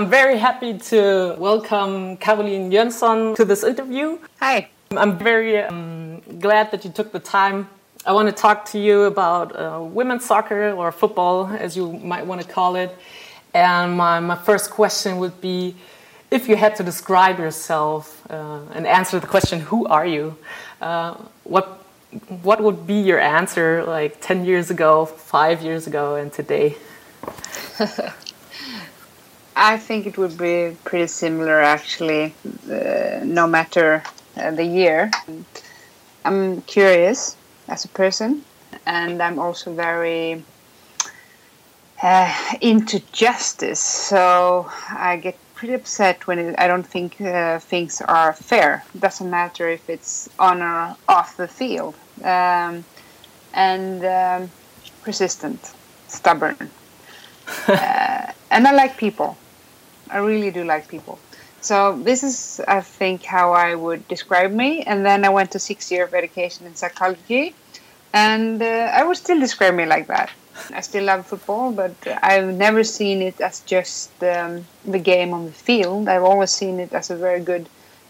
I'm 0.00 0.08
very 0.08 0.38
happy 0.38 0.78
to 0.78 1.36
welcome 1.36 2.16
Caroline 2.16 2.70
Jönsson 2.70 3.36
to 3.36 3.44
this 3.44 3.62
interview. 3.62 4.16
Hi. 4.38 4.70
I'm 4.92 5.18
very 5.18 5.58
um, 5.58 6.22
glad 6.38 6.70
that 6.70 6.86
you 6.86 6.90
took 6.90 7.12
the 7.12 7.20
time. 7.20 7.68
I 8.06 8.12
want 8.12 8.26
to 8.26 8.34
talk 8.34 8.64
to 8.70 8.78
you 8.78 9.02
about 9.02 9.54
uh, 9.54 9.78
women's 9.82 10.24
soccer 10.24 10.70
or 10.70 10.90
football, 10.90 11.48
as 11.48 11.76
you 11.76 11.92
might 11.92 12.24
want 12.24 12.40
to 12.40 12.48
call 12.48 12.76
it. 12.76 12.96
And 13.52 13.94
my, 13.94 14.20
my 14.20 14.36
first 14.36 14.70
question 14.70 15.18
would 15.18 15.38
be 15.42 15.76
if 16.30 16.48
you 16.48 16.56
had 16.56 16.76
to 16.76 16.82
describe 16.82 17.38
yourself 17.38 18.22
uh, 18.30 18.60
and 18.72 18.86
answer 18.86 19.20
the 19.20 19.26
question, 19.26 19.60
who 19.60 19.84
are 19.84 20.06
you? 20.06 20.34
Uh, 20.80 21.12
what, 21.44 21.84
what 22.40 22.62
would 22.62 22.86
be 22.86 23.02
your 23.02 23.20
answer 23.20 23.84
like 23.84 24.18
10 24.22 24.46
years 24.46 24.70
ago, 24.70 25.04
five 25.04 25.60
years 25.60 25.86
ago, 25.86 26.14
and 26.14 26.32
today? 26.32 26.76
I 29.62 29.76
think 29.76 30.06
it 30.06 30.16
would 30.16 30.38
be 30.38 30.74
pretty 30.84 31.06
similar, 31.06 31.60
actually, 31.60 32.34
uh, 32.70 33.20
no 33.22 33.46
matter 33.46 34.02
uh, 34.34 34.52
the 34.52 34.64
year. 34.64 35.10
I'm 36.24 36.62
curious 36.62 37.36
as 37.68 37.84
a 37.84 37.88
person, 37.88 38.42
and 38.86 39.22
I'm 39.22 39.38
also 39.38 39.74
very 39.74 40.42
uh, 42.02 42.34
into 42.62 43.00
justice. 43.12 43.80
So 43.80 44.70
I 44.88 45.18
get 45.18 45.36
pretty 45.54 45.74
upset 45.74 46.26
when 46.26 46.38
it, 46.38 46.54
I 46.58 46.66
don't 46.66 46.86
think 46.86 47.20
uh, 47.20 47.58
things 47.58 48.00
are 48.00 48.32
fair. 48.32 48.82
It 48.94 49.02
doesn't 49.02 49.28
matter 49.28 49.68
if 49.68 49.90
it's 49.90 50.30
on 50.38 50.62
or 50.62 50.96
off 51.06 51.36
the 51.36 51.48
field. 51.48 51.94
Um, 52.24 52.82
and 53.52 54.02
um, 54.06 54.50
persistent, 55.02 55.74
stubborn. 56.08 56.56
Uh, 57.66 58.32
and 58.50 58.66
I 58.66 58.72
like 58.72 58.96
people. 58.96 59.36
I 60.10 60.18
really 60.18 60.50
do 60.50 60.64
like 60.64 60.88
people. 60.88 61.18
So 61.60 61.96
this 61.96 62.22
is, 62.22 62.60
I 62.66 62.80
think, 62.80 63.22
how 63.22 63.52
I 63.52 63.74
would 63.74 64.08
describe 64.08 64.52
me. 64.52 64.82
And 64.82 65.04
then 65.04 65.24
I 65.24 65.28
went 65.28 65.50
to 65.52 65.58
six 65.58 65.90
year 65.90 66.04
of 66.04 66.14
education 66.14 66.66
in 66.66 66.74
psychology, 66.74 67.54
and 68.12 68.62
uh, 68.62 68.90
I 68.98 69.04
would 69.04 69.16
still 69.16 69.38
describe 69.38 69.74
me 69.74 69.86
like 69.86 70.06
that. 70.06 70.30
I 70.72 70.80
still 70.80 71.04
love 71.04 71.26
football, 71.26 71.72
but 71.72 71.94
I've 72.22 72.54
never 72.54 72.82
seen 72.84 73.22
it 73.22 73.40
as 73.40 73.60
just 73.60 74.10
um, 74.22 74.66
the 74.84 74.98
game 74.98 75.32
on 75.32 75.46
the 75.46 75.52
field. 75.52 76.08
I've 76.08 76.24
always 76.24 76.50
seen 76.50 76.80
it 76.80 76.92
as 76.92 77.10
a 77.10 77.16
very 77.16 77.40
good 77.40 77.68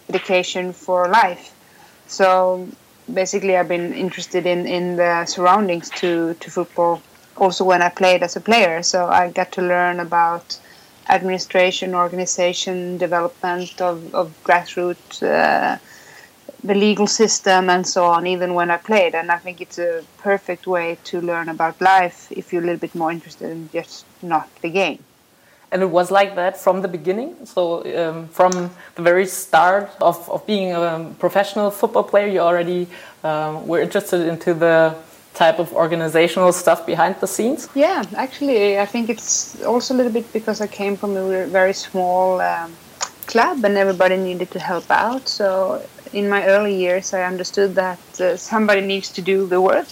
education 0.08 0.72
for 0.72 1.08
life. 1.08 1.54
So 2.06 2.68
basically, 3.12 3.56
I've 3.56 3.68
been 3.68 3.92
interested 3.92 4.46
in, 4.46 4.66
in 4.66 4.96
the 4.96 5.26
surroundings 5.26 5.90
to, 6.00 6.34
to 6.34 6.50
football 6.50 7.02
also 7.36 7.64
when 7.64 7.82
I 7.82 7.88
played 7.88 8.22
as 8.22 8.36
a 8.36 8.40
player. 8.40 8.82
So 8.82 9.06
I 9.06 9.30
got 9.30 9.52
to 9.52 9.62
learn 9.62 10.00
about 10.00 10.58
administration, 11.08 11.94
organization, 11.94 12.98
development 12.98 13.80
of, 13.80 14.14
of 14.14 14.34
grassroots, 14.44 15.22
uh, 15.22 15.78
the 16.62 16.74
legal 16.74 17.06
system, 17.06 17.70
and 17.70 17.86
so 17.86 18.04
on, 18.04 18.26
even 18.26 18.54
when 18.54 18.70
I 18.70 18.76
played. 18.76 19.14
And 19.14 19.30
I 19.30 19.38
think 19.38 19.60
it's 19.60 19.78
a 19.78 20.04
perfect 20.18 20.66
way 20.66 20.98
to 21.04 21.20
learn 21.20 21.48
about 21.48 21.80
life 21.80 22.30
if 22.30 22.52
you're 22.52 22.62
a 22.62 22.66
little 22.66 22.80
bit 22.80 22.94
more 22.94 23.10
interested 23.10 23.50
in 23.50 23.70
just 23.72 24.04
not 24.22 24.48
the 24.60 24.70
game. 24.70 25.02
And 25.72 25.82
it 25.82 25.90
was 25.90 26.10
like 26.10 26.34
that 26.34 26.56
from 26.56 26.82
the 26.82 26.88
beginning. 26.88 27.46
So, 27.46 27.84
um, 27.96 28.28
from 28.28 28.50
the 28.96 29.02
very 29.02 29.26
start 29.26 29.90
of, 30.00 30.28
of 30.28 30.44
being 30.44 30.72
a 30.72 31.14
professional 31.18 31.70
football 31.70 32.02
player, 32.02 32.26
you 32.26 32.40
already 32.40 32.88
um, 33.22 33.68
were 33.68 33.80
interested 33.80 34.26
into 34.26 34.52
the 34.52 34.96
type 35.34 35.58
of 35.58 35.72
organizational 35.72 36.52
stuff 36.52 36.84
behind 36.86 37.16
the 37.20 37.26
scenes? 37.26 37.68
Yeah, 37.74 38.02
actually, 38.16 38.78
I 38.78 38.86
think 38.86 39.08
it's 39.08 39.62
also 39.62 39.94
a 39.94 39.96
little 39.96 40.12
bit 40.12 40.32
because 40.32 40.60
I 40.60 40.66
came 40.66 40.96
from 40.96 41.16
a 41.16 41.46
very 41.46 41.72
small 41.72 42.40
um, 42.40 42.72
club 43.26 43.64
and 43.64 43.76
everybody 43.76 44.16
needed 44.16 44.50
to 44.50 44.58
help 44.58 44.90
out. 44.90 45.28
So 45.28 45.82
in 46.12 46.28
my 46.28 46.46
early 46.46 46.74
years, 46.74 47.14
I 47.14 47.22
understood 47.22 47.74
that 47.76 48.20
uh, 48.20 48.36
somebody 48.36 48.80
needs 48.80 49.10
to 49.10 49.22
do 49.22 49.46
the 49.46 49.60
work. 49.60 49.88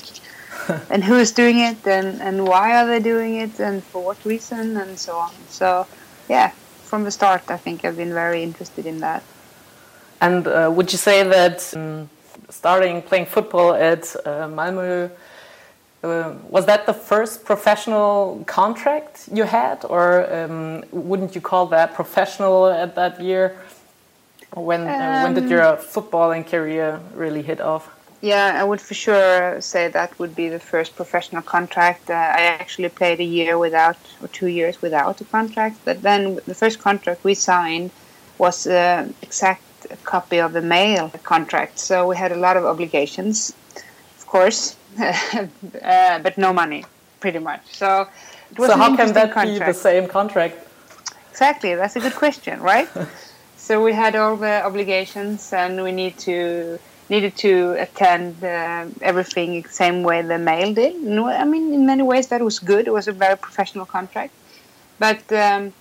and 0.90 1.04
who 1.04 1.16
is 1.16 1.32
doing 1.32 1.58
it 1.60 1.86
and, 1.86 2.20
and 2.20 2.46
why 2.46 2.76
are 2.76 2.86
they 2.86 3.00
doing 3.00 3.36
it 3.36 3.58
and 3.60 3.82
for 3.82 4.02
what 4.02 4.24
reason 4.24 4.76
and 4.76 4.98
so 4.98 5.16
on. 5.16 5.32
So, 5.48 5.86
yeah, 6.28 6.50
from 6.84 7.04
the 7.04 7.10
start, 7.10 7.42
I 7.48 7.56
think 7.56 7.84
I've 7.84 7.96
been 7.96 8.12
very 8.12 8.42
interested 8.42 8.84
in 8.86 9.00
that. 9.00 9.22
And 10.20 10.46
uh, 10.46 10.70
would 10.74 10.90
you 10.92 10.98
say 10.98 11.22
that 11.22 11.72
um, 11.76 12.10
starting 12.50 13.02
playing 13.02 13.26
football 13.26 13.74
at 13.74 14.16
uh, 14.24 14.48
Malmö 14.48 15.10
uh, 16.02 16.34
was 16.48 16.66
that 16.66 16.86
the 16.86 16.92
first 16.92 17.44
professional 17.44 18.44
contract 18.46 19.28
you 19.32 19.44
had, 19.44 19.84
or 19.84 20.32
um, 20.32 20.84
wouldn't 20.92 21.34
you 21.34 21.40
call 21.40 21.66
that 21.66 21.94
professional 21.94 22.66
at 22.66 22.94
that 22.94 23.20
year? 23.20 23.56
When 24.54 24.82
um, 24.82 24.88
uh, 24.88 25.22
when 25.24 25.34
did 25.34 25.44
um, 25.44 25.50
your 25.50 25.76
footballing 25.76 26.46
career 26.46 27.00
really 27.14 27.42
hit 27.42 27.60
off? 27.60 27.90
Yeah, 28.20 28.60
I 28.60 28.64
would 28.64 28.80
for 28.80 28.94
sure 28.94 29.60
say 29.60 29.88
that 29.88 30.18
would 30.18 30.34
be 30.34 30.48
the 30.48 30.58
first 30.58 30.96
professional 30.96 31.42
contract. 31.42 32.10
Uh, 32.10 32.14
I 32.14 32.42
actually 32.60 32.88
played 32.88 33.20
a 33.20 33.24
year 33.24 33.58
without, 33.58 33.96
or 34.20 34.28
two 34.28 34.48
years 34.48 34.82
without 34.82 35.20
a 35.20 35.24
contract. 35.24 35.76
But 35.84 36.02
then 36.02 36.40
the 36.46 36.54
first 36.54 36.80
contract 36.80 37.22
we 37.22 37.34
signed 37.34 37.90
was 38.38 38.66
an 38.66 38.74
uh, 38.74 39.12
exact 39.22 39.62
copy 40.02 40.38
of 40.38 40.52
the 40.52 40.62
male 40.62 41.10
contract. 41.22 41.78
So 41.78 42.08
we 42.08 42.16
had 42.16 42.32
a 42.32 42.36
lot 42.36 42.56
of 42.56 42.64
obligations, 42.64 43.52
of 44.18 44.26
course, 44.26 44.76
uh, 45.82 46.18
but 46.18 46.38
no 46.38 46.52
money, 46.52 46.84
pretty 47.20 47.38
much. 47.38 47.62
So, 47.72 48.08
so 48.56 48.76
how 48.76 48.96
can 48.96 49.12
that 49.12 49.32
contract. 49.32 49.60
be 49.60 49.72
the 49.72 49.74
same 49.74 50.08
contract? 50.08 50.56
Exactly, 51.30 51.74
that's 51.74 51.96
a 51.96 52.00
good 52.00 52.14
question, 52.14 52.60
right? 52.60 52.88
so 53.56 53.82
we 53.82 53.92
had 53.92 54.16
all 54.16 54.36
the 54.36 54.64
obligations, 54.64 55.52
and 55.52 55.82
we 55.82 55.92
need 55.92 56.18
to 56.18 56.78
needed 57.10 57.34
to 57.36 57.72
attend 57.78 58.44
uh, 58.44 58.84
everything 59.00 59.62
the 59.62 59.68
same 59.70 60.02
way 60.02 60.20
the 60.20 60.38
male 60.38 60.74
did. 60.74 60.94
I 60.94 61.44
mean, 61.44 61.72
in 61.72 61.86
many 61.86 62.02
ways 62.02 62.26
that 62.28 62.42
was 62.42 62.58
good. 62.58 62.86
It 62.86 62.92
was 62.92 63.08
a 63.08 63.12
very 63.12 63.36
professional 63.36 63.86
contract, 63.86 64.32
but. 64.98 65.22
Um, 65.32 65.72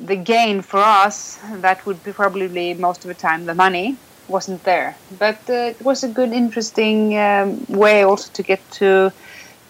the 0.00 0.16
gain 0.16 0.62
for 0.62 0.78
us 0.78 1.40
that 1.56 1.84
would 1.84 2.02
be 2.04 2.12
probably 2.12 2.74
most 2.74 3.04
of 3.04 3.08
the 3.08 3.14
time 3.14 3.46
the 3.46 3.54
money 3.54 3.96
wasn't 4.28 4.62
there. 4.64 4.96
But 5.18 5.38
uh, 5.48 5.74
it 5.74 5.82
was 5.82 6.04
a 6.04 6.08
good, 6.08 6.32
interesting 6.32 7.18
um, 7.18 7.64
way 7.68 8.02
also 8.02 8.30
to 8.32 8.42
get 8.42 8.60
to 8.72 9.12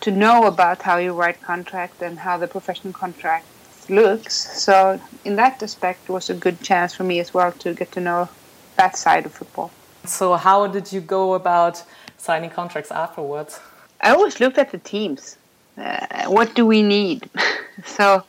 to 0.01 0.11
know 0.13 0.47
about 0.47 0.83
how 0.83 0.97
you 0.99 1.13
write 1.13 1.43
contract 1.43 2.03
and 2.03 2.19
how 2.21 2.39
the 2.39 2.47
professional 2.47 2.93
contract 2.93 3.45
looks. 3.89 4.35
So 4.63 5.01
in 5.25 5.37
that 5.37 5.63
aspect, 5.63 6.09
it 6.09 6.13
was 6.13 6.31
a 6.31 6.35
good 6.35 6.61
chance 6.63 6.95
for 6.95 7.05
me 7.05 7.19
as 7.19 7.35
well 7.35 7.51
to 7.53 7.75
get 7.75 7.91
to 7.93 8.01
know 8.01 8.29
that 8.77 8.97
side 8.97 9.27
of 9.27 9.33
football. 9.33 9.71
So 10.05 10.35
how 10.35 10.67
did 10.69 10.93
you 10.93 11.01
go 11.01 11.35
about 11.35 11.83
signing 12.17 12.51
contracts 12.51 12.93
afterwards? 12.93 13.61
I 14.01 14.11
always 14.11 14.39
looked 14.39 14.59
at 14.59 14.71
the 14.71 14.79
teams. 14.79 15.37
Uh, 15.77 16.27
what 16.27 16.55
do 16.55 16.65
we 16.65 16.83
need? 16.83 17.29
so 17.85 18.23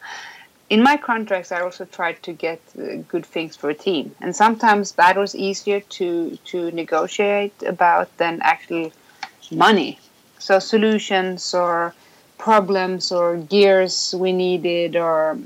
in 0.69 0.83
my 0.83 0.97
contracts, 0.97 1.51
I 1.51 1.61
also 1.61 1.85
tried 1.85 2.21
to 2.23 2.33
get 2.33 2.61
uh, 2.77 2.97
good 3.07 3.25
things 3.25 3.55
for 3.55 3.69
a 3.69 3.73
team, 3.73 4.15
and 4.21 4.35
sometimes 4.35 4.93
that 4.93 5.17
was 5.17 5.35
easier 5.35 5.79
to 5.97 6.37
to 6.45 6.71
negotiate 6.71 7.63
about 7.63 8.15
than 8.17 8.39
actual 8.41 8.91
money. 9.51 9.99
So 10.37 10.59
solutions 10.59 11.53
or 11.53 11.93
problems 12.37 13.11
or 13.11 13.37
gears 13.37 14.15
we 14.17 14.31
needed 14.31 14.95
or 14.95 15.37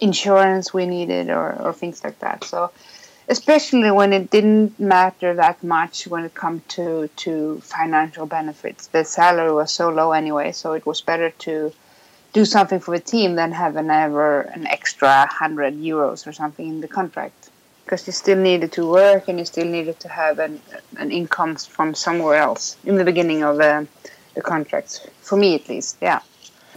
insurance 0.00 0.72
we 0.72 0.86
needed 0.86 1.30
or, 1.30 1.60
or 1.60 1.72
things 1.72 2.04
like 2.04 2.18
that. 2.20 2.44
So 2.44 2.70
especially 3.28 3.90
when 3.90 4.12
it 4.12 4.30
didn't 4.30 4.78
matter 4.78 5.34
that 5.34 5.62
much 5.62 6.06
when 6.06 6.24
it 6.24 6.34
come 6.34 6.62
to 6.68 7.08
to 7.16 7.60
financial 7.60 8.26
benefits. 8.26 8.86
The 8.88 9.04
salary 9.04 9.52
was 9.52 9.72
so 9.72 9.90
low 9.90 10.12
anyway, 10.12 10.52
so 10.52 10.72
it 10.72 10.86
was 10.86 11.00
better 11.00 11.30
to 11.30 11.72
do 12.32 12.44
something 12.44 12.80
for 12.80 12.96
the 12.96 13.02
team 13.02 13.36
than 13.36 13.52
have 13.52 13.76
an 13.76 13.90
ever 13.90 14.40
an 14.40 14.66
extra 14.66 15.26
hundred 15.26 15.74
euros 15.74 16.26
or 16.26 16.32
something 16.32 16.68
in 16.68 16.80
the 16.80 16.88
contract 16.88 17.50
because 17.84 18.06
you 18.06 18.12
still 18.12 18.38
needed 18.38 18.70
to 18.72 18.86
work 18.86 19.28
and 19.28 19.38
you 19.38 19.44
still 19.44 19.64
needed 19.64 19.98
to 19.98 20.08
have 20.08 20.38
an, 20.38 20.60
an 20.98 21.10
income 21.10 21.56
from 21.56 21.94
somewhere 21.94 22.36
else 22.36 22.76
in 22.84 22.96
the 22.96 23.04
beginning 23.04 23.42
of 23.42 23.56
the, 23.56 23.86
the 24.34 24.42
contract 24.42 25.08
for 25.22 25.36
me 25.36 25.54
at 25.54 25.68
least 25.68 25.96
yeah 26.02 26.20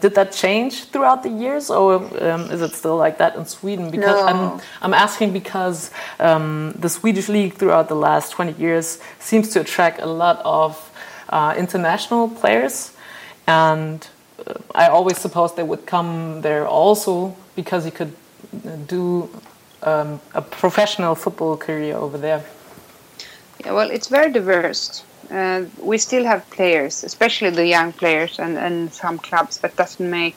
did 0.02 0.16
that 0.16 0.32
change 0.32 0.86
throughout 0.86 1.22
the 1.22 1.30
years, 1.30 1.70
or 1.70 1.96
um, 2.24 2.50
is 2.50 2.62
it 2.62 2.74
still 2.74 2.98
like 2.98 3.20
that 3.20 3.36
in 3.36 3.46
Sweden? 3.46 3.92
Because 3.92 4.20
No. 4.20 4.28
I'm, 4.28 4.62
I'm 4.82 4.94
asking 4.96 5.32
because 5.32 5.92
um, 6.20 6.74
the 6.76 6.90
Swedish 6.90 7.30
league 7.30 7.54
throughout 7.54 7.88
the 7.88 7.96
last 7.96 8.32
20 8.32 8.54
years 8.54 9.00
seems 9.20 9.50
to 9.50 9.62
attract 9.62 10.02
a 10.02 10.08
lot 10.08 10.42
of 10.44 10.92
uh, 11.30 11.54
international 11.56 12.30
players, 12.30 12.94
and 13.46 14.02
uh, 14.04 14.08
I 14.76 14.88
always 14.88 15.18
supposed 15.18 15.56
they 15.56 15.64
would 15.64 15.86
come 15.86 16.42
there 16.42 16.68
also 16.68 17.36
because 17.56 17.86
you 17.86 17.92
could 17.92 18.14
do 18.88 19.30
um, 19.84 20.20
a 20.34 20.42
professional 20.42 21.16
football 21.16 21.58
career 21.58 21.96
over 21.96 22.18
there. 22.18 22.44
Yeah, 23.60 23.74
well, 23.74 23.90
it's 23.90 24.08
very 24.08 24.32
diverse. 24.32 25.04
Uh, 25.30 25.66
we 25.80 25.98
still 25.98 26.26
have 26.26 26.50
players, 26.50 27.04
especially 27.04 27.52
the 27.52 27.66
young 27.66 27.94
players 27.94 28.40
and, 28.40 28.58
and 28.58 28.94
some 28.94 29.18
clubs 29.18 29.60
that 29.60 29.76
doesn't 29.76 30.10
make 30.10 30.36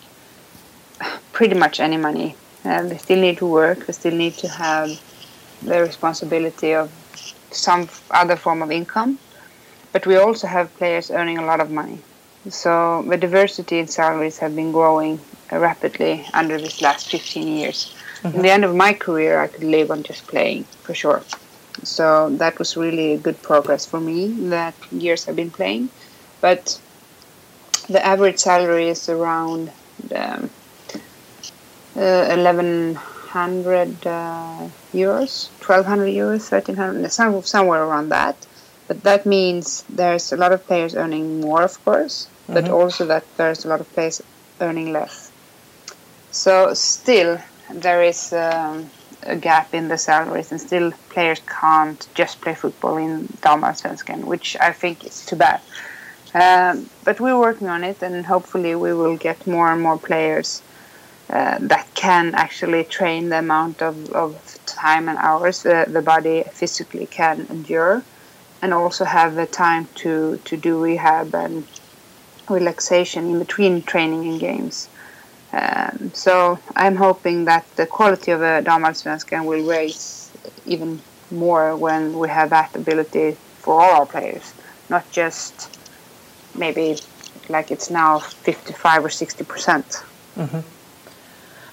pretty 1.33 1.55
much 1.55 1.81
any 1.81 1.97
money. 1.97 2.37
Uh, 2.65 2.83
they 2.85 2.99
still 2.99 3.21
need 3.21 3.39
to 3.39 3.47
work. 3.47 3.87
They 3.87 3.93
still 3.93 4.15
need 4.15 4.35
to 4.35 4.49
have 4.49 5.01
the 5.63 5.81
responsibility 5.81 6.75
of 6.75 6.91
some 7.51 7.89
other 8.11 8.37
form 8.37 8.63
of 8.63 8.71
income. 8.71 9.19
But 9.93 10.07
we 10.07 10.17
also 10.17 10.47
have 10.47 10.75
players 10.77 11.11
earning 11.11 11.39
a 11.39 11.45
lot 11.45 11.61
of 11.61 11.71
money. 11.71 12.01
So 12.49 13.03
the 13.09 13.17
diversity 13.17 13.79
in 13.79 13.89
salaries 13.89 14.39
have 14.39 14.55
been 14.55 14.73
growing 14.73 15.19
rapidly 15.51 16.27
under 16.35 16.59
this 16.61 16.83
last 16.83 17.11
15 17.11 17.49
years. 17.49 17.95
In 18.23 18.41
the 18.41 18.51
end 18.51 18.65
of 18.65 18.75
my 18.75 18.95
career, 18.95 19.39
I 19.41 19.49
could 19.49 19.65
live 19.65 19.91
on 19.91 20.03
just 20.03 20.27
playing 20.27 20.65
for 20.83 20.95
sure. 20.95 21.23
So 21.83 22.31
that 22.31 22.59
was 22.59 22.77
really 22.77 23.13
a 23.13 23.19
good 23.19 23.41
progress 23.43 23.85
for 23.85 24.01
me 24.01 24.29
that 24.49 24.75
years 24.91 25.29
I've 25.29 25.37
been 25.37 25.51
playing. 25.51 25.91
But 26.41 26.81
the 27.89 28.05
average 28.05 28.39
salary 28.39 28.89
is 28.89 29.09
around 29.09 29.71
um, 30.15 30.51
uh, 31.97 32.27
1100 32.29 34.07
uh, 34.07 34.69
euros, 34.93 35.49
1200 35.61 36.07
euros, 36.07 36.51
1300, 36.51 37.13
some, 37.13 37.43
somewhere 37.43 37.85
around 37.85 38.09
that. 38.09 38.37
But 38.89 39.03
that 39.03 39.27
means 39.27 39.85
there's 39.89 40.33
a 40.33 40.37
lot 40.37 40.53
of 40.53 40.67
players 40.67 40.95
earning 40.95 41.41
more, 41.41 41.63
of 41.63 41.83
course, 41.85 42.29
but 42.49 42.69
also 42.69 43.07
that 43.07 43.25
there's 43.37 43.65
a 43.65 43.69
lot 43.69 43.81
of 43.81 43.93
players 43.93 44.23
earning 44.61 44.93
less. 44.93 45.31
So 46.31 46.75
still, 46.75 47.39
there 47.73 48.03
is 48.03 48.33
um, 48.33 48.91
a 49.23 49.37
gap 49.37 49.73
in 49.73 49.89
the 49.89 49.99
salaries, 49.99 50.53
and 50.53 50.61
still 50.61 50.93
players 51.11 51.41
can't 51.47 52.07
just 52.15 52.41
play 52.41 52.55
football 52.55 52.97
in 52.97 53.29
Damallsvenskan, 53.41 54.25
which 54.25 54.57
I 54.61 54.73
think 54.73 55.05
is 55.05 55.25
too 55.25 55.37
bad. 55.37 55.61
Um, 56.35 56.91
but 57.05 57.21
we're 57.21 57.39
working 57.39 57.69
on 57.69 57.85
it, 57.85 58.03
and 58.03 58.27
hopefully 58.27 58.75
we 58.75 58.93
will 58.93 59.17
get 59.17 59.47
more 59.47 59.73
and 59.73 59.81
more 59.81 59.99
players 59.99 60.63
uh, 61.31 61.59
that 61.61 61.87
can 61.95 62.35
actually 62.35 62.85
train 62.85 63.29
the 63.29 63.39
amount 63.39 63.81
of, 63.81 64.13
of 64.13 64.59
time 64.67 65.09
and 65.09 65.17
hours 65.19 65.63
the, 65.63 65.87
the 65.89 66.03
body 66.03 66.43
physically 66.53 67.07
can 67.07 67.47
endure, 67.49 68.03
and 68.61 68.75
also 68.75 69.05
have 69.05 69.37
the 69.37 69.47
time 69.47 69.89
to, 69.95 70.39
to 70.45 70.57
do 70.57 70.83
rehab 70.83 71.35
and 71.35 71.67
relaxation 72.49 73.31
in 73.31 73.39
between 73.39 73.83
training 73.83 74.29
and 74.29 74.41
games. 74.41 74.89
Um, 75.53 76.11
so 76.15 76.59
I'm 76.75 76.97
hoping 76.97 77.45
that 77.45 77.65
the 77.77 77.87
quality 77.87 78.33
of 78.33 78.43
a 78.43 78.63
Damallsvenskan 78.63 79.45
will 79.45 79.65
raise 79.67 80.31
even 80.67 81.01
more 81.31 81.77
when 81.77 82.19
we 82.19 82.29
have 82.29 82.51
that 82.51 82.75
ability 82.75 83.37
for 83.59 83.81
all 83.81 84.01
our 84.01 84.07
players, 84.07 84.53
not 84.89 85.11
just 85.11 85.79
maybe 86.55 86.99
like 87.49 87.71
it's 87.71 87.91
now 87.91 88.19
55 88.19 89.05
or 89.05 89.11
60 89.11 89.45
percent. 89.45 90.03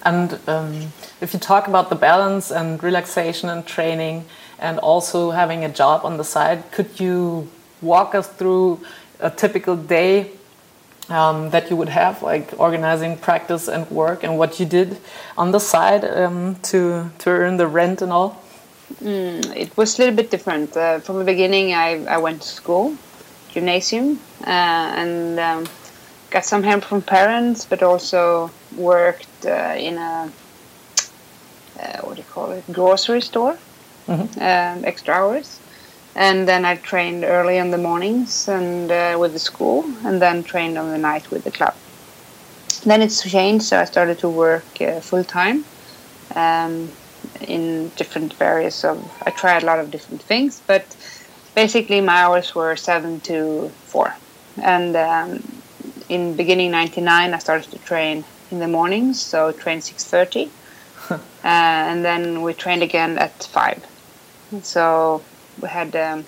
And 0.04 0.38
um, 0.48 0.92
if 1.20 1.32
you 1.32 1.38
talk 1.38 1.68
about 1.68 1.88
the 1.88 1.96
balance 1.96 2.50
and 2.50 2.82
relaxation 2.82 3.48
and 3.48 3.64
training, 3.64 4.24
and 4.62 4.78
also 4.78 5.32
having 5.32 5.64
a 5.64 5.68
job 5.68 6.04
on 6.04 6.16
the 6.16 6.24
side, 6.24 6.70
could 6.70 7.00
you 7.00 7.48
walk 7.82 8.14
us 8.14 8.28
through 8.28 8.80
a 9.18 9.28
typical 9.28 9.76
day 9.76 10.30
um, 11.08 11.50
that 11.50 11.70
you 11.70 11.76
would 11.76 11.88
have, 11.88 12.22
like 12.22 12.54
organizing 12.58 13.16
practice 13.16 13.68
and 13.68 13.90
work, 13.90 14.22
and 14.24 14.38
what 14.38 14.60
you 14.60 14.66
did 14.66 14.98
on 15.36 15.52
the 15.52 15.60
side 15.60 16.04
um, 16.04 16.56
to 16.70 17.10
to 17.18 17.30
earn 17.30 17.56
the 17.56 17.66
rent 17.66 18.02
and 18.02 18.12
all? 18.12 18.42
It 19.00 19.76
was 19.76 19.98
a 19.98 20.02
little 20.02 20.16
bit 20.16 20.30
different. 20.30 20.76
Uh, 20.76 21.00
from 21.00 21.18
the 21.18 21.24
beginning, 21.24 21.74
I, 21.74 22.04
I 22.04 22.18
went 22.18 22.42
to 22.42 22.48
school, 22.48 22.96
gymnasium, 23.50 24.18
uh, 24.46 25.00
and 25.00 25.38
um, 25.40 25.66
got 26.30 26.44
some 26.44 26.62
help 26.62 26.84
from 26.84 27.02
parents, 27.02 27.64
but 27.64 27.82
also 27.82 28.50
worked 28.76 29.46
uh, 29.46 29.74
in 29.76 29.98
a 29.98 30.30
uh, 31.80 32.00
what 32.02 32.16
do 32.16 32.22
you 32.22 32.28
call 32.30 32.52
it 32.52 32.64
grocery 32.72 33.20
store, 33.20 33.56
um, 34.40 34.84
extra 34.84 35.14
hours. 35.14 35.58
And 36.14 36.46
then 36.46 36.64
I 36.64 36.76
trained 36.76 37.24
early 37.24 37.56
in 37.56 37.70
the 37.70 37.78
mornings 37.78 38.48
and 38.48 38.90
uh, 38.90 39.16
with 39.18 39.32
the 39.32 39.38
school, 39.38 39.84
and 40.04 40.20
then 40.20 40.44
trained 40.44 40.76
on 40.76 40.90
the 40.90 40.98
night 40.98 41.30
with 41.30 41.44
the 41.44 41.50
club. 41.50 41.74
Then 42.84 43.00
it's 43.00 43.22
changed, 43.22 43.64
so 43.64 43.78
I 43.78 43.84
started 43.84 44.18
to 44.18 44.28
work 44.28 44.80
uh, 44.80 45.00
full 45.00 45.24
time 45.24 45.64
um, 46.34 46.90
in 47.40 47.90
different 47.96 48.34
various 48.34 48.84
of. 48.84 48.98
I 49.24 49.30
tried 49.30 49.62
a 49.62 49.66
lot 49.66 49.78
of 49.78 49.90
different 49.90 50.20
things, 50.22 50.60
but 50.66 50.84
basically 51.54 52.00
my 52.00 52.22
hours 52.22 52.54
were 52.54 52.76
seven 52.76 53.20
to 53.20 53.70
four. 53.86 54.14
And 54.60 54.96
um, 54.96 55.42
in 56.08 56.34
beginning 56.36 56.72
'99, 56.72 57.32
I 57.32 57.38
started 57.38 57.70
to 57.70 57.78
train 57.78 58.24
in 58.50 58.58
the 58.58 58.68
mornings, 58.68 59.20
so 59.20 59.52
train 59.52 59.80
six 59.80 60.04
thirty, 60.04 60.50
uh, 61.10 61.18
and 61.44 62.04
then 62.04 62.42
we 62.42 62.52
trained 62.52 62.82
again 62.82 63.16
at 63.16 63.44
five. 63.44 63.86
So 64.62 65.22
we 65.62 65.68
had 65.68 65.94
um, 65.96 66.24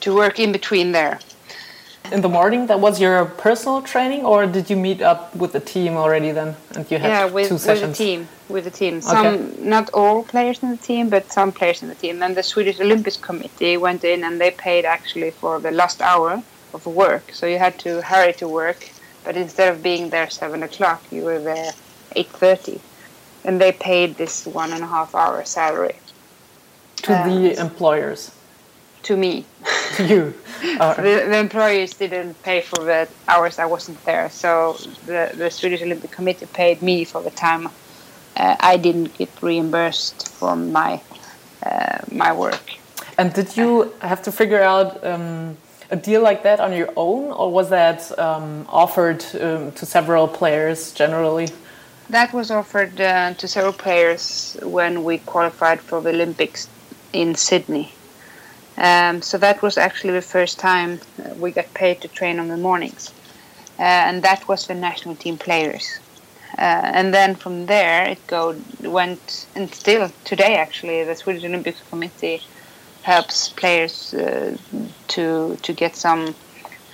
to 0.00 0.14
work 0.14 0.38
in 0.38 0.52
between 0.52 0.92
there. 0.92 1.18
In 2.12 2.20
the 2.20 2.28
morning, 2.28 2.66
that 2.68 2.78
was 2.78 3.00
your 3.00 3.24
personal 3.24 3.82
training, 3.82 4.24
or 4.24 4.46
did 4.46 4.70
you 4.70 4.76
meet 4.76 5.02
up 5.02 5.34
with 5.34 5.52
the 5.52 5.58
team 5.58 5.96
already 5.96 6.30
then, 6.30 6.54
and 6.76 6.88
you 6.88 6.98
had 6.98 7.08
yeah, 7.08 7.24
with, 7.24 7.48
two 7.48 7.54
with 7.54 7.80
the 7.80 7.92
team. 7.92 8.28
With 8.48 8.62
the 8.62 8.70
team, 8.70 9.00
some 9.00 9.68
not 9.68 9.90
all 9.90 10.22
players 10.22 10.62
in 10.62 10.70
the 10.70 10.76
team, 10.76 11.08
but 11.08 11.32
some 11.32 11.50
players 11.50 11.82
in 11.82 11.88
the 11.88 11.96
team. 11.96 12.20
Then 12.20 12.34
the 12.34 12.44
Swedish 12.44 12.78
Olympics 12.78 13.16
Committee 13.16 13.76
went 13.76 14.04
in 14.04 14.22
and 14.22 14.40
they 14.40 14.52
paid 14.52 14.84
actually 14.84 15.32
for 15.32 15.58
the 15.58 15.72
last 15.72 16.00
hour 16.00 16.44
of 16.72 16.86
work. 16.86 17.32
So 17.32 17.44
you 17.46 17.58
had 17.58 17.76
to 17.80 18.02
hurry 18.02 18.34
to 18.34 18.46
work, 18.46 18.88
but 19.24 19.36
instead 19.36 19.68
of 19.72 19.82
being 19.82 20.10
there 20.10 20.30
seven 20.30 20.62
o'clock, 20.62 21.02
you 21.10 21.24
were 21.24 21.40
there 21.40 21.72
eight 22.14 22.28
thirty, 22.28 22.80
and 23.44 23.60
they 23.60 23.72
paid 23.72 24.14
this 24.14 24.46
one 24.46 24.72
and 24.72 24.84
a 24.84 24.86
half 24.86 25.12
hour 25.12 25.44
salary 25.44 25.96
to 27.02 27.12
the 27.12 27.60
employers, 27.60 28.30
to 29.06 29.16
me. 29.16 29.44
to 29.96 30.06
you. 30.06 30.34
The, 30.78 31.26
the 31.28 31.38
employers 31.38 31.92
didn't 31.94 32.42
pay 32.42 32.60
for 32.60 32.82
the 32.84 33.08
hours 33.28 33.58
I 33.58 33.66
wasn't 33.66 34.02
there, 34.04 34.28
so 34.30 34.72
the, 35.04 35.30
the 35.34 35.50
Swedish 35.50 35.82
Olympic 35.82 36.10
Committee 36.10 36.46
paid 36.46 36.82
me 36.82 37.04
for 37.04 37.22
the 37.22 37.30
time 37.30 37.68
uh, 38.36 38.56
I 38.58 38.76
didn't 38.76 39.16
get 39.16 39.30
reimbursed 39.42 40.28
for 40.28 40.56
my 40.56 41.00
uh, 41.62 41.98
my 42.10 42.32
work. 42.32 42.72
And 43.18 43.32
did 43.32 43.56
you 43.56 43.94
have 44.00 44.22
to 44.22 44.32
figure 44.32 44.62
out 44.62 45.04
um, 45.04 45.56
a 45.90 45.96
deal 45.96 46.22
like 46.22 46.42
that 46.42 46.58
on 46.60 46.72
your 46.72 46.92
own, 46.96 47.32
or 47.32 47.50
was 47.50 47.68
that 47.70 48.18
um, 48.18 48.66
offered 48.68 49.24
um, 49.40 49.72
to 49.72 49.86
several 49.86 50.26
players 50.28 50.92
generally? 50.92 51.48
That 52.10 52.32
was 52.32 52.50
offered 52.50 53.00
uh, 53.00 53.34
to 53.34 53.48
several 53.48 53.72
players 53.72 54.56
when 54.62 55.04
we 55.04 55.18
qualified 55.18 55.80
for 55.80 56.00
the 56.00 56.10
Olympics 56.10 56.68
in 57.12 57.34
Sydney. 57.34 57.92
Um, 58.78 59.22
so 59.22 59.38
that 59.38 59.62
was 59.62 59.78
actually 59.78 60.12
the 60.12 60.22
first 60.22 60.58
time 60.58 61.00
uh, 61.18 61.34
we 61.34 61.50
got 61.50 61.72
paid 61.74 62.00
to 62.02 62.08
train 62.08 62.38
on 62.38 62.48
the 62.48 62.56
mornings, 62.56 63.12
uh, 63.78 63.82
and 63.82 64.22
that 64.22 64.46
was 64.48 64.66
the 64.66 64.74
national 64.74 65.16
team 65.16 65.38
players. 65.38 65.98
Uh, 66.58 66.82
and 66.98 67.12
then 67.12 67.34
from 67.34 67.66
there, 67.66 68.04
it 68.08 68.26
go 68.26 68.54
went 68.82 69.46
and 69.54 69.74
still 69.74 70.10
today 70.24 70.56
actually 70.56 71.04
the 71.04 71.14
Swedish 71.14 71.44
Olympics 71.44 71.82
Committee 71.90 72.40
helps 73.02 73.48
players 73.48 74.14
uh, 74.14 74.56
to 75.08 75.56
to 75.62 75.72
get 75.72 75.96
some 75.96 76.34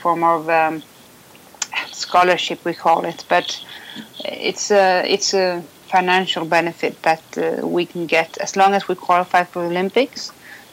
form 0.03 0.23
of 0.25 0.49
um, 0.49 0.83
scholarship 1.91 2.65
we 2.65 2.75
call 2.75 3.05
it, 3.05 3.25
but 3.29 3.61
it's 4.25 4.71
a 4.71 5.05
it's 5.07 5.35
a 5.35 5.63
financial 5.89 6.45
benefit 6.45 7.03
that 7.03 7.23
uh, 7.37 7.67
we 7.67 7.85
can 7.87 8.07
get 8.07 8.39
as 8.39 8.57
long 8.57 8.75
as 8.75 8.89
we 8.89 8.95
qualify 8.95 9.45
for 9.45 9.63
the 9.63 9.69
Olympics. 9.69 10.33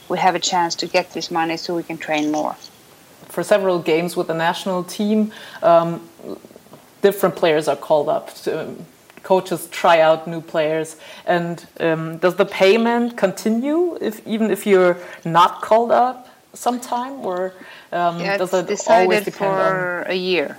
We 0.10 0.18
have 0.18 0.36
a 0.36 0.40
chance 0.40 0.76
to 0.76 0.88
get 0.88 1.14
this 1.14 1.30
money 1.32 1.58
so 1.58 1.76
we 1.76 1.84
can 1.84 1.98
train 1.98 2.32
more. 2.32 2.56
For 3.28 3.44
several 3.44 3.80
games 3.80 4.18
with 4.18 4.28
the 4.28 4.34
national 4.34 4.84
team, 4.84 5.32
um, 5.62 6.10
different 7.02 7.36
players 7.36 7.68
are 7.68 7.76
called 7.76 8.10
up. 8.10 8.34
To, 8.44 8.76
coaches 9.24 9.68
try 9.72 10.00
out 10.00 10.28
new 10.28 10.42
players, 10.42 10.96
and 11.26 11.66
um, 11.80 12.18
does 12.18 12.36
the 12.36 12.46
payment 12.46 13.18
continue 13.18 13.98
if 14.02 14.26
even 14.26 14.50
if 14.50 14.66
you're 14.66 14.98
not 15.26 15.62
called 15.62 15.92
up 15.92 16.28
sometime, 16.54 17.14
or 17.26 17.54
um, 17.92 18.20
Yeah, 18.20 18.38
does 18.38 18.54
it 18.54 18.80
always 18.88 19.26
depend 19.26 19.52
on? 19.52 19.60
for 19.60 20.02
a 20.08 20.16
year. 20.16 20.58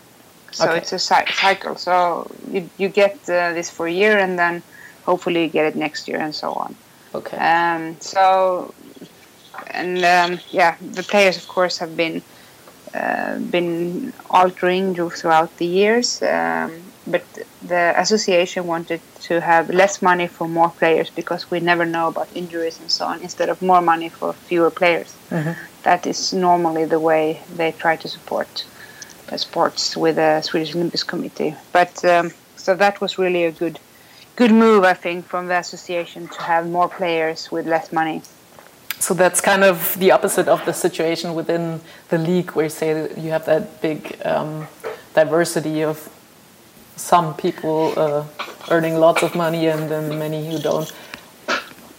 So 0.53 0.65
Okay. 0.65 0.79
it's 0.79 0.93
a 0.93 0.99
cycle. 0.99 1.77
So 1.77 2.31
you, 2.51 2.69
you 2.77 2.89
get 2.89 3.15
uh, 3.29 3.53
this 3.53 3.71
for 3.71 3.87
a 3.87 3.93
year 3.93 4.19
and 4.19 4.39
then 4.39 4.63
hopefully 5.05 5.45
you 5.45 5.49
get 5.49 5.67
it 5.67 5.77
next 5.77 6.09
year 6.09 6.19
and 6.19 6.35
so 6.35 6.53
on. 6.53 6.75
Okay. 7.15 7.37
Um, 7.37 7.97
so, 8.01 8.75
and 9.73 10.05
um, 10.05 10.41
yeah, 10.51 10.77
the 10.81 11.03
players, 11.03 11.37
of 11.37 11.47
course, 11.49 11.79
have 11.79 11.97
been 11.97 12.23
uh, 12.95 13.39
been 13.39 14.13
altering 14.31 14.95
throughout 15.11 15.57
the 15.59 15.67
years. 15.67 16.23
Um, 16.23 16.73
but 17.07 17.25
the 17.67 17.95
association 17.97 18.67
wanted 18.67 19.01
to 19.23 19.41
have 19.41 19.71
less 19.71 20.03
money 20.03 20.27
for 20.27 20.49
more 20.49 20.71
players 20.71 21.11
because 21.11 21.51
we 21.51 21.61
never 21.61 21.85
know 21.87 22.09
about 22.09 22.29
injuries 22.35 22.79
and 22.81 22.91
so 22.91 23.07
on. 23.07 23.21
Instead 23.23 23.49
of 23.49 23.61
more 23.63 23.81
money 23.81 24.09
for 24.09 24.33
fewer 24.33 24.71
players, 24.71 25.15
That 25.83 26.07
is 26.07 26.33
normally 26.33 26.85
the 26.85 26.99
way 27.01 27.41
they 27.57 27.73
try 27.73 27.97
to 27.97 28.09
support 28.09 28.65
uh, 29.33 29.37
sports 29.37 29.97
with 29.97 30.17
the 30.17 30.41
Swedish 30.43 30.75
Olympic 30.75 31.07
Committee. 31.07 31.55
But 31.73 32.05
um, 32.05 32.33
so 32.57 32.75
that 32.77 33.01
was 33.01 33.19
really 33.19 33.45
a 33.45 33.53
good 33.53 33.79
good 34.37 34.53
move, 34.53 34.85
I 34.85 34.95
think, 34.95 35.27
from 35.27 35.47
the 35.49 35.57
association 35.59 36.29
to 36.29 36.43
have 36.43 36.69
more 36.69 36.89
players 36.89 37.51
with 37.51 37.67
less 37.67 37.93
money. 37.93 38.23
So 39.01 39.15
that's 39.15 39.41
kind 39.41 39.65
of 39.65 39.99
the 39.99 40.13
opposite 40.13 40.47
of 40.47 40.63
the 40.67 40.75
situation 40.75 41.35
within 41.35 41.81
the 42.11 42.19
league, 42.19 42.51
where 42.51 42.67
you 42.67 42.71
say 42.71 43.09
you 43.17 43.31
have 43.31 43.47
that 43.47 43.81
big 43.81 44.21
um, 44.27 44.69
diversity 45.15 45.83
of 45.83 46.09
some 46.97 47.35
people 47.35 47.95
uh, 47.97 48.25
earning 48.71 48.97
lots 48.97 49.23
of 49.23 49.35
money 49.35 49.69
and 49.69 49.91
then 49.91 50.19
many 50.19 50.51
who 50.51 50.59
don't. 50.59 50.93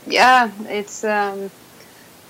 Yeah, 0.06 0.52
it's. 0.70 1.04
Um, 1.04 1.50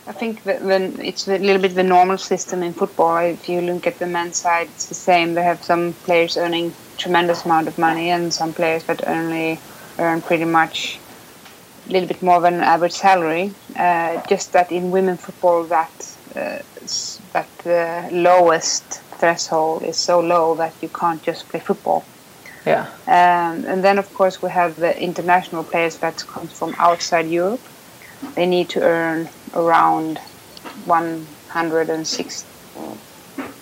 I 0.07 0.13
think 0.13 0.43
that 0.43 0.61
when 0.61 0.99
it's 1.01 1.27
a 1.27 1.37
little 1.37 1.61
bit 1.61 1.75
the 1.75 1.83
normal 1.83 2.17
system 2.17 2.63
in 2.63 2.73
football. 2.73 3.17
If 3.17 3.49
you 3.49 3.59
look 3.61 3.85
at 3.85 3.99
the 3.99 4.07
men's 4.07 4.37
side, 4.37 4.67
it's 4.67 4.87
the 4.87 4.95
same. 4.95 5.33
They 5.33 5.43
have 5.43 5.61
some 5.61 5.93
players 6.05 6.37
earning 6.37 6.73
tremendous 6.97 7.43
amount 7.45 7.67
of 7.67 7.77
money, 7.77 8.09
and 8.09 8.33
some 8.33 8.53
players 8.53 8.85
that 8.85 9.05
only 9.05 9.59
earn 9.99 10.21
pretty 10.21 10.45
much 10.45 10.97
a 11.91 11.93
little 11.93 12.07
bit 12.07 12.23
more 12.23 12.39
than 12.39 12.55
an 12.55 12.63
average 12.63 12.93
salary. 12.93 13.53
Uh, 13.75 14.21
just 14.27 14.53
that 14.53 14.71
in 14.71 14.91
women 14.91 15.17
football, 15.17 15.63
that 15.65 16.17
uh, 16.35 16.59
that 17.33 17.49
the 17.63 18.09
lowest 18.11 19.01
threshold 19.19 19.83
is 19.83 19.97
so 19.97 20.19
low 20.21 20.55
that 20.55 20.73
you 20.81 20.89
can't 20.89 21.21
just 21.21 21.47
play 21.49 21.59
football. 21.59 22.03
Yeah. 22.65 22.87
Um, 23.07 23.65
and 23.65 23.83
then, 23.83 23.97
of 23.97 24.13
course, 24.13 24.41
we 24.41 24.49
have 24.49 24.77
the 24.77 24.99
international 25.01 25.63
players 25.63 25.97
that 25.97 26.23
come 26.27 26.47
from 26.47 26.73
outside 26.77 27.27
Europe. 27.27 27.61
They 28.35 28.45
need 28.45 28.69
to 28.69 28.81
earn 28.81 29.29
around 29.53 30.19
106, 30.85 32.43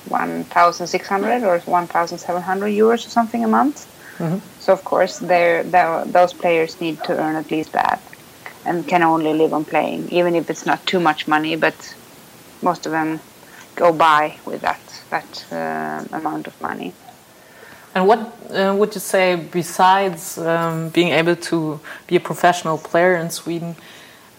1,600 0.09 1.43
or 1.43 1.59
1,700 1.59 2.67
euros 2.67 3.05
or 3.05 3.09
something 3.09 3.43
a 3.43 3.47
month. 3.47 3.87
So, 4.59 4.73
of 4.73 4.83
course, 4.83 5.19
they're, 5.19 5.63
they're, 5.63 6.03
those 6.05 6.33
players 6.33 6.81
need 6.81 7.01
to 7.05 7.17
earn 7.17 7.35
at 7.37 7.49
least 7.49 7.71
that 7.71 8.01
and 8.69 8.87
can 8.87 9.01
only 9.01 9.33
live 9.33 9.51
on 9.51 9.65
playing, 9.65 10.07
even 10.09 10.35
if 10.35 10.49
it's 10.49 10.65
not 10.65 10.79
too 10.85 10.99
much 10.99 11.27
money, 11.27 11.55
but 11.55 11.75
most 12.61 12.85
of 12.85 12.91
them 12.91 13.19
go 13.75 13.91
by 13.91 14.37
with 14.45 14.61
that, 14.61 14.79
that 15.09 15.29
uh, 15.51 16.15
amount 16.15 16.45
of 16.45 16.61
money. 16.61 16.93
And 17.95 18.07
what 18.07 18.19
uh, 18.51 18.75
would 18.77 18.93
you 18.93 19.01
say, 19.01 19.35
besides 19.35 20.37
um, 20.37 20.89
being 20.89 21.09
able 21.09 21.35
to 21.35 21.79
be 22.05 22.15
a 22.15 22.19
professional 22.19 22.77
player 22.77 23.15
in 23.15 23.31
Sweden, 23.31 23.75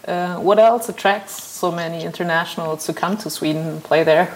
uh, 0.07 0.37
what 0.37 0.57
else 0.57 0.87
attracts 0.87 1.43
so 1.43 1.69
many 1.69 2.05
internationals 2.05 2.85
to 2.85 2.93
come 2.93 3.17
to 3.17 3.29
Sweden 3.29 3.67
and 3.67 3.83
play 3.83 4.03
there? 4.03 4.27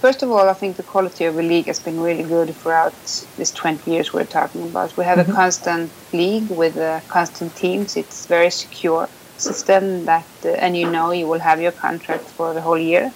First 0.00 0.22
of 0.22 0.30
all, 0.30 0.48
I 0.48 0.52
think 0.52 0.76
the 0.76 0.82
quality 0.82 1.24
of 1.24 1.36
the 1.36 1.42
league 1.42 1.66
has 1.66 1.80
been 1.80 2.00
really 2.00 2.22
good 2.22 2.54
throughout 2.54 2.92
this 3.38 3.50
20 3.52 3.90
years 3.90 4.12
we're 4.12 4.24
talking 4.24 4.62
about. 4.62 4.94
We 4.96 5.04
have 5.04 5.18
a 5.18 5.24
constant 5.32 5.90
league 6.12 6.50
with 6.50 6.76
uh, 6.76 7.00
constant 7.08 7.56
teams. 7.56 7.96
It's 7.96 8.26
very 8.26 8.50
secure 8.50 9.08
system 9.38 10.04
that, 10.04 10.26
uh, 10.44 10.48
and 10.48 10.76
you 10.76 10.90
know 10.90 11.12
you 11.12 11.26
will 11.26 11.40
have 11.40 11.62
your 11.62 11.72
contract 11.72 12.24
for 12.24 12.52
the 12.52 12.60
whole 12.60 12.78
year. 12.78 13.10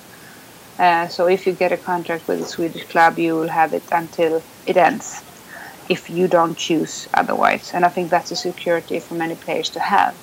Uh, 0.78 1.06
so 1.08 1.26
if 1.28 1.46
you 1.46 1.52
get 1.52 1.70
a 1.70 1.76
contract 1.76 2.26
with 2.26 2.40
a 2.40 2.46
Swedish 2.46 2.84
club, 2.88 3.18
you 3.18 3.36
will 3.36 3.48
have 3.48 3.74
it 3.74 3.82
until 3.92 4.42
it 4.66 4.78
ends, 4.78 5.22
if 5.90 6.08
you 6.08 6.26
don't 6.28 6.56
choose 6.56 7.06
otherwise. 7.12 7.72
And 7.74 7.84
I 7.84 7.90
think 7.90 8.08
that's 8.08 8.30
a 8.30 8.36
security 8.36 8.98
for 9.00 9.14
many 9.14 9.34
players 9.34 9.68
to 9.70 9.80
have. 9.80 10.16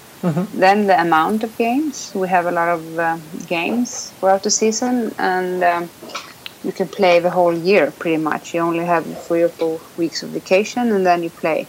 Then 0.55 0.87
the 0.87 0.99
amount 0.99 1.43
of 1.43 1.55
games, 1.59 2.11
we 2.15 2.27
have 2.29 2.47
a 2.47 2.51
lot 2.51 2.69
of 2.69 2.97
uh, 2.97 3.17
games 3.45 4.09
throughout 4.19 4.41
the 4.41 4.49
season, 4.49 5.13
and 5.19 5.63
um, 5.63 5.89
you 6.67 6.73
can 6.73 6.89
play 6.89 7.19
the 7.19 7.29
whole 7.29 7.57
year 7.57 7.91
pretty 7.91 8.21
much. 8.21 8.53
You 8.53 8.59
only 8.59 8.85
have 8.85 9.05
three 9.25 9.41
or 9.41 9.49
four 9.49 9.79
weeks 9.95 10.21
of 10.21 10.29
vacation, 10.31 10.91
and 10.91 11.05
then 11.05 11.23
you 11.23 11.29
play. 11.29 11.65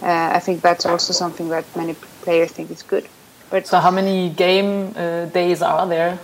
Uh, 0.00 0.30
I 0.36 0.38
think 0.38 0.62
that's 0.62 0.86
also 0.86 1.12
something 1.12 1.48
that 1.48 1.64
many 1.76 1.94
players 2.22 2.52
think 2.52 2.70
is 2.70 2.82
good. 2.82 3.08
But 3.50 3.66
So, 3.66 3.80
how 3.80 3.90
many 3.90 4.30
game 4.30 4.94
uh, 4.96 5.26
days 5.26 5.60
are 5.60 5.86
there? 5.88 6.18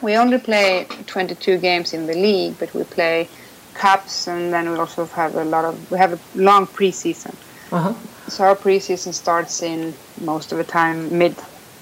we 0.00 0.16
only 0.16 0.38
play 0.38 0.86
22 1.06 1.58
games 1.58 1.92
in 1.94 2.06
the 2.06 2.14
league, 2.14 2.58
but 2.58 2.74
we 2.74 2.84
play 2.84 3.28
cups, 3.74 4.26
and 4.26 4.52
then 4.52 4.70
we 4.70 4.76
also 4.78 5.06
have 5.06 5.34
a 5.34 5.44
lot 5.44 5.64
of 5.64 5.74
we 5.90 5.98
have 5.98 6.14
a 6.14 6.20
long 6.34 6.66
preseason. 6.66 7.34
Uh-huh. 7.70 7.92
So 8.28 8.44
our 8.44 8.56
preseason 8.56 9.12
starts 9.12 9.62
in 9.62 9.94
most 10.20 10.52
of 10.52 10.58
the 10.58 10.64
time 10.64 11.18
mid 11.18 11.36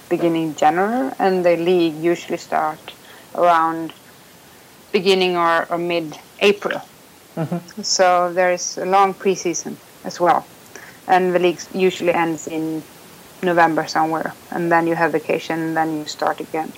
beginning 0.09 0.55
January, 0.57 1.13
and 1.19 1.45
the 1.45 1.57
league 1.57 1.95
usually 1.95 2.39
start 2.39 2.93
around 3.35 3.93
beginning 4.93 5.37
or, 5.37 5.67
or 5.71 5.79
mid 5.79 6.19
April. 6.41 6.81
Mm-hmm. 7.37 7.83
So 7.83 8.33
there 8.33 8.53
is 8.53 8.79
a 8.79 8.87
long 8.87 9.15
preseason 9.15 9.77
as 10.05 10.21
well, 10.21 10.47
and 11.09 11.35
the 11.35 11.39
league 11.39 11.61
usually 11.75 12.13
ends 12.13 12.47
in 12.47 12.83
November 13.43 13.87
somewhere, 13.87 14.33
and 14.51 14.71
then 14.71 14.87
you 14.87 14.95
have 14.95 15.13
vacation, 15.13 15.59
and 15.59 15.77
then 15.77 15.99
you 15.99 16.07
start 16.07 16.41
again. 16.41 16.73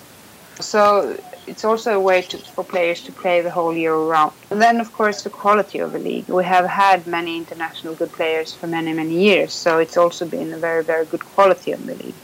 So 0.60 1.18
it's 1.46 1.64
also 1.64 1.96
a 1.96 2.00
way 2.00 2.22
to, 2.22 2.38
for 2.38 2.64
players 2.64 3.02
to 3.02 3.12
play 3.12 3.40
the 3.40 3.50
whole 3.50 3.74
year 3.74 3.92
around. 3.92 4.32
And 4.50 4.62
then, 4.62 4.80
of 4.80 4.92
course, 4.92 5.22
the 5.22 5.30
quality 5.30 5.78
of 5.78 5.92
the 5.92 5.98
league. 5.98 6.28
We 6.28 6.44
have 6.44 6.66
had 6.66 7.06
many 7.06 7.36
international 7.36 7.94
good 7.94 8.12
players 8.12 8.54
for 8.54 8.66
many, 8.66 8.92
many 8.92 9.18
years, 9.18 9.52
so 9.52 9.78
it's 9.78 9.96
also 9.96 10.26
been 10.26 10.52
a 10.52 10.58
very, 10.58 10.84
very 10.84 11.06
good 11.06 11.24
quality 11.34 11.72
of 11.72 11.84
the 11.84 11.94
league. 11.96 12.14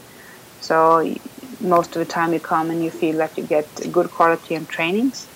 So 0.61 1.13
most 1.59 1.95
of 1.95 1.99
the 1.99 2.11
time 2.11 2.33
you 2.33 2.39
come 2.39 2.69
and 2.71 2.83
you 2.83 2.91
feel 2.91 3.17
that 3.17 3.37
you 3.37 3.43
get 3.43 3.67
good 3.91 4.09
quality 4.09 4.55
in 4.55 4.65
trainings, 4.65 5.27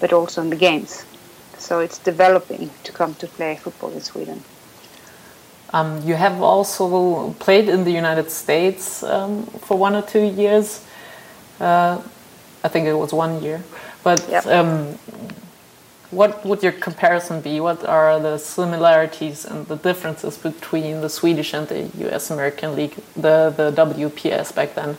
but 0.00 0.12
also 0.12 0.42
in 0.42 0.50
the 0.50 0.56
games. 0.56 1.04
So 1.58 1.80
it's 1.80 1.98
developing 1.98 2.70
to 2.84 2.92
come 2.92 3.14
to 3.16 3.26
play 3.26 3.56
football 3.56 3.90
in 3.92 4.00
Sweden. 4.00 4.42
Um, 5.72 6.02
you 6.02 6.14
have 6.14 6.40
also 6.40 7.30
played 7.38 7.68
in 7.68 7.84
the 7.84 7.90
United 7.90 8.30
States 8.30 9.02
um, 9.02 9.44
for 9.46 9.76
one 9.76 9.94
or 9.94 10.02
two 10.02 10.24
years. 10.24 10.84
Uh, 11.60 12.00
I 12.64 12.68
think 12.68 12.86
it 12.86 12.94
was 12.94 13.12
one 13.12 13.42
year. 13.42 13.62
But 14.02 14.26
Yep. 14.28 14.46
um, 14.46 14.98
what 16.10 16.44
would 16.46 16.62
your 16.62 16.72
comparison 16.72 17.40
be? 17.42 17.60
What 17.60 17.84
are 17.84 18.18
the 18.18 18.38
similarities 18.38 19.44
and 19.44 19.66
the 19.66 19.76
differences 19.76 20.38
between 20.38 21.02
the 21.02 21.10
Swedish 21.10 21.52
and 21.52 21.68
the 21.68 21.90
US 22.08 22.30
American 22.30 22.74
League, 22.74 22.94
the, 23.14 23.52
the 23.54 23.70
WPS 23.72 24.54
back 24.54 24.74
then? 24.74 24.96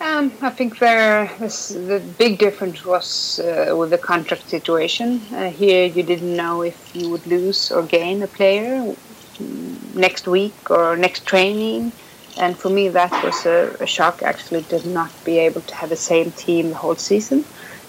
Um, 0.00 0.32
I 0.40 0.48
think 0.48 0.78
there 0.78 1.30
was, 1.38 1.68
the 1.68 2.00
big 2.18 2.38
difference 2.38 2.86
was 2.86 3.38
uh, 3.38 3.76
with 3.76 3.90
the 3.90 3.98
contract 3.98 4.48
situation. 4.48 5.20
Uh, 5.30 5.50
here, 5.50 5.84
you 5.84 6.02
didn't 6.02 6.34
know 6.34 6.62
if 6.62 6.96
you 6.96 7.10
would 7.10 7.26
lose 7.26 7.70
or 7.70 7.82
gain 7.82 8.22
a 8.22 8.26
player 8.26 8.94
mm, 9.34 9.94
next 9.94 10.26
week 10.26 10.70
or 10.70 10.96
next 10.96 11.26
training. 11.26 11.92
And 12.38 12.56
for 12.56 12.70
me, 12.70 12.88
that 12.88 13.12
was 13.22 13.44
a, 13.44 13.76
a 13.80 13.86
shock 13.86 14.22
actually 14.22 14.62
to 14.64 14.88
not 14.88 15.10
be 15.24 15.38
able 15.38 15.60
to 15.60 15.74
have 15.74 15.90
the 15.90 15.96
same 15.96 16.32
team 16.32 16.70
the 16.70 16.76
whole 16.76 16.96
season. 16.96 17.44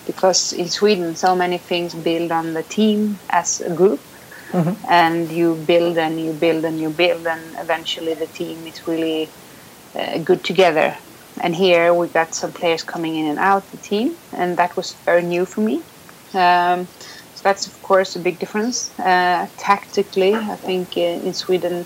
Because 0.05 0.51
in 0.51 0.67
Sweden, 0.67 1.15
so 1.15 1.33
many 1.33 1.59
things 1.59 1.93
build 1.93 2.31
on 2.33 2.53
the 2.53 2.63
team 2.63 3.19
as 3.29 3.61
a 3.61 3.73
group. 3.73 4.01
And 4.89 5.31
you 5.31 5.55
build 5.55 5.97
and 5.97 6.19
you 6.19 6.33
build 6.33 6.65
and 6.65 6.77
you 6.77 6.89
build, 6.89 7.25
and 7.25 7.55
eventually 7.57 8.15
the 8.15 8.27
team 8.27 8.67
is 8.67 8.85
really 8.85 9.29
uh, 9.95 10.17
good 10.17 10.43
together. 10.43 10.97
And 11.43 11.55
here 11.55 11.91
we 11.91 12.07
got 12.07 12.35
some 12.35 12.51
players 12.53 12.83
coming 12.83 13.15
in 13.15 13.25
and 13.25 13.39
out 13.39 13.63
the 13.71 13.77
team, 13.77 14.15
and 14.31 14.57
that 14.57 14.77
was 14.77 14.93
very 15.05 15.23
new 15.23 15.45
for 15.45 15.61
me. 15.61 15.77
Um, 16.33 16.87
so 17.35 17.41
that's 17.41 17.65
of 17.65 17.75
course 17.81 18.15
a 18.15 18.19
big 18.19 18.37
difference. 18.37 18.97
Uh, 18.99 19.47
tactically, 19.57 20.35
I 20.35 20.55
think 20.67 20.95
uh, 20.95 21.27
in 21.27 21.33
Sweden 21.33 21.85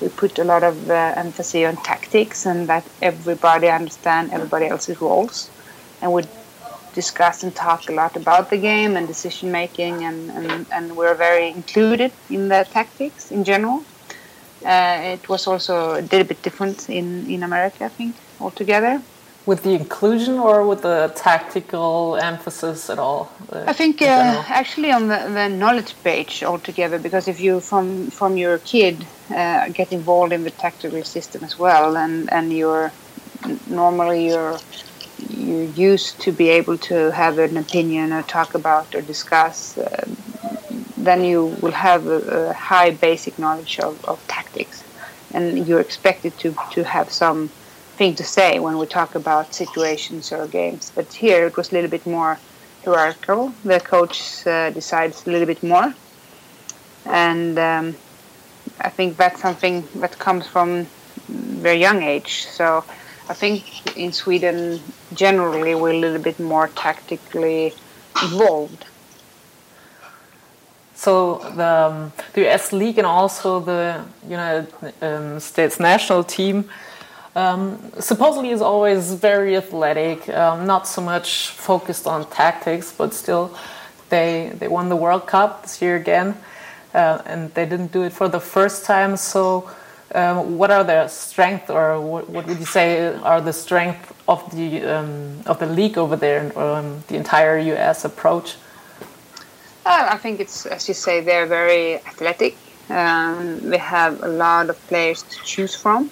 we 0.00 0.08
put 0.08 0.38
a 0.38 0.44
lot 0.44 0.62
of 0.62 0.90
uh, 0.90 1.12
emphasis 1.16 1.66
on 1.66 1.76
tactics 1.84 2.46
and 2.46 2.66
that 2.68 2.84
everybody 3.02 3.68
understand 3.68 4.32
everybody 4.32 4.66
else's 4.66 4.98
roles, 5.00 5.50
and 6.00 6.10
we 6.12 6.22
discuss 6.94 7.42
and 7.42 7.54
talk 7.54 7.88
a 7.90 7.92
lot 7.92 8.16
about 8.16 8.48
the 8.48 8.56
game 8.56 8.96
and 8.96 9.06
decision 9.06 9.52
making, 9.52 10.04
and, 10.04 10.30
and, 10.30 10.66
and 10.72 10.96
we're 10.96 11.14
very 11.14 11.48
included 11.48 12.10
in 12.30 12.48
the 12.48 12.66
tactics 12.70 13.30
in 13.30 13.44
general. 13.44 13.84
Uh, 14.64 15.14
it 15.14 15.28
was 15.28 15.46
also 15.46 15.74
a 15.98 16.00
little 16.00 16.24
bit 16.24 16.40
different 16.42 16.88
in, 16.88 17.28
in 17.28 17.42
America, 17.42 17.84
I 17.84 17.88
think, 17.88 18.14
altogether. 18.40 19.00
with 19.46 19.62
the 19.62 19.74
inclusion 19.74 20.38
or 20.38 20.66
with 20.66 20.82
the 20.82 21.12
tactical 21.14 22.16
emphasis 22.16 22.88
at 22.88 22.98
all? 22.98 23.30
Uh, 23.52 23.64
I 23.66 23.72
think 23.74 24.00
uh, 24.00 24.42
actually 24.48 24.90
on 24.90 25.08
the, 25.08 25.18
the, 25.32 25.48
knowledge 25.48 25.94
page 26.02 26.42
altogether, 26.42 26.98
because 26.98 27.28
if 27.28 27.40
you 27.40 27.60
from 27.60 28.10
from 28.10 28.36
your 28.36 28.58
kid 28.58 29.04
uh, 29.30 29.68
get 29.68 29.92
involved 29.92 30.32
in 30.32 30.44
the 30.44 30.50
tactical 30.50 31.04
system 31.04 31.44
as 31.44 31.58
well, 31.58 31.96
and 31.96 32.32
and 32.32 32.52
you're 32.52 32.90
normally 33.66 34.28
you're 34.28 34.58
you're 35.28 35.70
used 35.92 36.20
to 36.20 36.32
be 36.32 36.48
able 36.48 36.78
to 36.78 37.10
have 37.10 37.38
an 37.38 37.56
opinion 37.56 38.12
or 38.12 38.22
talk 38.22 38.54
about 38.54 38.94
or 38.94 39.02
discuss, 39.02 39.76
uh, 39.78 40.04
then 40.96 41.22
you 41.24 41.56
will 41.60 41.72
have 41.72 42.06
a, 42.06 42.48
a 42.50 42.52
high 42.54 42.90
basic 42.90 43.38
knowledge 43.38 43.78
of, 43.78 44.02
of 44.06 44.26
tactics, 44.26 44.82
and 45.34 45.66
you're 45.68 45.80
expected 45.80 46.32
to 46.38 46.54
to 46.72 46.82
have 46.82 47.12
some 47.12 47.50
thing 47.94 48.14
to 48.16 48.24
say 48.24 48.58
when 48.58 48.78
we 48.78 48.86
talk 48.86 49.14
about 49.14 49.54
situations 49.54 50.32
or 50.32 50.46
games. 50.46 50.92
But 50.94 51.12
here 51.12 51.46
it 51.46 51.56
was 51.56 51.70
a 51.70 51.74
little 51.74 51.90
bit 51.90 52.06
more 52.06 52.38
hierarchical. 52.84 53.52
The 53.64 53.80
coach 53.80 54.46
uh, 54.46 54.70
decides 54.70 55.26
a 55.26 55.30
little 55.30 55.46
bit 55.46 55.62
more, 55.62 55.94
and 57.06 57.58
um, 57.58 57.96
I 58.80 58.90
think 58.90 59.16
that's 59.16 59.40
something 59.40 59.86
that 59.96 60.18
comes 60.18 60.46
from 60.46 60.86
very 61.28 61.78
young 61.78 62.02
age. 62.02 62.46
So 62.46 62.84
I 63.28 63.34
think 63.34 63.96
in 63.96 64.12
Sweden 64.12 64.80
generally 65.14 65.74
we're 65.74 65.92
a 65.92 65.98
little 65.98 66.22
bit 66.22 66.38
more 66.38 66.68
tactically 66.68 67.72
involved. 68.22 68.84
So 70.94 71.38
the, 71.56 71.66
um, 71.66 72.12
the 72.32 72.48
US 72.48 72.72
League 72.72 72.98
and 72.98 73.06
also 73.06 73.60
the 73.60 74.04
United 74.28 74.72
um, 75.02 75.40
States 75.40 75.80
national 75.80 76.24
team 76.24 76.68
um, 77.34 77.90
supposedly 77.98 78.50
is 78.50 78.62
always 78.62 79.12
very 79.14 79.56
athletic, 79.56 80.28
um, 80.28 80.66
not 80.66 80.86
so 80.86 81.02
much 81.02 81.48
focused 81.48 82.06
on 82.06 82.28
tactics, 82.30 82.92
but 82.92 83.12
still 83.12 83.56
they 84.08 84.52
they 84.58 84.68
won 84.68 84.88
the 84.88 84.96
World 84.96 85.26
Cup 85.26 85.62
this 85.62 85.82
year 85.82 85.96
again, 85.96 86.36
uh, 86.94 87.22
and 87.26 87.52
they 87.54 87.66
didn't 87.66 87.92
do 87.92 88.02
it 88.02 88.12
for 88.12 88.28
the 88.28 88.40
first 88.40 88.84
time. 88.84 89.16
So, 89.16 89.68
um, 90.14 90.58
what 90.58 90.70
are 90.70 90.84
their 90.84 91.08
strengths, 91.08 91.70
or 91.70 92.00
what, 92.00 92.30
what, 92.30 92.46
would 92.46 92.58
you 92.58 92.66
say 92.66 93.14
are 93.16 93.40
the 93.40 93.52
strength 93.52 94.12
of 94.28 94.40
the 94.54 94.82
um, 94.82 95.40
of 95.46 95.58
the 95.58 95.66
league 95.66 95.98
over 95.98 96.16
there, 96.16 96.56
um, 96.56 97.02
the 97.08 97.16
entire 97.16 97.58
U.S. 97.58 98.04
approach? 98.04 98.56
Uh, 99.84 100.08
I 100.10 100.18
think 100.18 100.38
it's 100.38 100.66
as 100.66 100.86
you 100.86 100.94
say, 100.94 101.20
they're 101.20 101.46
very 101.46 101.96
athletic. 101.96 102.56
Um, 102.88 103.70
we 103.70 103.78
have 103.78 104.22
a 104.22 104.28
lot 104.28 104.70
of 104.70 104.76
players 104.86 105.22
to 105.22 105.42
choose 105.42 105.74
from. 105.74 106.10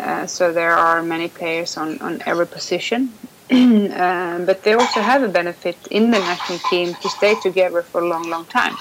Uh, 0.00 0.26
so 0.26 0.52
there 0.52 0.72
are 0.72 1.02
many 1.02 1.28
players 1.28 1.76
on, 1.76 2.00
on 2.00 2.22
every 2.26 2.46
position. 2.46 3.12
uh, 3.50 4.38
but 4.38 4.62
they 4.62 4.72
also 4.72 5.00
have 5.00 5.22
a 5.22 5.28
benefit 5.28 5.76
in 5.90 6.10
the 6.10 6.18
national 6.18 6.58
team 6.70 6.94
to 7.02 7.08
stay 7.08 7.34
together 7.42 7.82
for 7.82 8.00
a 8.00 8.08
long, 8.08 8.22
long 8.30 8.46
time. 8.46 8.74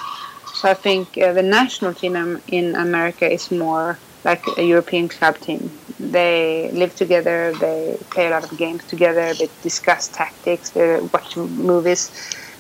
So 0.56 0.70
I 0.70 0.74
think 0.74 1.18
uh, 1.18 1.34
the 1.34 1.44
national 1.44 1.94
team 1.94 2.42
in 2.48 2.76
America 2.76 3.30
is 3.30 3.52
more 3.52 4.00
like 4.24 4.44
a 4.58 4.64
European 4.64 5.10
club 5.10 5.38
team. 5.40 5.72
They 6.00 6.70
live 6.74 6.96
together, 6.96 7.54
they 7.60 7.98
play 8.12 8.28
a 8.28 8.30
lot 8.30 8.50
of 8.50 8.58
games 8.58 8.86
together, 8.86 9.34
they 9.34 9.50
discuss 9.62 10.08
tactics, 10.08 10.70
they 10.72 11.00
watch 11.14 11.36
movies 11.36 12.12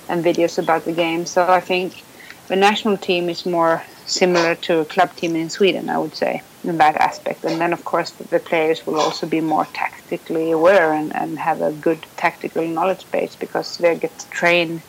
and 0.10 0.24
videos 0.24 0.58
about 0.58 0.84
the 0.86 0.92
game. 0.92 1.25
So 1.25 1.48
I 1.48 1.62
think 1.62 2.04
the 2.48 2.56
national 2.56 2.98
team 2.98 3.30
is 3.30 3.46
more 3.46 3.84
similar 4.10 4.56
to 4.56 4.80
a 4.80 4.86
club 4.86 5.16
team 5.16 5.36
in 5.36 5.50
Sweden, 5.50 5.89
I 5.89 5.98
would 5.98 6.16
say 6.16 6.42
in 6.63 6.78
that 6.78 6.96
aspect. 6.98 7.44
And 7.44 7.62
then, 7.62 7.74
of 7.74 7.86
course, 7.86 8.12
the 8.12 8.39
players 8.39 8.86
will 8.86 9.00
also 9.00 9.28
be 9.28 9.42
more 9.42 9.66
tactically 9.74 10.51
aware 10.51 10.94
and, 10.94 11.16
and 11.16 11.39
have 11.39 11.62
a 11.62 11.72
good 11.72 12.06
tactical 12.18 12.66
knowledge 12.68 13.10
base 13.12 13.36
because 13.36 13.78
they 13.78 13.96
get 13.96 14.18
to 14.20 14.30
train 14.30 14.82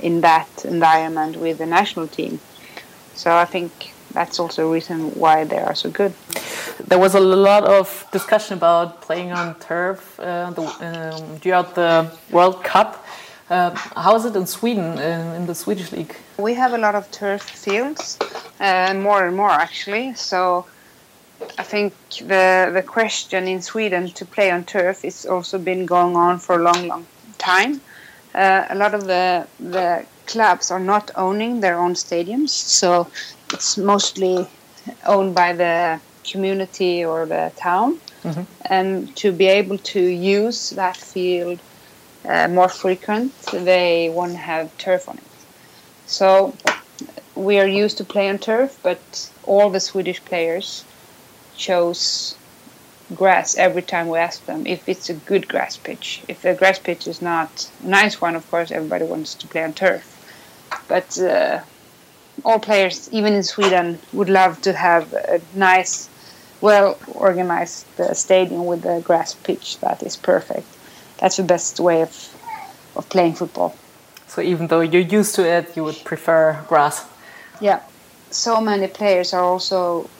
in 0.00 0.20
that 0.22 0.48
environment 0.64 1.36
with 1.36 1.58
the 1.58 1.66
national 1.66 2.08
team. 2.08 2.40
So 3.14 3.34
I 3.36 3.44
think 3.44 3.94
that's 4.12 4.38
also 4.40 4.68
a 4.68 4.72
reason 4.72 5.10
why 5.14 5.44
they 5.44 5.58
are 5.58 5.74
so 5.74 5.90
good. 5.90 6.12
There 6.88 6.98
was 6.98 7.14
a 7.14 7.20
lot 7.20 7.64
of 7.64 8.06
discussion 8.12 8.56
about 8.56 9.02
playing 9.02 9.32
on 9.32 9.54
turf 9.60 10.18
uh, 10.18 10.50
the, 10.50 10.62
um, 10.62 11.38
throughout 11.38 11.74
the 11.74 12.10
World 12.30 12.64
Cup. 12.64 13.04
Uh, 13.50 13.70
how 13.96 14.14
is 14.16 14.24
it 14.24 14.34
in 14.34 14.46
Sweden, 14.46 14.98
in, 14.98 15.20
in, 15.36 15.46
the 15.46 15.54
Swedish 15.54 15.92
league? 15.92 16.16
We 16.36 16.54
have 16.54 16.72
a 16.72 16.78
lot 16.78 16.94
of 16.94 17.10
turf 17.10 17.42
fields, 17.42 18.18
uh, 18.60 18.94
more 18.94 19.26
and 19.26 19.36
more 19.36 19.50
actually. 19.50 20.14
So 20.14 20.66
I 21.58 21.62
think 21.62 21.92
the 22.18 22.70
the 22.72 22.82
question 22.82 23.46
in 23.48 23.62
Sweden 23.62 24.08
to 24.10 24.24
play 24.24 24.50
on 24.50 24.64
turf 24.64 25.04
is 25.04 25.26
also 25.26 25.58
been 25.58 25.86
going 25.86 26.16
on 26.16 26.38
for 26.38 26.56
a 26.56 26.62
long, 26.62 26.88
long 26.88 27.06
time. 27.38 27.80
Uh, 28.34 28.66
a 28.68 28.74
lot 28.74 28.94
of 28.94 29.06
the 29.06 29.46
the 29.60 30.04
clubs 30.26 30.70
are 30.70 30.80
not 30.80 31.10
owning 31.16 31.60
their 31.60 31.78
own 31.78 31.94
stadiums, 31.94 32.50
so 32.50 33.06
it's 33.52 33.76
mostly 33.76 34.48
owned 35.06 35.34
by 35.34 35.52
the 35.52 36.00
community 36.24 37.04
or 37.04 37.26
the 37.26 37.52
town. 37.56 38.00
Mm-hmm. 38.24 38.42
And 38.64 39.14
to 39.16 39.32
be 39.32 39.46
able 39.46 39.78
to 39.78 40.00
use 40.00 40.70
that 40.70 40.96
field 40.96 41.60
uh, 42.24 42.48
more 42.48 42.68
frequent, 42.68 43.32
they 43.52 44.08
want 44.08 44.32
to 44.32 44.38
have 44.38 44.76
turf 44.78 45.08
on 45.08 45.18
it. 45.18 45.33
So 46.06 46.54
we 47.34 47.58
are 47.58 47.66
used 47.66 47.98
to 47.98 48.04
play 48.04 48.28
on 48.28 48.38
turf, 48.38 48.78
but 48.82 49.30
all 49.44 49.70
the 49.70 49.80
Swedish 49.80 50.24
players 50.24 50.84
chose 51.56 52.36
grass 53.14 53.56
every 53.56 53.82
time 53.82 54.08
we 54.08 54.18
ask 54.18 54.44
them 54.46 54.66
if 54.66 54.88
it's 54.88 55.10
a 55.10 55.14
good 55.14 55.48
grass 55.48 55.76
pitch. 55.76 56.22
If 56.28 56.42
the 56.42 56.54
grass 56.54 56.78
pitch 56.78 57.06
is 57.06 57.20
not 57.20 57.70
a 57.82 57.88
nice 57.88 58.20
one, 58.20 58.36
of 58.36 58.48
course, 58.50 58.70
everybody 58.70 59.04
wants 59.04 59.34
to 59.34 59.46
play 59.46 59.64
on 59.64 59.72
turf. 59.72 60.10
But 60.88 61.18
uh, 61.18 61.60
all 62.44 62.58
players, 62.58 63.08
even 63.12 63.34
in 63.34 63.42
Sweden, 63.42 63.98
would 64.12 64.28
love 64.28 64.60
to 64.62 64.72
have 64.72 65.12
a 65.12 65.40
nice, 65.54 66.08
well 66.60 66.98
organized 67.12 67.86
uh, 68.00 68.14
stadium 68.14 68.66
with 68.66 68.84
a 68.84 69.00
grass 69.00 69.34
pitch 69.34 69.78
that 69.80 70.02
is 70.02 70.16
perfect. 70.16 70.66
That's 71.18 71.36
the 71.36 71.42
best 71.42 71.80
way 71.80 72.02
of, 72.02 72.12
of 72.96 73.08
playing 73.08 73.34
football. 73.34 73.76
So 74.34 74.42
even 74.42 74.66
though 74.66 74.80
you're 74.80 75.10
used 75.20 75.36
to 75.36 75.48
it, 75.48 75.76
you 75.76 75.84
would 75.84 76.02
prefer 76.04 76.60
grass? 76.66 77.06
Yeah. 77.60 77.80
So 78.30 78.60
many 78.60 78.88
players 78.88 79.32
are 79.32 79.44
also 79.44 80.10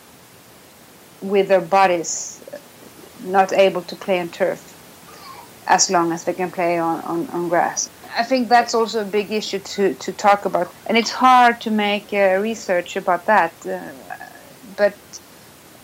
with 1.21 1.49
their 1.49 1.61
bodies 1.61 2.41
not 3.25 3.53
able 3.53 3.83
to 3.83 3.97
play 3.97 4.21
on 4.21 4.29
turf 4.29 4.61
as 5.67 5.91
long 5.91 6.13
as 6.13 6.23
they 6.23 6.33
can 6.33 6.49
play 6.49 6.79
on, 6.79 7.01
on, 7.01 7.29
on 7.31 7.49
grass. 7.49 7.91
I 8.17 8.23
think 8.23 8.49
that's 8.49 8.73
also 8.73 9.01
a 9.01 9.05
big 9.05 9.33
issue 9.33 9.59
to, 9.59 9.95
to 9.95 10.13
talk 10.13 10.45
about. 10.45 10.73
And 10.87 10.97
it's 10.97 11.11
hard 11.11 11.61
to 11.63 11.73
make 11.73 12.13
uh, 12.13 12.39
research 12.41 12.95
about 12.95 13.27
that. 13.27 13.53
Uh, 13.67 13.81
but 14.77 14.95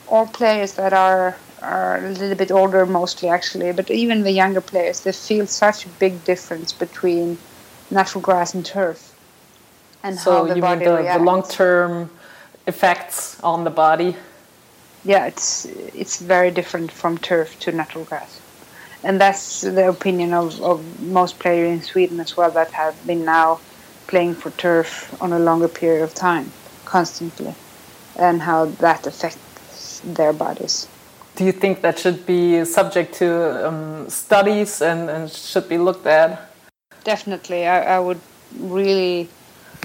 all 0.06 0.26
players 0.26 0.74
that 0.74 0.92
are 0.92 1.36
are 1.62 1.98
a 1.98 2.10
little 2.10 2.36
bit 2.36 2.50
older 2.50 2.86
mostly 2.86 3.28
actually, 3.28 3.70
but 3.72 3.90
even 3.90 4.22
the 4.22 4.30
younger 4.30 4.62
players, 4.62 5.00
they 5.00 5.12
feel 5.12 5.46
such 5.46 5.84
a 5.84 5.88
big 5.98 6.24
difference 6.24 6.72
between 6.72 7.36
natural 7.90 8.22
grass 8.22 8.54
and 8.54 8.64
turf. 8.64 9.14
And 10.02 10.18
so 10.18 10.30
how 10.32 10.44
the 10.44 10.56
you 10.56 10.62
mean 10.62 10.78
the, 10.78 11.18
the 11.18 11.18
long 11.18 11.42
term 11.42 12.10
effects 12.66 13.40
on 13.40 13.64
the 13.64 13.70
body? 13.70 14.16
yeah, 15.04 15.26
it's 15.26 15.64
it's 15.94 16.20
very 16.20 16.50
different 16.50 16.92
from 16.92 17.18
turf 17.18 17.58
to 17.60 17.72
natural 17.72 18.04
grass, 18.04 18.40
and 19.02 19.20
that's 19.20 19.62
the 19.62 19.88
opinion 19.88 20.34
of, 20.34 20.60
of 20.60 21.00
most 21.00 21.38
players 21.38 21.70
in 21.70 21.82
Sweden 21.82 22.20
as 22.20 22.36
well 22.36 22.50
that 22.50 22.70
have 22.72 22.94
been 23.06 23.24
now 23.24 23.60
playing 24.06 24.34
for 24.34 24.50
turf 24.50 25.16
on 25.22 25.32
a 25.32 25.38
longer 25.38 25.68
period 25.68 26.02
of 26.02 26.14
time, 26.14 26.52
constantly, 26.84 27.54
and 28.18 28.42
how 28.42 28.66
that 28.66 29.06
affects 29.06 30.00
their 30.04 30.32
bodies. 30.32 30.88
Do 31.36 31.44
you 31.44 31.52
think 31.52 31.80
that 31.80 31.98
should 31.98 32.26
be 32.26 32.64
subject 32.64 33.14
to 33.14 33.68
um, 33.68 34.10
studies 34.10 34.82
and, 34.82 35.08
and 35.08 35.30
should 35.30 35.68
be 35.68 35.78
looked 35.78 36.06
at? 36.06 36.49
Definitely, 37.04 37.66
I, 37.66 37.96
I 37.96 37.98
would 37.98 38.20
really. 38.58 39.28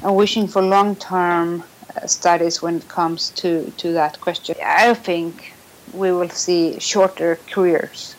I'm 0.04 0.16
wishing 0.16 0.48
for 0.48 0.62
long 0.62 0.96
term 0.98 1.64
studies 2.06 2.62
when 2.62 2.78
it 2.78 2.88
comes 2.88 3.30
to, 3.32 3.72
to 3.78 3.94
that 3.94 4.20
question. 4.20 4.56
I 4.64 4.94
think 4.94 5.54
we 5.94 6.12
will 6.12 6.30
see 6.30 6.80
shorter 6.80 7.40
careers 7.50 8.16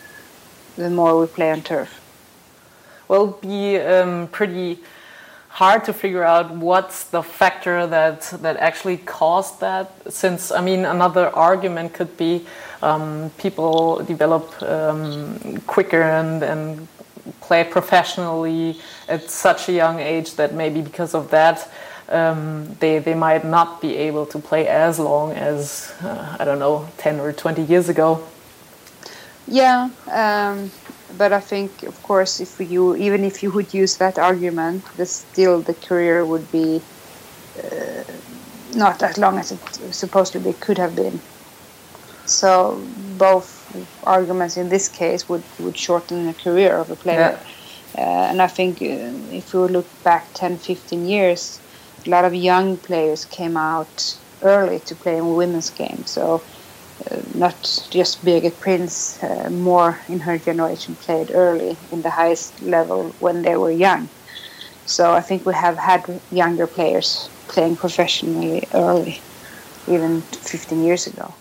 the 0.75 0.89
more 0.89 1.19
we 1.19 1.27
play 1.27 1.51
on 1.51 1.61
turf. 1.61 2.01
Well, 3.07 3.23
it'll 3.23 3.39
be 3.41 3.77
um, 3.77 4.27
pretty 4.27 4.79
hard 5.49 5.83
to 5.85 5.93
figure 5.93 6.23
out 6.23 6.51
what's 6.51 7.05
the 7.05 7.23
factor 7.23 7.87
that 7.87 8.21
that 8.41 8.57
actually 8.57 8.97
caused 8.97 9.59
that. 9.61 9.91
Since 10.11 10.51
I 10.51 10.61
mean, 10.61 10.85
another 10.85 11.29
argument 11.29 11.93
could 11.93 12.15
be 12.17 12.45
um, 12.81 13.31
people 13.37 14.03
develop 14.03 14.61
um, 14.61 15.61
quicker 15.65 16.01
and 16.01 16.43
and 16.43 16.87
play 17.41 17.63
professionally 17.63 18.79
at 19.07 19.29
such 19.29 19.69
a 19.69 19.71
young 19.71 19.99
age 19.99 20.35
that 20.35 20.53
maybe 20.53 20.81
because 20.81 21.13
of 21.13 21.29
that 21.31 21.69
um, 22.09 22.75
they 22.79 22.99
they 22.99 23.15
might 23.15 23.43
not 23.43 23.81
be 23.81 23.95
able 23.95 24.25
to 24.27 24.39
play 24.39 24.67
as 24.67 24.99
long 24.99 25.31
as 25.33 25.93
uh, 26.03 26.37
I 26.39 26.45
don't 26.45 26.59
know 26.59 26.87
ten 26.97 27.19
or 27.19 27.33
twenty 27.33 27.63
years 27.63 27.89
ago. 27.89 28.23
Yeah, 29.47 29.89
um, 30.11 30.71
but 31.17 31.31
I 31.31 31.39
think, 31.39 31.83
of 31.83 32.01
course, 32.03 32.39
if 32.39 32.59
you 32.59 32.95
even 32.95 33.23
if 33.23 33.43
you 33.43 33.51
would 33.51 33.73
use 33.73 33.97
that 33.97 34.17
argument, 34.17 34.83
the, 34.97 35.05
still 35.05 35.61
the 35.61 35.73
career 35.73 36.25
would 36.25 36.51
be 36.51 36.81
uh, 37.63 38.03
not 38.75 39.01
as 39.03 39.17
long 39.17 39.37
as 39.37 39.51
it 39.51 39.93
supposedly 39.93 40.53
could 40.53 40.77
have 40.77 40.95
been. 40.95 41.19
So 42.27 42.81
both 43.17 43.47
arguments 44.03 44.57
in 44.57 44.69
this 44.69 44.89
case 44.89 45.27
would, 45.29 45.43
would 45.59 45.77
shorten 45.77 46.27
the 46.27 46.33
career 46.33 46.77
of 46.77 46.91
a 46.91 46.95
player. 46.95 47.39
Yeah. 47.95 48.01
Uh, 48.01 48.29
and 48.31 48.41
I 48.41 48.47
think 48.47 48.81
uh, 48.81 48.85
if 49.31 49.53
we 49.53 49.67
look 49.67 49.87
back 50.03 50.25
10, 50.33 50.57
15 50.57 51.05
years, 51.05 51.59
a 52.05 52.09
lot 52.09 52.25
of 52.25 52.35
young 52.35 52.77
players 52.77 53.25
came 53.25 53.57
out 53.57 54.17
early 54.43 54.79
to 54.81 54.95
play 54.95 55.17
in 55.17 55.35
women's 55.35 55.69
games. 55.69 56.11
So 56.11 56.41
uh, 57.09 57.17
not 57.35 57.55
just 57.89 58.23
Birgit 58.23 58.59
Prinz, 58.59 59.17
uh, 59.23 59.49
more 59.49 59.99
in 60.09 60.19
her 60.19 60.37
generation 60.37 60.95
played 60.95 61.31
early 61.33 61.77
in 61.91 62.01
the 62.01 62.09
highest 62.09 62.61
level 62.61 63.09
when 63.19 63.41
they 63.41 63.55
were 63.55 63.71
young. 63.71 64.09
So 64.85 65.13
I 65.13 65.21
think 65.21 65.45
we 65.45 65.53
have 65.53 65.77
had 65.77 66.21
younger 66.31 66.67
players 66.67 67.29
playing 67.47 67.75
professionally 67.77 68.67
early, 68.73 69.19
even 69.87 70.21
15 70.21 70.83
years 70.83 71.07
ago. 71.07 71.33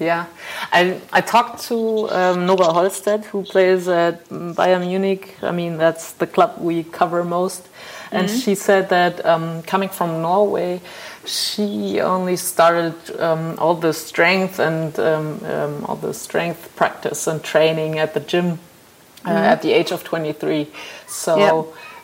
Yeah, 0.00 0.26
I, 0.72 1.00
I 1.12 1.20
talked 1.20 1.62
to 1.68 2.10
um, 2.10 2.46
Nora 2.46 2.66
Holstad, 2.66 3.26
who 3.26 3.44
plays 3.44 3.86
at 3.86 4.28
Bayern 4.28 4.86
Munich. 4.86 5.36
I 5.40 5.52
mean, 5.52 5.76
that's 5.76 6.12
the 6.12 6.26
club 6.26 6.56
we 6.58 6.82
cover 6.82 7.22
most. 7.24 7.68
And 8.10 8.28
mm 8.28 8.34
-hmm. 8.34 8.42
she 8.42 8.54
said 8.56 8.88
that 8.88 9.24
um, 9.24 9.62
coming 9.62 9.90
from 9.90 10.20
Norway, 10.20 10.80
she 11.26 12.02
only 12.02 12.36
started 12.36 12.94
um, 13.18 13.54
all 13.58 13.76
the 13.80 13.92
strength 13.92 14.58
and 14.58 14.98
um, 14.98 15.40
um, 15.42 15.84
all 15.86 15.96
the 16.00 16.12
strength 16.12 16.68
practice 16.76 17.30
and 17.30 17.42
training 17.42 17.98
at 17.98 18.12
the 18.12 18.20
gym 18.26 18.46
uh, 18.46 19.30
mm 19.30 19.36
-hmm. 19.36 19.52
at 19.52 19.60
the 19.60 19.72
age 19.74 19.94
of 19.94 20.02
23. 20.02 20.66
So 21.06 21.36
yep. 21.38 21.54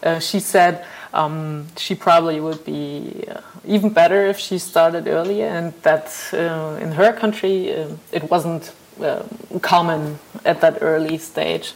uh, 0.07 0.21
she 0.21 0.41
said 0.41 0.75
um, 1.13 1.67
she 1.77 1.95
probably 1.95 2.41
would 2.41 2.65
be 2.65 3.25
uh, 3.29 3.41
even 3.71 3.91
better 3.91 4.27
if 4.27 4.39
she 4.39 4.59
started 4.59 5.07
earlier, 5.07 5.47
and 5.47 5.73
that 5.83 6.07
uh, 6.33 6.85
in 6.85 6.93
her 6.93 7.13
country 7.13 7.73
uh, 7.73 7.89
it 8.13 8.25
wasn't 8.31 8.73
um, 9.01 9.29
common 9.63 10.19
at 10.45 10.61
that 10.61 10.79
early 10.83 11.19
stage 11.19 11.73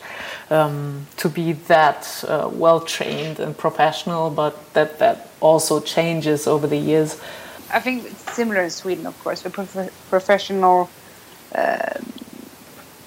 um, 0.51 1.07
to 1.17 1.29
be 1.29 1.53
that 1.53 2.03
uh, 2.29 2.51
well 2.53 2.81
trained 2.81 3.39
and 3.39 3.57
professional, 3.57 4.29
but 4.31 4.55
that 4.75 4.99
that 4.99 5.29
also 5.41 5.81
changes 5.81 6.47
over 6.47 6.67
the 6.67 6.77
years. 6.77 7.21
I 7.73 7.81
think 7.81 8.05
it's 8.05 8.35
similar 8.35 8.63
in 8.63 8.71
Sweden, 8.71 9.07
of 9.07 9.17
course. 9.25 9.43
The 9.43 9.51
prof- 9.51 10.09
professional 10.11 10.91
uh, 11.55 11.99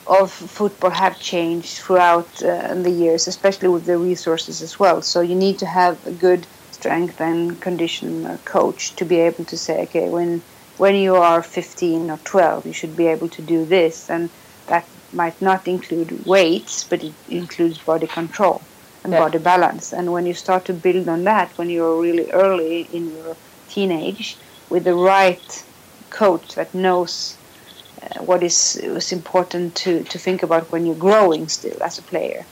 of 0.08 0.32
football 0.32 0.92
have 0.92 1.20
changed 1.20 1.78
throughout 1.80 2.30
uh, 2.42 2.74
the 2.74 2.90
years, 2.90 3.28
especially 3.28 3.68
with 3.68 3.86
the 3.86 3.98
resources 3.98 4.62
as 4.62 4.80
well. 4.80 5.02
So 5.02 5.22
you 5.22 5.36
need 5.36 5.60
to 5.60 5.66
have 5.66 5.96
a 6.08 6.12
good 6.12 6.48
strength 6.88 7.20
and 7.20 7.62
condition 7.62 8.38
coach 8.46 8.96
to 8.96 9.04
be 9.04 9.18
able 9.18 9.44
to 9.44 9.58
say, 9.58 9.82
okay, 9.84 10.08
when 10.08 10.42
when 10.78 10.96
you 10.96 11.16
are 11.16 11.44
15 11.44 12.12
or 12.12 12.18
12, 12.18 12.66
you 12.66 12.74
should 12.74 12.96
be 12.96 13.08
able 13.08 13.28
to 13.30 13.42
do 13.42 13.66
this, 13.66 14.10
and 14.10 14.30
that 14.68 14.88
might 15.12 15.42
not 15.42 15.68
include 15.68 16.26
weights, 16.26 16.86
but 16.90 17.04
it 17.04 17.14
includes 17.28 17.80
body 17.80 18.08
control 18.08 18.62
and 19.04 19.12
yeah. 19.12 19.20
body 19.20 19.40
balance. 19.40 19.92
And 19.92 20.14
when 20.14 20.26
you 20.26 20.34
start 20.34 20.66
to 20.66 20.74
build 20.74 21.10
on 21.10 21.24
that, 21.24 21.58
when 21.58 21.70
you're 21.70 22.00
really 22.00 22.30
early 22.32 22.82
in 22.94 23.12
your 23.12 23.36
teenage, 23.68 24.38
with 24.70 24.84
the 24.84 24.94
right 24.94 25.66
coach 26.10 26.56
that 26.56 26.74
knows 26.74 27.36
uh, 28.02 28.24
what 28.24 28.44
is, 28.44 28.76
is 28.76 29.12
important 29.12 29.76
to, 29.76 30.04
to 30.04 30.20
think 30.20 30.44
about 30.44 30.72
when 30.72 30.86
you're 30.86 31.08
growing 31.10 31.50
still 31.50 31.82
as 31.84 31.98
a 31.98 32.04
player, 32.04 32.46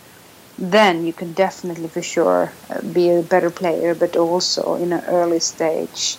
then 0.57 1.05
you 1.05 1.13
can 1.13 1.33
definitely 1.33 1.89
for 1.89 2.01
sure 2.01 2.51
uh, 2.69 2.81
be 2.81 3.09
a 3.09 3.21
better 3.21 3.49
player, 3.49 3.93
but 3.93 4.15
also 4.15 4.75
in 4.75 4.93
an 4.93 5.03
early 5.05 5.39
stage 5.39 6.17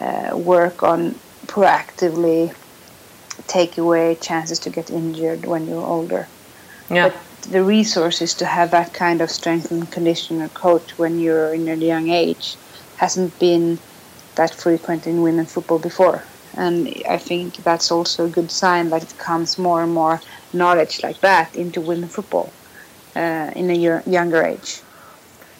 uh, 0.00 0.36
work 0.36 0.82
on 0.82 1.14
proactively 1.46 2.54
take 3.46 3.78
away 3.78 4.16
chances 4.20 4.58
to 4.60 4.70
get 4.70 4.90
injured 4.90 5.46
when 5.46 5.66
you're 5.66 5.86
older. 5.86 6.28
Yeah. 6.90 7.08
But 7.08 7.52
the 7.52 7.64
resources 7.64 8.34
to 8.34 8.44
have 8.44 8.70
that 8.72 8.92
kind 8.92 9.22
of 9.22 9.30
strength 9.30 9.70
and 9.70 9.90
conditioner 9.90 10.48
coach 10.48 10.98
when 10.98 11.18
you're 11.18 11.54
in 11.54 11.68
a 11.68 11.74
young 11.76 12.10
age 12.10 12.56
hasn't 12.96 13.38
been 13.38 13.78
that 14.36 14.54
frequent 14.54 15.06
in 15.06 15.22
women 15.22 15.46
football 15.46 15.78
before. 15.78 16.22
And 16.54 16.92
I 17.08 17.16
think 17.16 17.56
that's 17.56 17.90
also 17.90 18.26
a 18.26 18.28
good 18.28 18.50
sign 18.50 18.90
that 18.90 19.04
it 19.04 19.16
comes 19.16 19.56
more 19.56 19.82
and 19.82 19.92
more 19.92 20.20
knowledge 20.52 21.00
like 21.02 21.20
that 21.20 21.54
into 21.56 21.80
women 21.80 22.08
football 22.08 22.52
uh, 23.16 23.50
in 23.54 23.70
a 23.70 24.02
younger 24.06 24.42
age. 24.42 24.80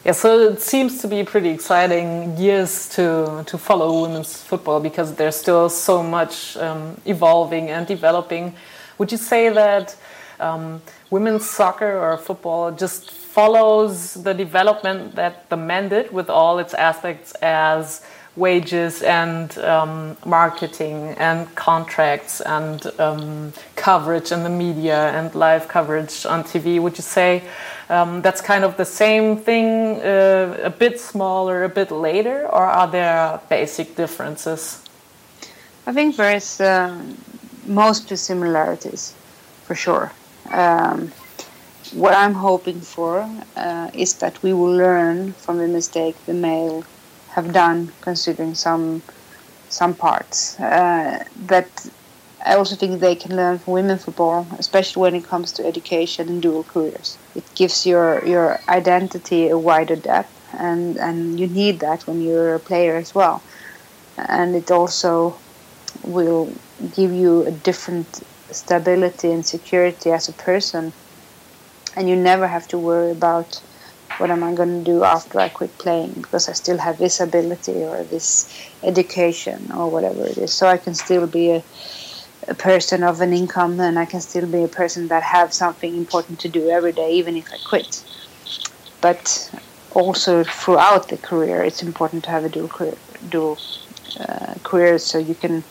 Yeah, 0.04 0.12
so 0.12 0.38
it 0.38 0.62
seems 0.62 1.02
to 1.02 1.08
be 1.08 1.24
pretty 1.24 1.50
exciting 1.50 2.36
years 2.38 2.88
to 2.90 3.44
to 3.46 3.58
follow 3.58 4.02
women's 4.02 4.34
football 4.42 4.80
because 4.80 5.14
there's 5.14 5.36
still 5.36 5.68
so 5.68 6.02
much 6.02 6.56
um, 6.56 6.96
evolving 7.04 7.68
and 7.68 7.86
developing. 7.86 8.54
Would 8.96 9.12
you 9.12 9.18
say 9.18 9.50
that 9.50 9.94
um, 10.40 10.80
women's 11.10 11.48
soccer 11.48 11.98
or 11.98 12.16
football 12.16 12.72
just 12.72 13.10
follows 13.10 14.14
the 14.14 14.32
development 14.32 15.14
that 15.16 15.48
the 15.50 15.56
men 15.56 15.88
did 15.90 16.12
with 16.12 16.30
all 16.30 16.58
its 16.58 16.74
aspects 16.74 17.32
as 17.42 18.02
wages 18.36 19.02
and 19.02 19.58
um, 19.58 20.16
marketing 20.24 21.14
and 21.18 21.52
contracts 21.56 22.40
and 22.40 22.86
um, 23.00 23.52
coverage 23.76 24.30
in 24.32 24.42
the 24.44 24.50
media 24.50 25.10
and 25.10 25.34
live 25.34 25.66
coverage 25.68 26.24
on 26.26 26.44
TV. 26.44 26.80
Would 26.80 26.96
you 26.96 27.02
say 27.02 27.42
um, 27.88 28.22
that's 28.22 28.40
kind 28.40 28.64
of 28.64 28.76
the 28.76 28.84
same 28.84 29.36
thing, 29.36 30.00
uh, 30.00 30.56
a 30.62 30.70
bit 30.70 31.00
smaller, 31.00 31.64
a 31.64 31.68
bit 31.68 31.90
later, 31.90 32.46
or 32.46 32.64
are 32.64 32.88
there 32.88 33.40
basic 33.48 33.96
differences? 33.96 34.82
I 35.86 35.92
think 35.92 36.16
there 36.16 36.36
is 36.36 36.60
uh, 36.60 37.02
mostly 37.66 38.16
similarities, 38.16 39.12
for 39.64 39.74
sure. 39.74 40.12
Um, 40.50 41.12
what 41.92 42.14
I'm 42.14 42.34
hoping 42.34 42.80
for 42.80 43.28
uh, 43.56 43.90
is 43.92 44.14
that 44.14 44.40
we 44.42 44.52
will 44.52 44.72
learn 44.72 45.32
from 45.32 45.58
the 45.58 45.66
mistake 45.66 46.14
the 46.26 46.34
male 46.34 46.84
have 47.34 47.52
done, 47.52 47.92
considering 48.00 48.54
some 48.54 49.02
some 49.68 49.94
parts. 49.94 50.58
Uh, 50.60 51.24
but 51.36 51.70
I 52.44 52.54
also 52.56 52.74
think 52.76 53.00
they 53.00 53.14
can 53.14 53.36
learn 53.36 53.58
from 53.58 53.74
women 53.74 53.98
football, 53.98 54.46
especially 54.58 55.00
when 55.02 55.14
it 55.14 55.24
comes 55.24 55.52
to 55.52 55.66
education 55.66 56.28
and 56.28 56.42
dual 56.42 56.64
careers. 56.64 57.18
It 57.34 57.44
gives 57.54 57.86
your 57.86 58.24
your 58.26 58.60
identity 58.68 59.48
a 59.48 59.58
wider 59.58 59.96
depth, 59.96 60.34
and 60.58 60.96
and 60.98 61.38
you 61.40 61.46
need 61.46 61.80
that 61.80 62.06
when 62.06 62.20
you're 62.20 62.54
a 62.54 62.60
player 62.60 62.96
as 62.96 63.14
well. 63.14 63.42
And 64.16 64.54
it 64.56 64.70
also 64.70 65.38
will 66.02 66.52
give 66.96 67.12
you 67.12 67.46
a 67.46 67.50
different 67.50 68.22
stability 68.50 69.30
and 69.30 69.44
security 69.46 70.10
as 70.10 70.28
a 70.28 70.32
person, 70.32 70.92
and 71.96 72.08
you 72.08 72.16
never 72.16 72.46
have 72.46 72.66
to 72.68 72.78
worry 72.78 73.10
about 73.12 73.60
what 74.20 74.30
am 74.30 74.44
I 74.44 74.52
going 74.52 74.84
to 74.84 74.92
do 74.92 75.02
after 75.02 75.40
I 75.40 75.48
quit 75.48 75.78
playing 75.78 76.12
because 76.12 76.46
I 76.48 76.52
still 76.52 76.76
have 76.76 76.98
this 76.98 77.20
ability 77.20 77.72
or 77.72 78.04
this 78.04 78.30
education 78.82 79.72
or 79.72 79.90
whatever 79.90 80.26
it 80.26 80.36
is. 80.36 80.52
So 80.52 80.66
I 80.66 80.76
can 80.76 80.94
still 80.94 81.26
be 81.26 81.50
a, 81.52 81.64
a 82.46 82.54
person 82.54 83.02
of 83.02 83.22
an 83.22 83.32
income 83.32 83.80
and 83.80 83.98
I 83.98 84.04
can 84.04 84.20
still 84.20 84.46
be 84.46 84.62
a 84.62 84.68
person 84.68 85.08
that 85.08 85.22
have 85.22 85.54
something 85.54 85.96
important 85.96 86.38
to 86.40 86.50
do 86.50 86.68
every 86.68 86.92
day, 86.92 87.12
even 87.12 87.34
if 87.34 87.46
I 87.50 87.56
quit. 87.66 88.04
But 89.00 89.50
also 89.90 90.44
throughout 90.44 91.08
the 91.08 91.16
career, 91.16 91.62
it's 91.62 91.82
important 91.82 92.24
to 92.24 92.30
have 92.30 92.44
a 92.44 92.50
dual 92.50 92.68
career, 92.68 92.98
dual 93.26 93.58
uh, 94.20 94.54
career 94.62 94.98
so 94.98 95.16
you 95.16 95.34
can 95.34 95.64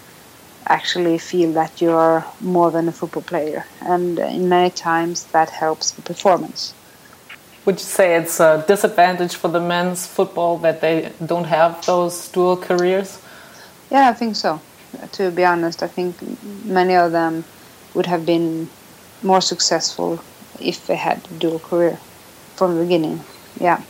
actually 0.67 1.19
feel 1.19 1.53
that 1.53 1.81
you 1.81 1.91
are 1.91 2.25
more 2.39 2.71
than 2.71 2.89
a 2.89 2.91
football 2.91 3.21
player. 3.21 3.67
And 3.81 4.17
in 4.17 4.49
many 4.49 4.71
times, 4.71 5.25
that 5.33 5.51
helps 5.51 5.91
the 5.91 6.01
performance. 6.01 6.73
Would 7.69 7.77
you 7.77 7.85
say 7.85 8.15
it's 8.15 8.39
a 8.39 8.65
disadvantage 8.67 9.35
for 9.35 9.47
the 9.47 9.59
men's 9.59 10.07
football 10.07 10.57
that 10.57 10.81
they 10.81 11.11
don't 11.23 11.45
have 11.45 11.85
those 11.85 12.27
dual 12.29 12.57
careers? 12.57 13.21
Yeah, 13.91 14.09
I 14.09 14.13
think 14.13 14.35
so. 14.35 14.59
To 15.11 15.29
be 15.29 15.45
honest, 15.45 15.83
I 15.83 15.87
think 15.87 16.15
many 16.65 16.95
of 16.95 17.11
them 17.11 17.43
would 17.93 18.07
have 18.07 18.25
been 18.25 18.69
more 19.21 19.39
successful 19.39 20.19
if 20.59 20.87
they 20.87 20.95
had 20.95 21.21
a 21.29 21.33
dual 21.35 21.59
career 21.59 21.99
from 22.55 22.75
the 22.75 22.81
beginning. 22.81 23.21
Yeah. 23.59 23.83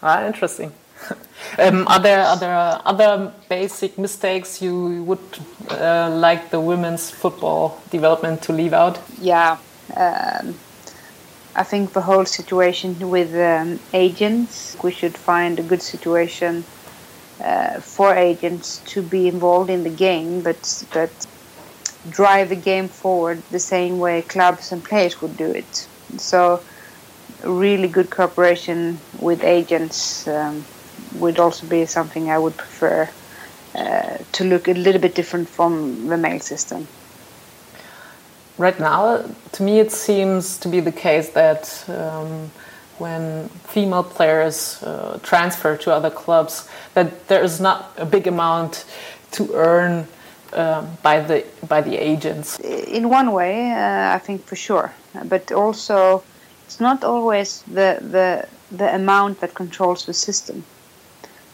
Ah, 0.00 0.28
interesting. 0.28 0.72
um, 1.58 1.88
are 1.88 1.98
there 1.98 2.22
are 2.22 2.36
there 2.36 2.80
other 2.84 3.32
basic 3.48 3.98
mistakes 3.98 4.62
you 4.62 5.02
would 5.02 5.26
uh, 5.70 6.08
like 6.08 6.50
the 6.50 6.60
women's 6.60 7.10
football 7.10 7.82
development 7.90 8.42
to 8.42 8.52
leave 8.52 8.72
out? 8.72 9.00
Yeah, 9.20 9.58
um, 9.96 10.54
I 11.56 11.64
think 11.64 11.92
the 11.92 12.02
whole 12.02 12.24
situation 12.26 12.98
with 13.00 13.34
um, 13.34 13.80
agents, 13.92 14.76
we 14.82 14.92
should 14.92 15.18
find 15.18 15.58
a 15.58 15.64
good 15.64 15.82
situation 15.82 16.68
uh, 17.44 17.80
for 17.80 18.14
agents 18.16 18.82
to 18.92 19.02
be 19.02 19.28
involved 19.28 19.70
in 19.70 19.84
the 19.84 19.90
game, 20.06 20.42
but 20.42 20.62
but 20.92 21.12
drive 22.08 22.48
the 22.50 22.56
game 22.72 22.88
forward 22.88 23.44
the 23.50 23.58
same 23.60 23.98
way 23.98 24.22
clubs 24.22 24.72
and 24.72 24.84
players 24.84 25.20
would 25.22 25.36
do 25.36 25.50
it. 25.52 25.88
So, 26.18 26.64
really 27.42 27.88
good 27.88 28.10
cooperation 28.10 29.04
with 29.12 29.44
agents 29.44 30.26
um, 30.28 30.68
would 31.12 31.38
also 31.40 31.66
be 31.68 31.86
something 31.86 32.30
I 32.30 32.38
would 32.38 32.58
prefer 32.58 33.10
uh, 33.78 34.18
to 34.34 34.44
look 34.44 34.68
a 34.68 34.72
little 34.74 35.00
bit 35.02 35.14
different 35.16 35.50
from 35.50 36.06
the 36.08 36.18
male 36.18 36.40
system. 36.40 36.90
Right 38.58 38.78
now, 38.80 39.22
to 39.52 39.62
me, 39.62 39.80
it 39.80 39.92
seems 39.92 40.56
to 40.58 40.68
be 40.68 40.80
the 40.80 40.92
case 40.92 41.30
that 41.30 41.84
um, 41.88 42.50
when 42.98 43.48
female 43.68 44.02
players 44.02 44.82
uh, 44.82 45.18
transfer 45.22 45.76
to 45.76 45.92
other 45.92 46.10
clubs, 46.10 46.66
that 46.94 47.28
there 47.28 47.42
is 47.44 47.60
not 47.60 47.92
a 47.98 48.06
big 48.06 48.26
amount 48.26 48.86
to 49.32 49.52
earn 49.54 50.06
uh, 50.54 50.86
by 51.02 51.20
the 51.20 51.44
by 51.68 51.82
the 51.82 51.96
agents. 51.96 52.58
In 52.60 53.10
one 53.10 53.32
way, 53.32 53.72
uh, 53.72 54.14
I 54.14 54.18
think 54.18 54.46
for 54.46 54.56
sure, 54.56 54.90
but 55.24 55.52
also 55.52 56.22
it's 56.64 56.80
not 56.80 57.04
always 57.04 57.62
the 57.62 57.98
the 58.00 58.48
the 58.70 58.94
amount 58.94 59.40
that 59.40 59.54
controls 59.54 60.06
the 60.06 60.14
system. 60.14 60.64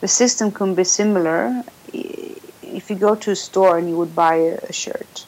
The 0.01 0.09
system 0.09 0.53
can 0.53 0.75
be 0.75 0.85
similar. 0.85 1.65
If 1.93 2.91
you 2.91 2.97
go 2.97 3.15
to 3.17 3.31
a 3.33 3.37
store 3.37 3.79
and 3.79 3.89
you 3.89 3.97
would 3.97 4.15
buy 4.15 4.37
a 4.69 4.73
shirt, 4.73 5.27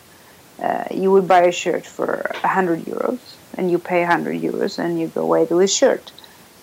uh, 0.63 0.85
you 0.91 1.11
would 1.11 1.27
buy 1.27 1.43
a 1.43 1.53
shirt 1.53 1.85
for 1.85 2.31
100 2.41 2.81
euros 2.81 3.19
and 3.57 3.71
you 3.71 3.79
pay 3.79 4.01
100 4.01 4.41
euros 4.41 4.79
and 4.79 5.01
you 5.01 5.09
go 5.09 5.23
away 5.23 5.41
with 5.41 5.61
a 5.61 5.67
shirt. 5.67 6.13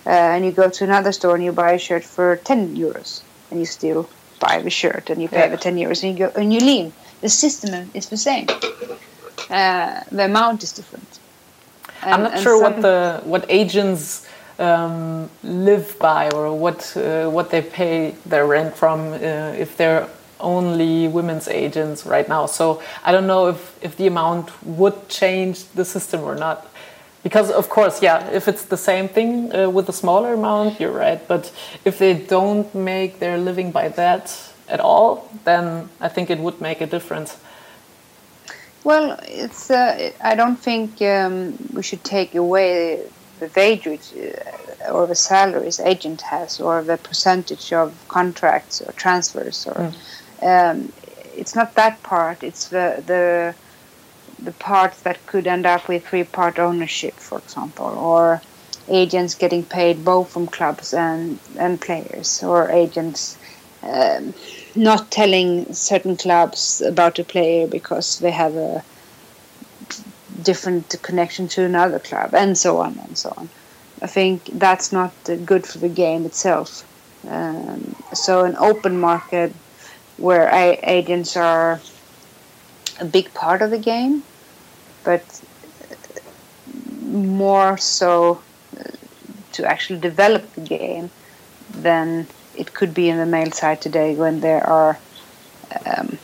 Uh, 0.06 0.10
and 0.10 0.44
you 0.46 0.52
go 0.52 0.70
to 0.70 0.84
another 0.84 1.12
store 1.12 1.36
and 1.36 1.44
you 1.44 1.52
buy 1.52 1.74
a 1.74 1.80
shirt 1.80 2.04
for 2.04 2.38
10 2.38 2.76
euros 2.76 3.22
and 3.50 3.60
you 3.60 3.66
still 3.66 4.10
buy 4.40 4.60
the 4.62 4.70
shirt 4.70 5.10
and 5.10 5.22
you 5.22 5.28
pay 5.28 5.42
yeah. 5.42 5.48
the 5.50 5.58
10 5.58 5.76
euros 5.78 6.04
and 6.04 6.18
you 6.18 6.28
go 6.28 6.34
and 6.36 6.54
you 6.54 6.60
leave. 6.60 6.94
The 7.22 7.30
system 7.30 7.92
is 7.94 8.10
the 8.10 8.18
same. 8.18 8.48
Uh, 9.50 10.02
the 10.12 10.26
amount 10.26 10.64
is 10.64 10.72
different. 10.72 11.20
And, 12.04 12.14
I'm 12.14 12.24
not 12.24 12.40
sure 12.40 12.60
what 12.60 12.82
the 12.82 13.22
what 13.26 13.46
agents 13.48 14.28
um, 14.58 15.30
live 15.44 16.00
by 16.00 16.32
or 16.32 16.58
what 16.58 16.96
uh, 16.98 17.30
what 17.30 17.52
they 17.52 17.62
pay 17.62 18.16
their 18.26 18.48
rent 18.48 18.76
from 18.76 19.14
uh, 19.14 19.54
if 19.64 19.78
they're 19.78 20.08
only 20.42 21.08
women's 21.08 21.48
agents 21.48 22.06
right 22.06 22.28
now. 22.28 22.46
So 22.46 22.82
I 23.04 23.12
don't 23.12 23.28
know 23.28 23.48
if, 23.48 23.84
if 23.84 23.96
the 23.98 24.08
amount 24.08 24.52
would 24.66 25.10
change 25.10 25.64
the 25.70 25.86
system 25.86 26.22
or 26.24 26.36
not. 26.36 26.68
Because, 27.24 27.52
of 27.52 27.70
course, 27.70 28.02
yeah, 28.02 28.28
if 28.32 28.48
it's 28.48 28.66
the 28.66 28.78
same 28.78 29.08
thing 29.08 29.54
uh, 29.56 29.70
with 29.70 29.88
a 29.90 29.94
smaller 29.94 30.34
amount, 30.34 30.80
you're 30.80 30.92
right. 30.92 31.26
But 31.28 31.52
if 31.86 32.00
they 32.00 32.14
don't 32.14 32.74
make 32.74 33.20
their 33.20 33.38
living 33.38 33.72
by 33.72 33.90
that 33.90 34.54
at 34.68 34.80
all, 34.80 35.30
then 35.44 35.90
I 36.00 36.08
think 36.08 36.30
it 36.32 36.40
would 36.40 36.60
make 36.60 36.82
a 36.82 36.88
difference. 36.88 37.38
Well, 38.84 39.20
it's. 39.28 39.70
Uh, 39.70 40.12
I 40.24 40.34
don't 40.34 40.58
think 40.58 41.00
um, 41.04 41.56
we 41.72 41.84
should 41.84 42.04
take 42.04 42.34
away 42.34 43.04
the 43.40 43.52
wages 43.56 44.14
uh, 44.14 44.92
or 44.92 45.06
the 45.06 45.14
salaries 45.14 45.80
agent 45.80 46.22
has, 46.22 46.60
or 46.60 46.82
the 46.82 46.98
percentage 46.98 47.72
of 47.72 47.94
contracts 48.08 48.82
or 48.82 48.92
transfers 48.94 49.68
or. 49.68 49.76
Mm 49.76 49.94
um, 50.42 50.92
it's 51.36 51.56
not 51.56 51.76
that 51.76 52.02
part. 52.04 52.44
It's 52.44 52.70
the 52.70 53.04
the 53.06 53.56
the 54.44 54.52
parts 54.54 55.02
that 55.02 55.26
could 55.28 55.48
end 55.48 55.66
up 55.66 55.88
with 55.88 56.06
third 56.08 56.32
party 56.32 56.62
ownership, 56.62 57.20
for 57.20 57.38
example, 57.40 57.86
or 57.88 58.42
agents 58.90 59.36
getting 59.36 59.64
paid 59.64 60.04
both 60.04 60.32
from 60.32 60.48
clubs 60.48 60.94
and 60.94 61.40
and 61.60 61.80
players, 61.80 62.42
or 62.44 62.70
agents 62.72 63.38
um, 63.84 64.34
not 64.76 65.12
telling 65.12 65.74
certain 65.74 66.18
clubs 66.18 66.82
about 66.82 67.20
a 67.20 67.24
player 67.24 67.68
because 67.68 68.20
they 68.20 68.32
have 68.32 68.56
a 68.56 68.84
different 70.42 70.96
connection 71.02 71.48
to 71.48 71.64
another 71.64 72.00
club, 72.00 72.34
and 72.34 72.58
so 72.58 72.80
on 72.80 72.98
and 73.00 73.18
so 73.18 73.34
on. 73.38 73.50
I 74.02 74.08
think 74.08 74.50
that's 74.54 74.92
not 74.92 75.14
good 75.46 75.66
for 75.68 75.78
the 75.78 75.90
game 75.90 76.26
itself. 76.26 76.84
Um, 77.28 77.96
so 78.14 78.44
an 78.44 78.56
open 78.58 79.00
market 79.00 79.54
where 80.18 80.50
agents 80.84 81.36
are 81.36 81.82
a 83.00 83.06
big 83.06 83.34
part 83.34 83.62
of 83.62 83.72
the 83.72 83.80
game, 83.80 84.24
but 85.04 85.42
more 87.02 87.78
so 87.78 88.42
uh, 88.78 88.84
to 89.54 89.66
actually 89.66 90.00
develop 90.00 90.54
the 90.54 90.62
game 90.62 91.10
than 91.72 92.28
it 92.56 92.74
could 92.74 92.94
be 92.94 93.10
in 93.10 93.18
the 93.18 93.26
male 93.26 93.52
side 93.52 93.82
today 93.82 94.16
when 94.16 94.40
there 94.42 94.66
are 94.68 95.00
um, 95.86 96.18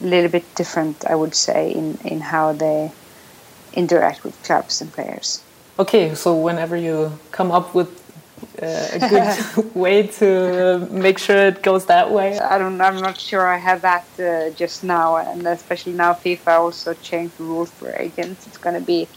a 0.00 0.04
little 0.04 0.30
bit 0.30 0.54
different, 0.54 1.04
I 1.04 1.14
would 1.14 1.34
say, 1.34 1.72
in, 1.72 1.98
in 2.04 2.20
how 2.20 2.52
they 2.52 2.90
interact 3.72 4.24
with 4.24 4.42
clubs 4.42 4.80
and 4.80 4.92
players. 4.92 5.42
Okay, 5.78 6.14
so 6.14 6.34
whenever 6.34 6.76
you 6.76 7.18
come 7.30 7.50
up 7.50 7.74
with 7.74 7.99
a 8.58 8.98
good 8.98 9.74
way 9.74 10.06
to 10.06 10.86
make 10.90 11.18
sure 11.18 11.36
it 11.36 11.62
goes 11.62 11.86
that 11.86 12.10
way? 12.10 12.38
I 12.38 12.58
don't. 12.58 12.80
I'm 12.80 13.00
not 13.00 13.18
sure. 13.18 13.46
I 13.46 13.56
have 13.56 13.82
that 13.82 14.06
uh, 14.18 14.50
just 14.50 14.84
now, 14.84 15.16
and 15.16 15.46
especially 15.46 15.92
now 15.92 16.12
FIFA 16.14 16.58
also 16.58 16.94
changed 16.94 17.38
the 17.38 17.44
rules 17.44 17.70
for 17.70 17.90
agents. 17.96 18.46
It's 18.46 18.58
going 18.58 18.74
to 18.74 18.86
be 18.94 19.08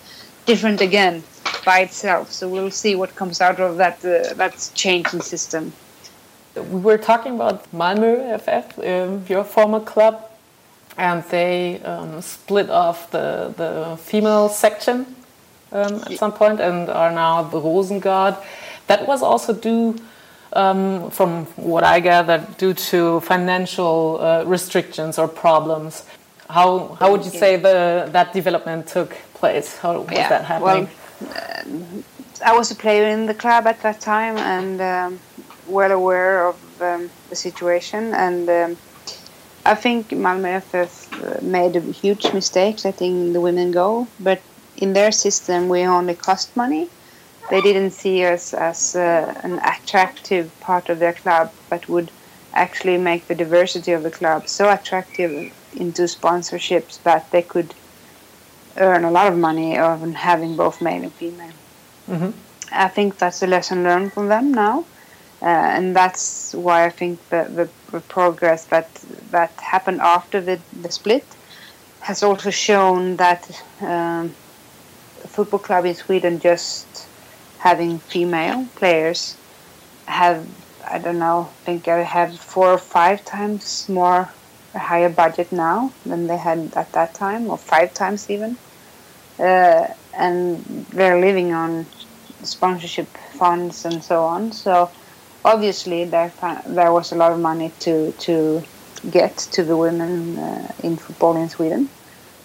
different 0.46 0.82
again 0.82 1.24
by 1.66 1.80
itself. 1.80 2.32
So 2.32 2.48
we'll 2.50 2.72
see 2.72 2.96
what 2.96 3.16
comes 3.16 3.42
out 3.42 3.60
of 3.60 3.78
that. 3.78 4.04
Uh, 4.04 4.34
that's 4.34 4.70
changing 4.70 5.22
system. 5.22 5.74
We 6.56 6.80
were 6.82 7.00
talking 7.00 7.36
about 7.36 7.72
Malmö 7.72 8.40
FF, 8.40 8.80
um, 8.80 9.26
your 9.28 9.44
former 9.44 9.80
club, 9.80 10.30
and 10.98 11.24
they 11.26 11.82
um, 11.82 12.22
split 12.22 12.70
off 12.70 13.10
the 13.12 13.54
the 13.58 13.98
female 13.98 14.50
section 14.50 15.16
um, 15.74 15.96
at 16.06 16.18
some 16.18 16.32
point 16.32 16.60
and 16.60 16.90
are 16.90 17.12
now 17.12 17.44
the 17.44 17.60
Rosengård. 17.60 18.38
That 18.88 19.08
was 19.08 19.22
also 19.22 19.54
due, 19.54 19.96
um, 20.54 21.10
from 21.10 21.46
what 21.56 21.84
I 21.84 22.00
gather, 22.00 22.46
due 22.58 22.74
to 22.74 23.20
financial 23.22 24.20
uh, 24.20 24.44
restrictions 24.46 25.18
or 25.18 25.28
problems. 25.28 26.06
How 26.50 26.98
how 27.00 27.12
would 27.12 27.24
you 27.26 27.32
say 27.32 27.56
the 27.56 28.10
that 28.12 28.34
development 28.34 28.88
took 28.88 29.16
place? 29.34 29.78
How 29.78 30.02
was 30.02 30.12
yeah, 30.12 30.30
that 30.30 30.44
happening? 30.46 30.90
Well, 31.22 31.32
uh, 31.36 32.50
I 32.50 32.58
was 32.58 32.72
a 32.72 32.76
player 32.76 33.08
in 33.08 33.26
the 33.26 33.34
club 33.34 33.66
at 33.68 33.82
that 33.82 34.02
time 34.02 34.38
and 34.38 34.82
um, 34.82 35.20
well 35.68 35.92
aware 35.92 36.48
of 36.48 36.56
um, 36.82 37.10
the 37.30 37.36
situation 37.36 38.14
and. 38.14 38.50
Um, 38.50 38.78
I 39.66 39.76
think 39.76 40.10
Malmö 40.10 40.62
FF 40.62 41.14
uh, 41.14 41.40
made 41.42 41.78
a 41.78 41.80
huge 41.80 42.34
mistake 42.34 42.84
letting 42.84 43.32
the 43.32 43.40
women 43.40 43.72
go, 43.72 44.08
but 44.20 44.42
in 44.76 44.92
their 44.92 45.12
system 45.12 45.70
we 45.70 45.84
only 45.84 46.16
cost 46.16 46.54
money 46.58 46.90
they 47.50 47.62
didn't 47.62 47.92
see 47.92 48.24
us 48.26 48.54
as 48.54 48.96
uh, 48.96 49.40
an 49.44 49.60
attractive 49.60 50.52
part 50.60 50.90
of 50.90 51.00
their 51.00 51.14
club, 51.14 51.52
but 51.70 51.88
would 51.90 52.12
actually 52.54 52.98
make 52.98 53.28
the 53.28 53.36
diversity 53.36 53.92
of 53.92 54.04
the 54.04 54.12
club 54.12 54.48
so 54.48 54.70
attractive 54.72 55.52
into 55.76 56.04
sponsorships 56.04 57.02
that 57.04 57.30
they 57.32 57.42
could 57.42 57.74
earn 58.78 59.04
a 59.04 59.12
lot 59.12 59.32
of 59.32 59.38
money 59.38 59.78
on 59.78 60.14
having 60.14 60.56
both 60.56 60.82
male 60.82 61.04
and 61.04 61.14
female. 61.14 61.52
Mm-hmm. 62.10 62.32
I 62.72 62.88
think 62.88 63.18
that's 63.18 63.42
a 63.44 63.48
lesson 63.48 63.84
learned 63.84 64.14
from 64.14 64.28
them 64.28 64.52
now, 64.52 64.86
uh, 65.42 65.46
and 65.46 65.96
that's 65.96 66.54
why 66.54 66.86
I 66.86 66.90
think 66.90 67.20
the, 67.30 67.44
the, 67.44 67.70
the 67.92 68.02
progress 68.02 68.66
that 68.66 68.90
that 69.32 69.52
happened 69.60 70.02
after 70.02 70.42
the, 70.42 70.60
the 70.82 70.92
split 70.92 71.26
has 72.02 72.24
also 72.24 72.50
shown 72.50 73.18
that 73.18 73.50
um, 73.82 74.36
a 75.24 75.28
football 75.28 75.60
club 75.60 75.86
in 75.86 75.96
Sweden 75.96 76.40
just 76.40 77.08
having 77.64 77.98
female 77.98 78.68
players 78.76 79.38
have 80.06 80.46
I 80.86 81.00
don't 81.00 81.20
know 81.20 81.48
think 81.64 81.88
I 81.88 82.04
have 82.04 82.38
four 82.38 82.70
or 82.74 82.78
five 82.78 83.24
times 83.24 83.88
more 83.88 84.30
higher 84.76 85.10
budget 85.10 85.50
now 85.52 85.92
than 86.06 86.28
they 86.28 86.38
had 86.38 86.74
at 86.76 86.92
that 86.92 87.14
time 87.14 87.50
or 87.50 87.58
five 87.58 87.94
times 87.94 88.30
even. 88.30 88.58
Uh, 89.40 89.88
and 90.14 90.64
they're 90.92 91.20
living 91.20 91.54
on 91.54 91.86
sponsorship 92.44 93.08
funds 93.40 93.86
and 93.86 94.04
so 94.04 94.24
on. 94.24 94.52
So 94.52 94.90
obviously 95.46 96.04
there 96.04 96.34
there 96.68 96.92
was 96.92 97.14
a 97.14 97.16
lot 97.16 97.32
of 97.32 97.40
money 97.40 97.72
to 97.86 98.12
to 98.28 98.62
get 99.10 99.38
to 99.56 99.64
the 99.64 99.78
women 99.78 100.38
uh, 100.38 100.72
in 100.84 100.98
football 100.98 101.38
in 101.38 101.50
Sweden. 101.50 101.88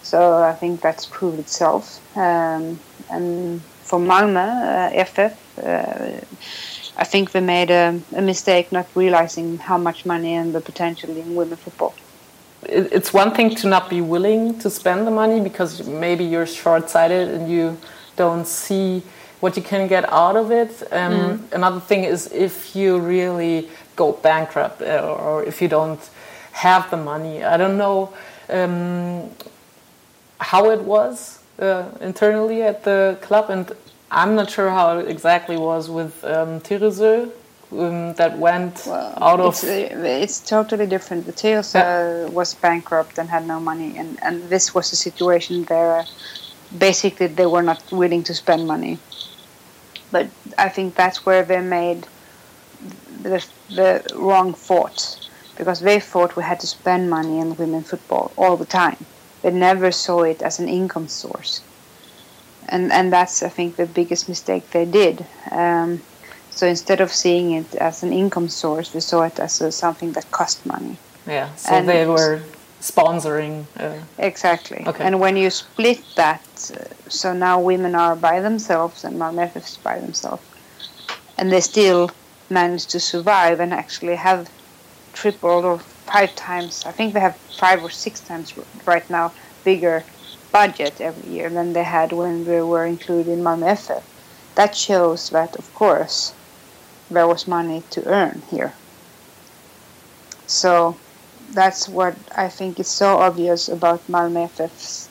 So 0.02 0.18
I 0.50 0.54
think 0.54 0.80
that's 0.80 1.06
proved 1.06 1.40
itself. 1.40 1.84
Um, 2.16 2.78
and 3.10 3.60
for 3.88 3.98
Malmö 3.98 4.46
uh, 4.46 5.04
FF, 5.04 5.34
uh, 5.64 6.20
I 7.02 7.04
think 7.04 7.30
they 7.30 7.40
made 7.40 7.70
a, 7.70 8.00
a, 8.16 8.20
mistake 8.20 8.66
not 8.72 8.86
realizing 8.94 9.58
how 9.58 9.78
much 9.78 10.04
money 10.04 10.34
and 10.34 10.52
the 10.52 10.60
potential 10.60 11.10
in 11.16 11.34
women 11.34 11.56
football. 11.56 11.94
It's 12.64 13.12
one 13.14 13.30
thing 13.32 13.54
to 13.60 13.68
not 13.68 13.88
be 13.88 14.00
willing 14.00 14.58
to 14.58 14.68
spend 14.68 15.06
the 15.06 15.12
money 15.22 15.40
because 15.40 15.86
maybe 15.86 16.24
you're 16.24 16.46
short-sighted 16.46 17.28
and 17.28 17.50
you 17.50 17.76
don't 18.16 18.46
see 18.46 19.02
what 19.40 19.56
you 19.56 19.62
can 19.62 19.86
get 19.86 20.04
out 20.12 20.36
of 20.36 20.50
it. 20.50 20.72
Um, 20.92 21.12
mm. 21.12 21.52
Another 21.52 21.80
thing 21.80 22.02
is 22.04 22.30
if 22.32 22.74
you 22.74 22.98
really 22.98 23.68
go 23.94 24.12
bankrupt 24.12 24.82
uh, 24.82 25.16
or 25.18 25.44
if 25.44 25.62
you 25.62 25.68
don't 25.68 26.00
have 26.52 26.90
the 26.90 26.96
money. 26.96 27.44
I 27.44 27.56
don't 27.56 27.78
know. 27.78 28.12
Um, 28.48 29.30
how 30.40 30.70
it 30.70 30.80
was 30.80 31.37
uh, 31.58 31.90
internally 32.00 32.62
at 32.62 32.84
the 32.84 33.18
club, 33.20 33.50
and 33.50 33.70
I'm 34.10 34.34
not 34.34 34.50
sure 34.50 34.70
how 34.70 34.98
it 34.98 35.08
exactly 35.08 35.56
was 35.56 35.90
with 35.90 36.24
um, 36.24 36.60
Tyresö, 36.60 37.30
um, 37.72 38.14
that 38.14 38.38
went 38.38 38.84
well, 38.86 39.18
out 39.20 39.40
of. 39.40 39.54
It's, 39.54 39.64
uh, 39.64 40.02
it's, 40.04 40.40
totally 40.40 40.86
different. 40.86 41.26
The 41.26 41.32
Tyresö 41.32 41.74
yeah. 41.74 42.28
was 42.30 42.54
bankrupt 42.54 43.18
and 43.18 43.28
had 43.28 43.46
no 43.46 43.60
money, 43.60 43.96
and, 43.98 44.18
and 44.22 44.42
this 44.48 44.74
was 44.74 44.92
a 44.92 44.96
situation 44.96 45.64
where 45.64 46.04
basically 46.76 47.26
they 47.26 47.46
were 47.46 47.62
not 47.62 47.82
willing 47.92 48.22
to 48.24 48.34
spend 48.34 48.66
money. 48.66 48.98
But 50.10 50.28
I 50.56 50.68
think 50.70 50.94
that's 50.94 51.26
where 51.26 51.42
they 51.42 51.60
made 51.60 52.06
the, 53.22 53.44
the 53.68 54.06
wrong 54.14 54.54
thought 54.54 55.28
because 55.56 55.80
they 55.80 56.00
thought 56.00 56.36
we 56.36 56.42
had 56.42 56.60
to 56.60 56.66
spend 56.66 57.10
money 57.10 57.40
in 57.40 57.56
women 57.56 57.82
football 57.82 58.32
all 58.36 58.56
the 58.56 58.64
time. 58.64 58.96
They 59.42 59.50
never 59.50 59.92
saw 59.92 60.22
it 60.22 60.42
as 60.42 60.58
an 60.58 60.68
income 60.68 61.08
source, 61.08 61.62
and 62.68 62.92
and 62.92 63.12
that's 63.12 63.42
I 63.42 63.48
think 63.48 63.76
the 63.76 63.86
biggest 63.86 64.28
mistake 64.28 64.70
they 64.70 64.84
did. 64.84 65.24
Um, 65.50 66.00
so 66.50 66.66
instead 66.66 67.00
of 67.00 67.12
seeing 67.12 67.52
it 67.52 67.74
as 67.76 68.02
an 68.02 68.12
income 68.12 68.48
source, 68.48 68.92
we 68.92 69.00
saw 69.00 69.22
it 69.22 69.38
as 69.38 69.60
a, 69.60 69.70
something 69.70 70.12
that 70.12 70.30
cost 70.32 70.66
money. 70.66 70.96
Yeah, 71.26 71.54
so 71.54 71.74
and 71.74 71.88
they 71.88 72.06
were 72.06 72.42
sponsoring. 72.80 73.64
Uh, 73.78 73.98
exactly. 74.18 74.84
Okay. 74.86 75.04
And 75.04 75.20
when 75.20 75.36
you 75.36 75.50
split 75.50 76.02
that, 76.16 76.42
uh, 76.74 76.84
so 77.08 77.32
now 77.32 77.60
women 77.60 77.94
are 77.94 78.16
by 78.16 78.40
themselves 78.40 79.04
and 79.04 79.16
Malmö 79.16 79.54
is 79.56 79.78
by 79.84 79.98
themselves, 80.00 80.42
and 81.36 81.52
they 81.52 81.60
still 81.60 82.10
manage 82.50 82.86
to 82.86 83.00
survive 83.00 83.60
and 83.60 83.72
actually 83.72 84.16
have 84.16 84.50
tripled 85.12 85.64
or 85.64 85.80
five 86.12 86.34
times. 86.34 86.84
I 86.86 86.92
think 86.92 87.14
they 87.14 87.20
have 87.20 87.36
five 87.36 87.82
or 87.82 87.90
six 87.90 88.20
times 88.20 88.54
right 88.86 89.08
now 89.10 89.32
bigger 89.64 90.04
budget 90.52 91.00
every 91.00 91.30
year 91.30 91.50
than 91.50 91.72
they 91.72 91.84
had 91.84 92.12
when 92.12 92.46
we 92.46 92.60
were 92.62 92.86
included 92.86 93.28
in 93.28 93.40
Malmö 93.40 93.76
FF. 93.76 94.04
That 94.54 94.74
shows 94.74 95.30
that, 95.30 95.56
of 95.56 95.72
course, 95.74 96.32
there 97.10 97.28
was 97.28 97.46
money 97.46 97.82
to 97.90 98.04
earn 98.06 98.42
here. 98.50 98.72
So 100.46 100.96
that's 101.52 101.88
what 101.88 102.14
I 102.36 102.48
think 102.48 102.80
is 102.80 102.88
so 102.88 103.18
obvious 103.18 103.68
about 103.68 104.06
Malmö 104.08 104.48
FF's 104.48 105.08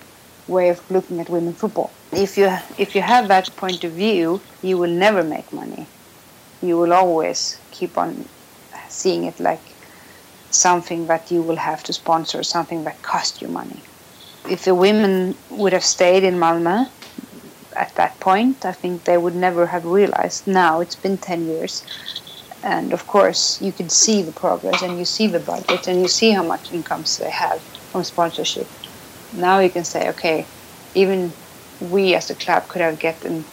way 0.47 0.69
of 0.69 0.79
looking 0.89 1.19
at 1.19 1.29
women 1.29 1.53
football. 1.53 1.91
If 2.12 2.38
you 2.38 2.49
if 2.77 2.95
you 2.95 3.01
have 3.01 3.27
that 3.27 3.55
point 3.57 3.83
of 3.83 3.91
view, 3.91 4.41
you 4.62 4.77
will 4.77 4.95
never 5.05 5.23
make 5.23 5.51
money. 5.51 5.86
You 6.62 6.77
will 6.79 6.93
always 6.93 7.60
keep 7.71 7.97
on 7.97 8.25
seeing 8.88 9.25
it 9.25 9.39
like 9.39 9.66
something 10.49 11.07
that 11.07 11.31
you 11.31 11.41
will 11.41 11.57
have 11.57 11.83
to 11.83 11.93
sponsor, 11.93 12.43
something 12.43 12.83
that 12.86 13.01
costs 13.01 13.41
you 13.41 13.47
money. 13.47 13.83
If 14.49 14.63
the 14.63 14.75
women 14.75 15.36
would 15.49 15.73
have 15.73 15.83
stayed 15.83 16.23
in 16.23 16.36
Malmö 16.36 16.89
at 17.75 17.93
that 17.95 18.19
point, 18.19 18.65
I 18.65 18.71
think 18.71 19.03
they 19.03 19.17
would 19.17 19.36
never 19.36 19.67
have 19.67 19.86
realized. 19.86 20.47
Now 20.47 20.79
it's 20.79 20.95
been 20.95 21.17
10 21.17 21.47
years 21.47 21.83
and 22.63 22.93
of 22.93 23.05
course 23.07 23.62
you 23.62 23.71
can 23.71 23.89
see 23.89 24.21
the 24.23 24.31
progress 24.31 24.81
and 24.81 24.97
you 24.97 25.05
see 25.05 25.27
the 25.27 25.39
budget 25.39 25.88
and 25.88 26.01
you 26.01 26.07
see 26.07 26.31
how 26.31 26.43
much 26.43 26.71
incomes 26.71 27.17
they 27.17 27.29
have 27.29 27.62
from 27.91 28.03
sponsorship 28.03 28.67
now 29.33 29.60
you 29.60 29.69
can 29.69 29.83
say 29.83 30.10
okay 30.10 30.45
even 30.95 31.31
we 31.79 32.15
as 32.15 32.29
a 32.29 32.36
club 32.36 32.67
could 32.67 32.81
have 32.81 32.99
gotten 32.99 33.45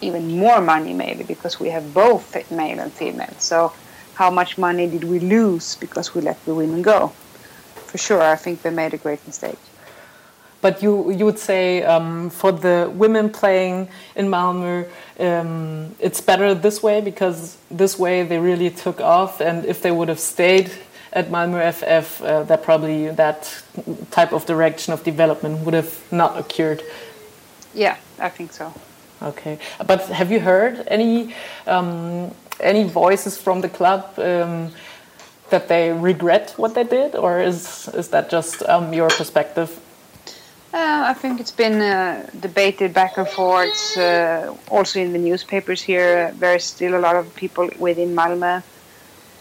even 0.00 0.38
more 0.38 0.60
money 0.60 0.94
maybe 0.94 1.24
because 1.24 1.60
we 1.60 1.70
have 1.70 1.92
both 1.92 2.34
male 2.50 2.80
and 2.80 2.92
female 2.94 3.34
so 3.38 3.72
how 4.16 4.30
much 4.30 4.58
money 4.58 4.86
did 4.86 5.04
we 5.04 5.18
lose 5.20 5.76
because 5.76 6.14
we 6.14 6.20
let 6.20 6.42
the 6.44 6.54
women 6.54 6.82
go 6.82 7.08
for 7.88 7.98
sure 7.98 8.22
i 8.22 8.36
think 8.36 8.62
they 8.62 8.70
made 8.70 8.92
a 8.94 8.98
great 8.98 9.24
mistake 9.26 9.58
but 10.66 10.82
you 10.82 11.10
you 11.12 11.24
would 11.24 11.38
say 11.38 11.82
um, 11.84 12.30
for 12.30 12.50
the 12.50 12.90
women 12.94 13.30
playing 13.30 13.88
in 14.16 14.26
Malmö, 14.26 14.88
um, 15.20 15.94
it's 16.00 16.20
better 16.20 16.54
this 16.54 16.82
way 16.82 17.00
because 17.00 17.56
this 17.70 17.98
way 17.98 18.24
they 18.24 18.38
really 18.38 18.70
took 18.70 19.00
off, 19.00 19.40
and 19.40 19.64
if 19.64 19.80
they 19.82 19.92
would 19.92 20.08
have 20.08 20.18
stayed 20.18 20.70
at 21.12 21.30
Malmö 21.30 21.60
FF, 21.72 22.22
uh, 22.22 22.42
that 22.44 22.62
probably 22.62 23.10
that 23.10 23.40
type 24.10 24.32
of 24.32 24.44
direction 24.46 24.92
of 24.92 25.04
development 25.04 25.64
would 25.64 25.74
have 25.74 25.92
not 26.10 26.38
occurred. 26.38 26.82
Yeah, 27.74 27.96
I 28.18 28.28
think 28.28 28.52
so. 28.52 28.72
Okay, 29.22 29.58
but 29.86 30.00
have 30.08 30.30
you 30.32 30.40
heard 30.40 30.84
any 30.88 31.34
um, 31.66 32.34
any 32.60 32.84
voices 32.84 33.38
from 33.38 33.60
the 33.60 33.68
club? 33.68 34.18
Um, 34.18 34.72
that 35.50 35.68
they 35.68 35.92
regret 35.92 36.54
what 36.56 36.74
they 36.74 36.82
did, 36.82 37.14
or 37.14 37.40
is 37.40 37.88
is 37.94 38.08
that 38.08 38.28
just 38.30 38.62
um, 38.68 38.92
your 38.92 39.08
perspective? 39.08 39.70
Uh, 40.74 41.04
I 41.06 41.14
think 41.14 41.40
it's 41.40 41.52
been 41.52 41.80
uh, 41.80 42.28
debated 42.40 42.92
back 42.92 43.16
and 43.16 43.28
forth, 43.28 43.96
uh, 43.96 44.52
also 44.68 45.00
in 45.00 45.12
the 45.12 45.18
newspapers 45.18 45.80
here. 45.80 46.34
There's 46.38 46.64
still 46.64 46.94
a 46.94 47.00
lot 47.00 47.16
of 47.16 47.34
people 47.34 47.70
within 47.78 48.14
Malmö, 48.14 48.62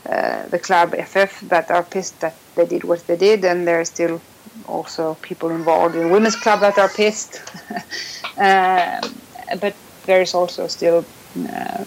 uh, 0.09 0.47
the 0.47 0.59
club 0.59 0.95
FF, 0.95 1.41
that 1.49 1.71
are 1.71 1.83
pissed 1.83 2.19
that 2.21 2.35
they 2.55 2.65
did 2.65 2.83
what 2.83 3.05
they 3.07 3.17
did, 3.17 3.43
and 3.43 3.67
there 3.67 3.79
are 3.81 3.85
still 3.85 4.21
also 4.67 5.15
people 5.21 5.49
involved 5.49 5.95
in 5.95 6.09
women's 6.09 6.35
club 6.35 6.61
that 6.61 6.77
are 6.77 6.89
pissed. 6.89 7.41
Uh, 8.37 9.01
but 9.59 9.75
there 10.05 10.21
is 10.21 10.33
also 10.33 10.67
still, 10.67 11.03
um, 11.35 11.85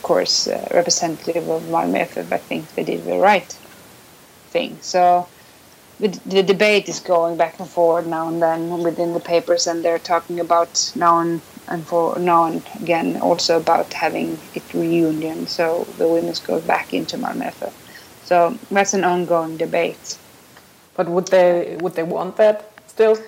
of 0.00 0.04
course, 0.04 0.48
uh, 0.48 0.66
representative 0.72 1.46
of 1.50 1.62
Malmö 1.64 2.06
FF 2.06 2.30
that 2.30 2.40
think 2.48 2.74
they 2.74 2.84
did 2.84 3.04
the 3.04 3.18
right 3.18 3.52
thing. 4.48 4.78
So 4.80 5.28
the, 5.98 6.08
the 6.24 6.42
debate 6.42 6.88
is 6.88 7.00
going 7.00 7.36
back 7.36 7.60
and 7.60 7.68
forward 7.68 8.06
now 8.06 8.26
and 8.28 8.40
then 8.40 8.82
within 8.82 9.12
the 9.12 9.20
papers, 9.20 9.66
and 9.66 9.84
they're 9.84 9.98
talking 9.98 10.40
about 10.40 10.90
now 10.96 11.18
and, 11.18 11.42
and 11.68 11.86
for 11.86 12.18
now 12.18 12.46
and 12.46 12.62
again 12.80 13.18
also 13.20 13.58
about 13.58 13.92
having 13.92 14.38
it 14.54 14.62
reunion, 14.72 15.46
so 15.46 15.86
the 15.98 16.08
women's 16.08 16.40
go 16.40 16.62
back 16.62 16.94
into 16.94 17.18
Malmö 17.18 17.52
So 18.24 18.56
that's 18.70 18.94
an 18.94 19.04
ongoing 19.04 19.58
debate. 19.58 20.16
But 20.96 21.08
would 21.08 21.28
they 21.28 21.76
would 21.82 21.94
they 21.94 22.04
want 22.04 22.38
that 22.38 22.72
still? 22.86 23.18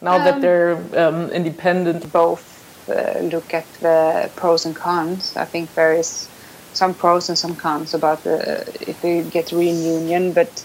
Now 0.00 0.16
um, 0.18 0.24
that 0.24 0.40
they're 0.40 0.76
um, 0.96 1.30
independent, 1.30 2.12
both 2.12 2.53
uh, 2.88 3.18
look 3.20 3.54
at 3.54 3.66
the 3.80 4.30
pros 4.36 4.66
and 4.66 4.76
cons. 4.76 5.36
I 5.36 5.44
think 5.44 5.74
there 5.74 5.94
is 5.94 6.28
some 6.72 6.94
pros 6.94 7.28
and 7.28 7.38
some 7.38 7.56
cons 7.56 7.94
about 7.94 8.22
the 8.24 8.60
if 8.88 9.00
they 9.00 9.22
get 9.22 9.52
reunion, 9.52 10.32
but 10.32 10.64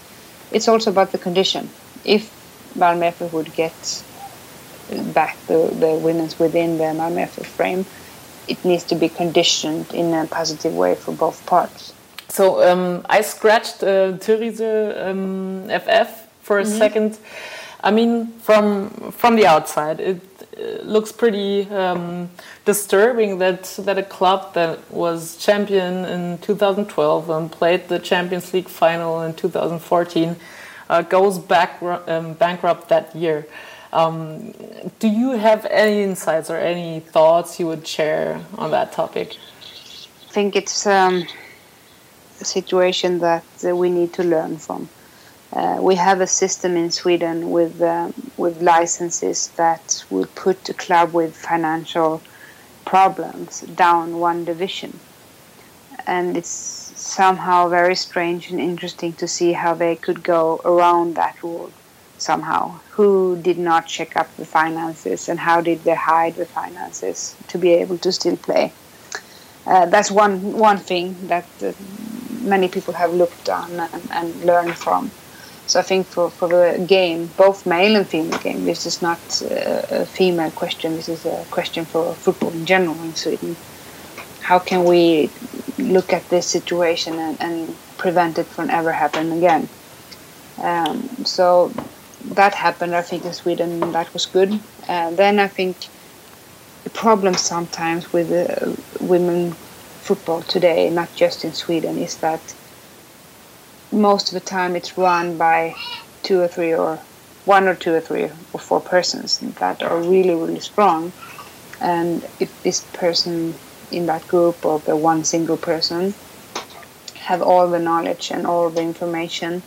it's 0.52 0.68
also 0.68 0.90
about 0.90 1.12
the 1.12 1.18
condition. 1.18 1.68
If 2.04 2.30
Malmö 2.76 3.32
would 3.32 3.52
get 3.54 4.04
back 5.14 5.36
the, 5.46 5.68
the 5.78 5.94
women's 6.02 6.38
within 6.38 6.78
the 6.78 6.84
Malmö 6.84 7.28
frame, 7.28 7.84
it 8.48 8.64
needs 8.64 8.84
to 8.84 8.94
be 8.94 9.08
conditioned 9.08 9.92
in 9.94 10.12
a 10.14 10.26
positive 10.26 10.74
way 10.74 10.94
for 10.94 11.12
both 11.12 11.44
parts. 11.46 11.92
So 12.28 12.62
um, 12.68 13.04
I 13.08 13.22
scratched 13.22 13.82
uh, 13.82 14.12
um, 14.12 15.68
FF 15.68 16.08
for 16.42 16.58
a 16.58 16.64
mm 16.64 16.70
-hmm. 16.70 16.78
second. 16.78 17.18
I 17.82 17.90
mean, 17.90 18.32
from 18.42 18.90
from 19.16 19.36
the 19.36 19.46
outside, 19.48 20.02
it 20.10 20.29
looks 20.82 21.12
pretty 21.12 21.68
um, 21.70 22.30
disturbing 22.64 23.38
that 23.38 23.64
that 23.78 23.98
a 23.98 24.02
club 24.02 24.54
that 24.54 24.90
was 24.90 25.36
champion 25.36 26.04
in 26.04 26.38
2012 26.38 27.30
and 27.30 27.50
played 27.50 27.88
the 27.88 27.98
Champions 27.98 28.52
League 28.52 28.68
final 28.68 29.22
in 29.22 29.34
2014 29.34 30.36
uh, 30.88 31.02
goes 31.02 31.38
back 31.38 31.80
um, 31.82 32.34
bankrupt 32.34 32.88
that 32.88 33.14
year. 33.14 33.46
Um, 33.92 34.52
do 34.98 35.08
you 35.08 35.32
have 35.32 35.66
any 35.66 36.02
insights 36.02 36.50
or 36.50 36.56
any 36.56 37.00
thoughts 37.00 37.58
you 37.58 37.66
would 37.66 37.86
share 37.86 38.44
on 38.56 38.70
that 38.70 38.92
topic? 38.92 39.36
I 40.28 40.32
think 40.32 40.54
it's 40.54 40.86
um, 40.86 41.26
a 42.40 42.44
situation 42.44 43.18
that 43.18 43.44
we 43.62 43.90
need 43.90 44.12
to 44.14 44.22
learn 44.22 44.58
from. 44.58 44.88
Uh, 45.52 45.78
we 45.80 45.96
have 45.96 46.20
a 46.20 46.26
system 46.26 46.76
in 46.76 46.90
Sweden 46.90 47.50
with 47.50 47.82
um, 47.82 48.14
with 48.36 48.62
licenses 48.62 49.48
that 49.56 50.04
will 50.08 50.26
put 50.36 50.68
a 50.68 50.74
club 50.74 51.12
with 51.12 51.34
financial 51.36 52.22
problems 52.84 53.60
down 53.60 54.20
one 54.20 54.44
division, 54.44 54.98
and 56.06 56.36
it's 56.36 56.48
somehow 56.94 57.68
very 57.68 57.96
strange 57.96 58.50
and 58.50 58.60
interesting 58.60 59.12
to 59.14 59.26
see 59.26 59.52
how 59.52 59.74
they 59.74 59.96
could 59.96 60.22
go 60.22 60.60
around 60.64 61.16
that 61.16 61.42
rule 61.42 61.72
somehow. 62.18 62.78
Who 62.90 63.36
did 63.42 63.58
not 63.58 63.88
check 63.88 64.16
up 64.16 64.28
the 64.36 64.44
finances, 64.44 65.28
and 65.28 65.40
how 65.40 65.60
did 65.60 65.82
they 65.82 65.96
hide 65.96 66.36
the 66.36 66.46
finances 66.46 67.34
to 67.48 67.58
be 67.58 67.70
able 67.72 67.98
to 67.98 68.12
still 68.12 68.36
play? 68.36 68.72
Uh, 69.66 69.86
that's 69.86 70.12
one 70.12 70.56
one 70.56 70.78
thing 70.78 71.26
that 71.26 71.48
uh, 71.60 71.72
many 72.42 72.68
people 72.68 72.94
have 72.94 73.12
looked 73.12 73.48
on 73.48 73.80
and, 73.80 74.02
and 74.12 74.44
learned 74.44 74.76
from. 74.76 75.10
So 75.70 75.78
I 75.78 75.82
think 75.82 76.08
for, 76.08 76.30
for 76.30 76.48
the 76.48 76.84
game, 76.84 77.30
both 77.36 77.64
male 77.64 77.94
and 77.94 78.04
female 78.04 78.40
game, 78.40 78.64
this 78.64 78.86
is 78.86 79.00
not 79.00 79.20
a 79.42 80.04
female 80.04 80.50
question. 80.50 80.96
This 80.96 81.08
is 81.08 81.24
a 81.24 81.44
question 81.52 81.84
for 81.84 82.12
football 82.12 82.50
in 82.50 82.66
general 82.66 83.00
in 83.04 83.14
Sweden. 83.14 83.54
How 84.40 84.58
can 84.58 84.82
we 84.82 85.30
look 85.78 86.12
at 86.12 86.28
this 86.28 86.44
situation 86.44 87.20
and, 87.20 87.40
and 87.40 87.76
prevent 87.98 88.38
it 88.38 88.46
from 88.46 88.68
ever 88.68 88.90
happening 88.90 89.38
again? 89.38 89.68
Um, 90.60 91.08
so 91.24 91.72
that 92.34 92.52
happened, 92.52 92.96
I 92.96 93.02
think 93.02 93.24
in 93.24 93.32
Sweden 93.32 93.92
that 93.92 94.12
was 94.12 94.26
good. 94.26 94.58
And 94.88 95.16
then 95.16 95.38
I 95.38 95.46
think 95.46 95.76
the 96.82 96.90
problem 96.90 97.34
sometimes 97.34 98.12
with 98.12 98.32
uh, 98.32 98.72
women 99.00 99.52
football 100.02 100.42
today, 100.42 100.90
not 100.90 101.14
just 101.14 101.44
in 101.44 101.52
Sweden, 101.52 101.96
is 101.96 102.16
that 102.16 102.40
most 103.92 104.28
of 104.28 104.34
the 104.34 104.40
time 104.40 104.76
it's 104.76 104.96
run 104.96 105.36
by 105.36 105.74
two 106.22 106.40
or 106.40 106.48
three 106.48 106.74
or 106.74 106.98
one 107.44 107.66
or 107.66 107.74
two 107.74 107.94
or 107.94 108.00
three 108.00 108.24
or 108.52 108.60
four 108.60 108.80
persons 108.80 109.38
that 109.38 109.82
are 109.82 110.00
really 110.00 110.34
really 110.34 110.60
strong. 110.60 111.12
And 111.80 112.22
if 112.38 112.62
this 112.62 112.80
person 112.92 113.54
in 113.90 114.06
that 114.06 114.26
group 114.28 114.64
or 114.64 114.78
the 114.80 114.96
one 114.96 115.24
single 115.24 115.56
person 115.56 116.14
have 117.14 117.42
all 117.42 117.68
the 117.68 117.78
knowledge 117.78 118.30
and 118.30 118.46
all 118.46 118.70
the 118.70 118.82
information 118.82 119.62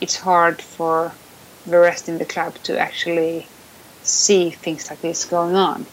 it's 0.00 0.16
hard 0.16 0.60
for 0.62 1.12
the 1.66 1.78
rest 1.78 2.08
in 2.08 2.18
the 2.18 2.24
club 2.24 2.54
to 2.62 2.78
actually 2.78 3.46
see 4.02 4.50
things 4.50 4.88
like 4.90 5.00
this 5.02 5.24
going 5.24 5.54
on. 5.54 5.86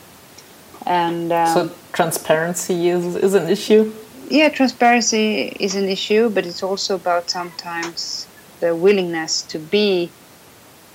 And 0.85 1.31
um, 1.33 1.47
so 1.47 1.75
transparency 1.91 2.87
is, 2.87 3.15
is 3.17 3.33
an 3.33 3.49
issue 3.49 3.93
yeah 4.29 4.49
transparency 4.49 5.55
is 5.59 5.75
an 5.75 5.87
issue 5.87 6.29
but 6.29 6.45
it's 6.45 6.63
also 6.63 6.95
about 6.95 7.29
sometimes 7.29 8.27
the 8.59 8.75
willingness 8.75 9.43
to 9.43 9.59
be 9.59 10.09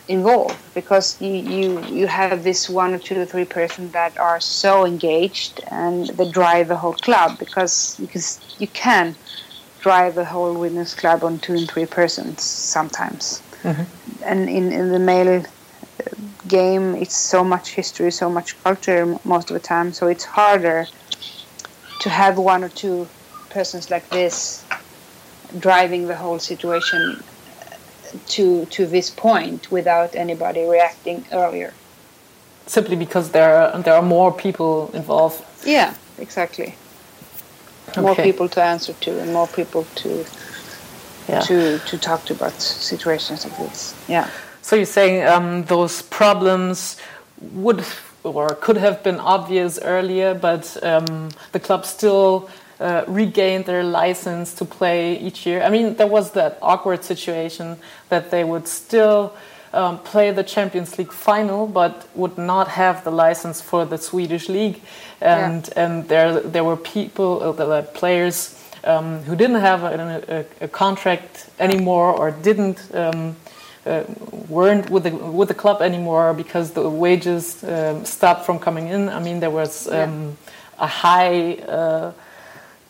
involved 0.09 0.57
because 0.74 1.20
you, 1.20 1.30
you 1.30 1.85
you 1.85 2.07
have 2.07 2.43
this 2.43 2.68
one 2.68 2.93
or 2.93 2.99
two 2.99 3.20
or 3.20 3.24
three 3.24 3.45
person 3.45 3.91
that 3.93 4.16
are 4.18 4.41
so 4.41 4.85
engaged 4.85 5.61
and 5.70 6.09
they 6.09 6.28
drive 6.30 6.68
the 6.68 6.76
whole 6.76 6.95
club 6.95 7.39
because 7.39 7.97
you 8.01 8.07
can 8.07 8.22
you 8.59 8.66
can 8.68 9.14
drive 9.80 10.14
the 10.14 10.24
whole 10.24 10.55
women's 10.55 10.95
club 10.95 11.22
on 11.24 11.39
two 11.39 11.55
and 11.55 11.70
three 11.70 11.87
persons 11.87 12.43
sometimes 12.43 13.43
mm-hmm. 13.62 13.83
and 14.24 14.49
in, 14.49 14.72
in 14.72 14.91
the 14.91 14.99
male 14.99 15.39
uh, 15.39 15.45
game 16.49 16.95
it's 16.97 17.16
so 17.16 17.45
much 17.45 17.70
history 17.70 18.11
so 18.11 18.28
much 18.28 18.61
culture 18.62 19.18
most 19.24 19.51
of 19.51 19.55
the 19.55 19.61
time 19.61 19.93
so 19.93 20.09
it's 20.09 20.24
harder 20.24 20.87
to 22.01 22.11
have 22.11 22.39
one 22.39 22.64
or 22.64 22.68
two 22.68 23.07
persons 23.53 23.91
like 23.91 24.09
this 24.11 24.65
driving 25.59 26.09
the 26.09 26.17
whole 26.17 26.39
situation 26.39 27.23
to 28.29 28.67
to 28.67 28.87
this 28.87 29.11
point 29.11 29.71
without 29.71 30.15
anybody 30.15 30.63
reacting 30.65 31.25
earlier. 31.33 31.73
Simply 32.67 32.97
because 32.97 33.31
there 33.31 33.57
are, 33.57 33.83
there 33.83 33.95
are 33.95 34.03
more 34.03 34.33
people 34.33 34.91
involved. 34.95 35.45
Yeah, 35.65 35.95
exactly. 36.19 36.75
Okay. 37.91 38.01
More 38.01 38.15
people 38.15 38.49
to 38.51 38.63
answer 38.63 38.93
to 38.93 39.21
and 39.21 39.33
more 39.33 39.49
people 39.49 39.87
to 39.97 40.25
yeah. 41.29 41.41
to 41.41 41.79
to 41.79 41.99
talk 41.99 42.25
to 42.27 42.35
about 42.35 42.61
situations 42.61 43.45
like 43.45 43.57
this. 43.59 43.95
Yeah. 44.09 44.29
So 44.63 44.77
you're 44.77 44.87
saying 44.87 45.27
um, 45.27 45.65
those 45.65 46.03
problems 46.03 46.97
would 47.53 47.85
or 48.23 48.55
could 48.55 48.77
have 48.77 49.03
been 49.03 49.19
obvious 49.19 49.81
earlier, 49.83 50.33
but 50.35 50.77
um, 50.85 51.31
the 51.51 51.59
club 51.59 51.85
still 51.85 52.49
uh, 52.83 53.05
regained 53.07 53.64
their 53.66 53.85
license 53.85 54.53
to 54.55 54.64
play 54.64 55.16
each 55.18 55.47
year. 55.47 55.62
I 55.62 55.70
mean, 55.70 55.95
there 55.95 56.09
was 56.09 56.33
that 56.33 56.59
awkward 56.61 57.05
situation 57.05 57.76
that 58.09 58.30
they 58.33 58.43
would 58.43 58.66
still 58.66 59.33
um, 59.72 59.99
play 60.01 60.33
the 60.33 60.43
Champions 60.43 60.99
League 60.99 61.12
final, 61.12 61.66
but 61.66 62.09
would 62.14 62.37
not 62.37 62.68
have 62.68 63.05
the 63.05 63.12
license 63.12 63.61
for 63.61 63.85
the 63.85 63.99
Swedish 63.99 64.49
league, 64.49 64.80
and 65.20 65.68
yeah. 65.68 65.85
and 65.85 66.09
there 66.09 66.41
there 66.41 66.64
were 66.64 66.76
people, 66.76 67.43
uh, 67.43 67.53
the 67.53 67.83
players. 67.95 68.59
Um, 68.85 69.22
who 69.22 69.37
didn't 69.37 69.61
have 69.61 69.85
a, 69.85 70.45
a, 70.61 70.64
a, 70.64 70.66
contract 70.66 71.49
anymore 71.61 72.11
or 72.11 72.33
didn't 72.33 72.93
um, 72.93 73.37
uh, 73.87 74.03
weren't 74.49 74.91
with 74.91 75.05
the 75.05 75.14
with 75.14 75.47
the 75.47 75.55
club 75.55 75.80
anymore 75.83 76.35
because 76.35 76.72
the 76.72 76.91
wages 76.91 77.62
um, 77.62 78.05
stopped 78.05 78.45
from 78.45 78.59
coming 78.59 78.89
in. 78.89 79.09
I 79.09 79.20
mean, 79.20 79.39
there 79.39 79.53
was 79.53 79.87
yeah. 79.87 80.03
Um, 80.03 80.37
a 80.80 80.89
high 80.89 81.55
uh, 81.68 82.12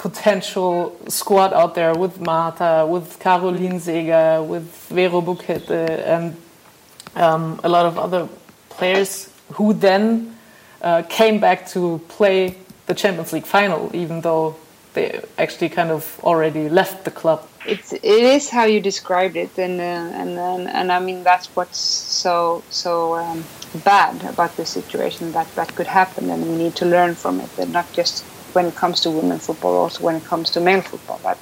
potential 0.02 0.96
squad 1.06 1.52
out 1.52 1.76
there 1.76 1.94
with 1.94 2.20
Marta, 2.20 2.84
with 2.84 3.20
Caroline 3.20 3.78
Seger, 3.78 4.44
with 4.44 4.66
Vero 4.88 5.20
Boquete, 5.20 5.70
and 6.14 6.36
um, 7.14 7.60
a 7.62 7.68
lot 7.68 7.86
of 7.86 7.96
other 7.96 8.28
players 8.68 9.30
who 9.52 9.72
then 9.72 10.36
uh, 10.82 11.02
came 11.08 11.38
back 11.38 11.68
to 11.68 12.00
play 12.08 12.56
the 12.86 12.94
Champions 12.94 13.32
League 13.32 13.46
final, 13.46 13.94
even 13.94 14.20
though 14.22 14.56
they 14.94 15.22
actually 15.38 15.68
kind 15.68 15.92
of 15.92 16.18
already 16.24 16.68
left 16.68 17.04
the 17.04 17.12
club. 17.12 17.48
It's 17.64 17.92
it 17.92 18.24
is 18.36 18.50
how 18.50 18.64
you 18.64 18.80
described 18.80 19.36
it, 19.36 19.56
and 19.56 19.80
uh, 19.80 20.20
and, 20.20 20.30
and 20.36 20.68
and 20.68 20.90
I 20.90 20.98
mean 20.98 21.22
that's 21.22 21.46
what's 21.54 21.78
so 21.78 22.64
so 22.70 23.14
um, 23.14 23.44
bad 23.84 24.24
about 24.24 24.56
this 24.56 24.70
situation 24.70 25.30
that 25.32 25.46
that 25.54 25.76
could 25.76 25.86
happen, 25.86 26.28
and 26.28 26.42
we 26.50 26.56
need 26.56 26.74
to 26.82 26.86
learn 26.86 27.14
from 27.14 27.40
it, 27.40 27.50
and 27.56 27.72
not 27.72 27.86
just 27.92 28.24
when 28.54 28.66
it 28.66 28.74
comes 28.74 29.00
to 29.00 29.10
women 29.10 29.38
football, 29.38 29.74
also 29.74 30.02
when 30.04 30.16
it 30.16 30.24
comes 30.24 30.50
to 30.50 30.60
male 30.60 30.82
football. 30.82 31.20
But 31.22 31.38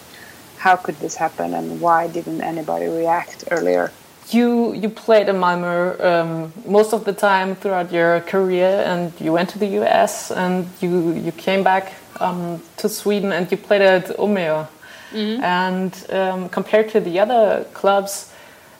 how 0.58 0.76
could 0.76 0.96
this 0.96 1.16
happen, 1.16 1.54
and 1.54 1.80
why 1.80 2.08
didn't 2.08 2.42
anybody 2.42 2.86
react 2.86 3.44
earlier? 3.50 3.90
You 4.30 4.74
you 4.74 4.88
played 4.88 5.28
in 5.28 5.36
Malmö 5.36 6.00
um, 6.04 6.52
most 6.66 6.92
of 6.92 7.04
the 7.04 7.12
time 7.12 7.56
throughout 7.56 7.90
your 7.92 8.20
career, 8.20 8.84
and 8.86 9.12
you 9.20 9.32
went 9.32 9.48
to 9.50 9.58
the 9.58 9.70
US, 9.80 10.30
and 10.30 10.66
you 10.80 11.12
you 11.12 11.32
came 11.32 11.62
back 11.62 11.92
um, 12.20 12.60
to 12.76 12.88
Sweden, 12.88 13.32
and 13.32 13.50
you 13.50 13.56
played 13.56 13.82
at 13.82 14.18
Umeå. 14.18 14.66
Mm 15.12 15.18
-hmm. 15.18 15.42
And 15.42 15.92
um, 16.12 16.48
compared 16.48 16.92
to 16.92 17.00
the 17.00 17.22
other 17.22 17.64
clubs, 17.72 18.26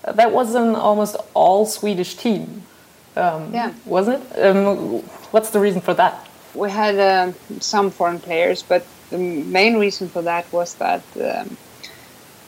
that 0.03 0.31
was 0.33 0.55
an 0.55 0.75
almost 0.77 1.17
all 1.33 1.67
Swedish 1.67 2.15
team. 2.15 2.63
Um, 3.17 3.53
yeah, 3.53 3.71
wasn't 3.85 4.17
it? 4.17 4.39
Um, 4.39 5.03
what's 5.33 5.51
the 5.51 5.59
reason 5.59 5.81
for 5.81 5.95
that? 5.95 6.15
We 6.55 6.71
had 6.71 6.99
uh, 6.99 7.33
some 7.61 7.91
foreign 7.91 8.21
players, 8.21 8.63
but 8.63 8.87
the 9.11 9.19
main 9.19 9.77
reason 9.77 10.09
for 10.09 10.23
that 10.23 10.53
was 10.53 10.75
that 10.77 11.05
um, 11.17 11.57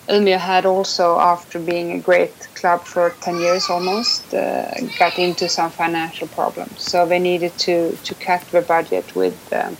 Umeå 0.08 0.38
had 0.38 0.66
also, 0.66 1.18
after 1.18 1.58
being 1.58 1.92
a 1.92 2.00
great 2.00 2.34
club 2.54 2.84
for 2.86 3.16
10 3.22 3.40
years 3.40 3.70
almost, 3.70 4.34
uh, 4.34 4.70
got 4.98 5.18
into 5.18 5.48
some 5.48 5.70
financial 5.70 6.26
problems. 6.28 6.82
So 6.82 7.06
they 7.06 7.18
needed 7.18 7.56
to, 7.58 7.98
to 8.02 8.14
cut 8.16 8.42
their 8.50 8.62
budget 8.62 9.14
with 9.14 9.38
um, 9.52 9.78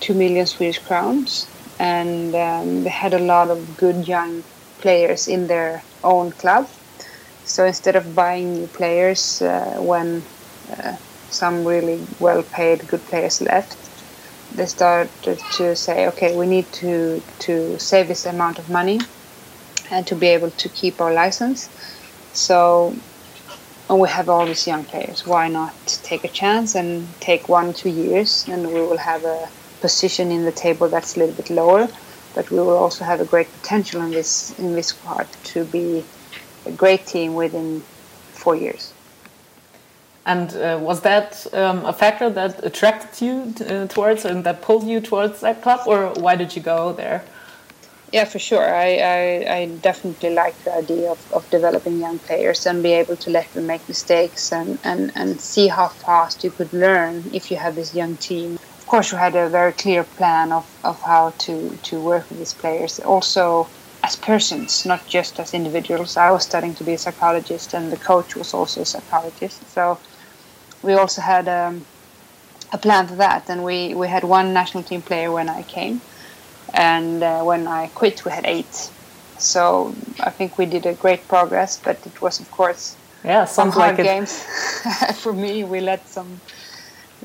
2 0.00 0.14
million 0.14 0.46
Swedish 0.46 0.80
crowns. 0.80 1.48
And 1.78 2.34
um, 2.34 2.84
they 2.84 2.90
had 2.90 3.14
a 3.14 3.18
lot 3.18 3.50
of 3.50 3.76
good 3.76 4.06
young 4.06 4.44
players 4.78 5.28
in 5.28 5.46
their 5.46 5.84
own 6.02 6.32
club. 6.32 6.66
So 7.44 7.64
instead 7.64 7.96
of 7.96 8.14
buying 8.14 8.52
new 8.52 8.66
players 8.66 9.40
uh, 9.40 9.76
when 9.78 10.24
uh, 10.76 10.96
some 11.32 11.64
really 11.64 12.06
well 12.18 12.42
paid 12.42 12.86
good 12.88 13.04
players 13.06 13.40
left, 13.40 13.76
they 14.54 14.66
started 14.66 15.38
to 15.52 15.74
say, 15.74 16.08
okay, 16.08 16.36
we 16.36 16.46
need 16.46 16.70
to, 16.72 17.22
to 17.40 17.78
save 17.78 18.08
this 18.08 18.26
amount 18.26 18.58
of 18.58 18.68
money 18.68 19.00
and 19.90 20.06
to 20.06 20.14
be 20.14 20.28
able 20.28 20.50
to 20.50 20.68
keep 20.68 21.00
our 21.00 21.12
license. 21.12 21.68
So 22.32 22.94
and 23.92 24.00
we 24.00 24.08
have 24.08 24.30
all 24.30 24.46
these 24.46 24.66
young 24.66 24.84
players. 24.84 25.26
Why 25.26 25.48
not 25.48 25.74
take 26.02 26.24
a 26.24 26.28
chance 26.28 26.74
and 26.74 27.06
take 27.20 27.48
one, 27.48 27.74
two 27.74 27.90
years, 27.90 28.46
and 28.48 28.66
we 28.72 28.80
will 28.80 28.96
have 28.96 29.24
a 29.24 29.50
position 29.82 30.32
in 30.32 30.46
the 30.46 30.52
table 30.52 30.88
that's 30.88 31.14
a 31.16 31.18
little 31.20 31.34
bit 31.34 31.50
lower, 31.50 31.88
but 32.34 32.50
we 32.50 32.56
will 32.58 32.78
also 32.78 33.04
have 33.04 33.20
a 33.20 33.26
great 33.26 33.52
potential 33.52 34.00
in 34.00 34.10
this 34.10 34.58
in 34.58 34.74
this 34.74 34.88
squad 34.88 35.26
to 35.42 35.64
be 35.64 36.04
a 36.64 36.72
great 36.72 37.06
team 37.06 37.34
within 37.34 37.82
four 38.32 38.56
years. 38.56 38.91
And 40.24 40.54
uh, 40.54 40.78
was 40.80 41.00
that 41.00 41.46
um, 41.52 41.84
a 41.84 41.92
factor 41.92 42.30
that 42.30 42.64
attracted 42.64 43.20
you 43.20 43.54
uh, 43.66 43.86
towards 43.88 44.24
and 44.24 44.44
that 44.44 44.62
pulled 44.62 44.86
you 44.86 45.00
towards 45.00 45.40
that 45.40 45.62
club, 45.62 45.80
or 45.86 46.10
why 46.10 46.36
did 46.36 46.54
you 46.54 46.62
go 46.62 46.92
there? 46.92 47.24
Yeah, 48.12 48.26
for 48.26 48.38
sure. 48.38 48.72
I, 48.74 48.98
I, 48.98 49.54
I 49.56 49.66
definitely 49.80 50.30
like 50.30 50.56
the 50.64 50.74
idea 50.74 51.10
of, 51.10 51.32
of 51.32 51.48
developing 51.50 51.98
young 51.98 52.18
players 52.18 52.66
and 52.66 52.82
be 52.82 52.92
able 52.92 53.16
to 53.16 53.30
let 53.30 53.52
them 53.54 53.66
make 53.66 53.88
mistakes 53.88 54.52
and, 54.52 54.78
and, 54.84 55.10
and 55.14 55.40
see 55.40 55.68
how 55.68 55.88
fast 55.88 56.44
you 56.44 56.50
could 56.50 56.72
learn 56.74 57.24
if 57.32 57.50
you 57.50 57.56
have 57.56 57.74
this 57.74 57.94
young 57.94 58.16
team. 58.16 58.56
Of 58.56 58.86
course, 58.86 59.12
you 59.12 59.18
had 59.18 59.34
a 59.34 59.48
very 59.48 59.72
clear 59.72 60.04
plan 60.04 60.52
of, 60.52 60.66
of 60.84 61.00
how 61.00 61.30
to, 61.38 61.76
to 61.84 62.00
work 62.00 62.28
with 62.28 62.38
these 62.38 62.52
players. 62.52 63.00
Also, 63.00 63.66
as 64.02 64.16
persons, 64.16 64.84
not 64.84 65.06
just 65.06 65.38
as 65.40 65.54
individuals. 65.54 66.16
I 66.16 66.30
was 66.30 66.42
studying 66.42 66.74
to 66.74 66.84
be 66.84 66.94
a 66.94 66.98
psychologist, 66.98 67.72
and 67.72 67.90
the 67.90 67.96
coach 67.96 68.36
was 68.36 68.52
also 68.52 68.82
a 68.82 68.84
psychologist. 68.84 69.68
So 69.70 69.98
we 70.82 70.94
also 70.94 71.20
had 71.20 71.48
um, 71.48 71.84
a 72.72 72.78
plan 72.78 73.06
for 73.06 73.16
that, 73.16 73.48
and 73.48 73.64
we, 73.64 73.94
we 73.94 74.08
had 74.08 74.24
one 74.24 74.52
national 74.52 74.82
team 74.82 75.02
player 75.02 75.30
when 75.30 75.48
I 75.48 75.62
came, 75.62 76.00
and 76.74 77.22
uh, 77.22 77.42
when 77.42 77.66
I 77.66 77.88
quit, 77.88 78.24
we 78.24 78.30
had 78.30 78.46
eight. 78.46 78.90
So 79.38 79.94
I 80.20 80.30
think 80.30 80.58
we 80.58 80.66
did 80.66 80.86
a 80.86 80.94
great 80.94 81.26
progress, 81.28 81.80
but 81.82 81.98
it 82.06 82.22
was 82.22 82.38
of 82.38 82.50
course 82.50 82.96
yeah 83.24 83.44
some 83.44 83.70
hard 83.70 83.98
like 83.98 84.04
games 84.04 84.44
for 85.16 85.32
me. 85.32 85.64
We 85.64 85.80
let 85.80 86.08
some 86.08 86.40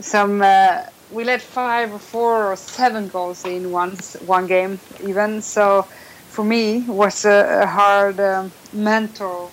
some 0.02 0.42
uh, 0.42 0.82
we 1.12 1.24
let 1.24 1.42
five 1.42 1.94
or 1.94 2.00
four 2.00 2.52
or 2.52 2.56
seven 2.56 3.08
goals 3.08 3.46
in 3.46 3.72
one 3.72 3.96
one 4.26 4.48
game 4.48 4.80
even. 5.04 5.42
So 5.42 5.86
for 6.30 6.44
me, 6.44 6.78
it 6.78 6.88
was 6.88 7.26
a, 7.26 7.62
a 7.64 7.68
hard 7.68 8.20
um, 8.20 8.52
mental 8.74 9.52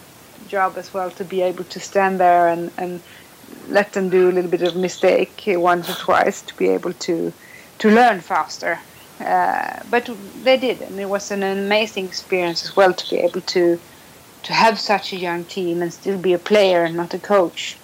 job 0.48 0.74
as 0.76 0.92
well 0.92 1.11
to 1.11 1.24
be 1.24 1.40
able 1.40 1.64
to 1.64 1.80
stand 1.80 2.20
there 2.20 2.48
and, 2.48 2.70
and 2.76 3.00
let 3.68 3.92
them 3.92 4.08
do 4.08 4.30
a 4.30 4.32
little 4.32 4.50
bit 4.50 4.62
of 4.62 4.76
mistake 4.76 5.44
once 5.46 5.88
or 5.88 5.94
twice 5.94 6.42
to 6.42 6.54
be 6.56 6.68
able 6.68 6.92
to 6.92 7.32
to 7.78 7.90
learn 7.90 8.20
faster. 8.20 8.78
Uh, 9.20 9.80
but 9.90 10.08
they 10.42 10.56
did, 10.56 10.80
and 10.82 10.98
it 10.98 11.08
was 11.08 11.30
an 11.30 11.42
amazing 11.42 12.04
experience 12.04 12.64
as 12.64 12.76
well 12.76 12.92
to 12.92 13.10
be 13.10 13.20
able 13.20 13.40
to 13.42 13.78
to 14.42 14.52
have 14.52 14.78
such 14.78 15.12
a 15.12 15.16
young 15.16 15.44
team 15.44 15.82
and 15.82 15.92
still 15.92 16.18
be 16.18 16.32
a 16.32 16.38
player 16.38 16.84
and 16.84 16.94
not 16.96 17.14
a 17.14 17.18
coach. 17.18 17.76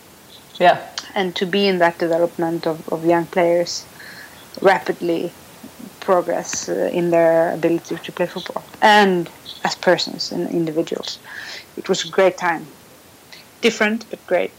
Yeah. 0.59 0.79
And 1.15 1.35
to 1.37 1.47
be 1.47 1.67
in 1.67 1.79
that 1.79 1.99
development 1.99 2.67
of, 2.67 2.87
of 2.93 3.05
young 3.05 3.27
players 3.27 3.87
rapidly 4.61 5.33
progress 6.01 6.69
uh, 6.69 6.91
in 6.93 7.11
their 7.11 7.55
ability 7.55 7.97
to 7.97 8.13
play 8.13 8.27
football 8.27 8.63
and 8.83 9.31
as 9.65 9.75
persons 9.75 10.33
and 10.33 10.51
individuals. 10.51 11.19
It 11.77 11.89
was 11.89 12.05
a 12.05 12.09
great 12.09 12.37
time. 12.37 12.67
Different, 13.61 14.09
but 14.11 14.25
great. 14.27 14.53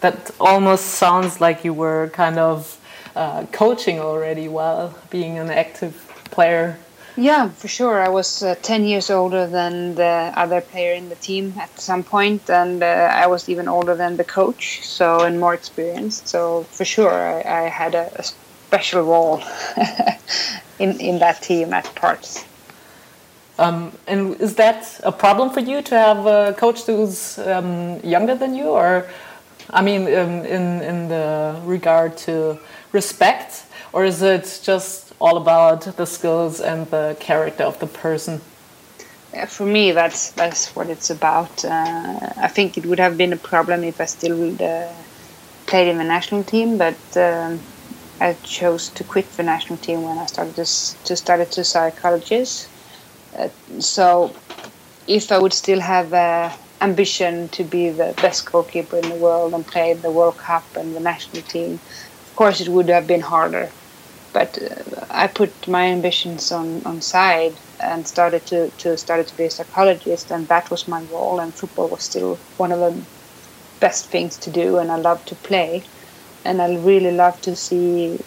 That 0.00 0.30
almost 0.40 0.86
sounds 0.86 1.40
like 1.40 1.64
you 1.64 1.74
were 1.74 2.08
kind 2.12 2.38
of 2.38 2.78
uh, 3.14 3.44
coaching 3.52 4.00
already 4.00 4.48
while 4.48 4.94
being 5.10 5.38
an 5.38 5.50
active 5.50 5.94
player. 6.30 6.78
Yeah, 7.16 7.48
for 7.48 7.68
sure. 7.68 8.00
I 8.00 8.08
was 8.08 8.42
uh, 8.42 8.54
10 8.62 8.84
years 8.84 9.10
older 9.10 9.46
than 9.46 9.96
the 9.96 10.32
other 10.36 10.60
player 10.60 10.94
in 10.94 11.08
the 11.08 11.16
team 11.16 11.54
at 11.58 11.78
some 11.78 12.02
point, 12.02 12.48
and 12.48 12.82
uh, 12.82 12.86
I 13.12 13.26
was 13.26 13.48
even 13.48 13.68
older 13.68 13.94
than 13.94 14.16
the 14.16 14.24
coach, 14.24 14.86
so 14.86 15.20
and 15.20 15.38
more 15.38 15.52
experienced. 15.52 16.28
So 16.28 16.62
for 16.70 16.84
sure, 16.84 17.12
I, 17.12 17.64
I 17.64 17.68
had 17.68 17.94
a, 17.94 18.10
a 18.16 18.22
special 18.22 19.02
role 19.02 19.42
in 20.78 21.00
in 21.00 21.18
that 21.18 21.42
team 21.42 21.74
at 21.74 21.92
parts. 21.94 22.44
Um, 23.58 23.92
and 24.06 24.40
is 24.40 24.54
that 24.54 25.00
a 25.04 25.12
problem 25.12 25.50
for 25.50 25.60
you 25.60 25.82
to 25.82 25.94
have 25.94 26.24
a 26.26 26.54
coach 26.54 26.86
who's 26.86 27.38
um, 27.38 28.00
younger 28.02 28.34
than 28.34 28.54
you, 28.54 28.70
or 28.70 29.04
I 29.72 29.82
mean, 29.82 30.02
um, 30.02 30.44
in 30.44 30.82
in 30.82 31.08
the 31.08 31.60
regard 31.64 32.16
to 32.26 32.58
respect, 32.92 33.64
or 33.92 34.04
is 34.04 34.22
it 34.22 34.60
just 34.62 35.12
all 35.20 35.36
about 35.36 35.96
the 35.96 36.06
skills 36.06 36.60
and 36.60 36.86
the 36.90 37.16
character 37.20 37.64
of 37.64 37.78
the 37.78 37.86
person? 37.86 38.40
Yeah, 39.32 39.46
for 39.46 39.66
me, 39.66 39.92
that's 39.92 40.32
that's 40.32 40.74
what 40.74 40.88
it's 40.88 41.10
about. 41.10 41.64
Uh, 41.64 42.32
I 42.36 42.48
think 42.48 42.76
it 42.78 42.86
would 42.86 42.98
have 42.98 43.16
been 43.16 43.32
a 43.32 43.36
problem 43.36 43.84
if 43.84 44.00
I 44.00 44.06
still 44.06 44.54
uh, 44.60 44.88
played 45.66 45.88
in 45.88 45.98
the 45.98 46.04
national 46.04 46.42
team, 46.42 46.76
but 46.76 46.98
um, 47.16 47.60
I 48.20 48.36
chose 48.42 48.88
to 48.90 49.04
quit 49.04 49.30
the 49.36 49.44
national 49.44 49.78
team 49.78 50.02
when 50.02 50.18
I 50.18 50.26
started 50.26 50.56
to 50.56 50.64
to 51.04 51.16
study 51.16 51.44
to 51.44 51.62
psychologist. 51.62 52.68
Uh, 53.38 53.48
so, 53.78 54.34
if 55.06 55.30
I 55.30 55.38
would 55.38 55.52
still 55.52 55.80
have 55.80 56.12
ambition 56.80 57.48
to 57.50 57.64
be 57.64 57.90
the 57.90 58.14
best 58.22 58.50
goalkeeper 58.50 58.98
in 58.98 59.08
the 59.08 59.16
world 59.16 59.54
and 59.54 59.66
play 59.66 59.94
the 59.94 60.10
World 60.12 60.38
Cup 60.38 60.68
and 60.76 60.94
the 60.96 61.00
national 61.00 61.42
team, 61.42 61.74
of 62.28 62.34
course 62.36 62.60
it 62.60 62.68
would 62.68 62.88
have 62.90 63.06
been 63.06 63.20
harder 63.22 63.74
but 64.32 64.58
uh, 64.62 65.06
I 65.10 65.26
put 65.28 65.66
my 65.68 65.86
ambitions 65.86 66.52
on, 66.52 66.82
on 66.86 67.00
side 67.00 67.60
and 67.80 68.06
started 68.06 68.46
to, 68.46 68.70
to 68.78 68.96
started 68.96 69.26
to 69.28 69.36
be 69.36 69.46
a 69.46 69.50
psychologist 69.50 70.30
and 70.30 70.48
that 70.48 70.70
was 70.70 70.88
my 70.88 71.00
role 71.00 71.40
and 71.40 71.56
football 71.56 71.88
was 71.90 72.04
still 72.04 72.42
one 72.56 72.72
of 72.72 72.80
the 72.80 73.06
best 73.80 74.10
things 74.10 74.38
to 74.38 74.50
do 74.50 74.78
and 74.78 74.90
I 74.92 74.96
love 74.96 75.24
to 75.26 75.36
play 75.36 75.84
and 76.44 76.62
I 76.62 76.74
really 76.76 77.12
love 77.12 77.40
to 77.42 77.56
see 77.56 78.18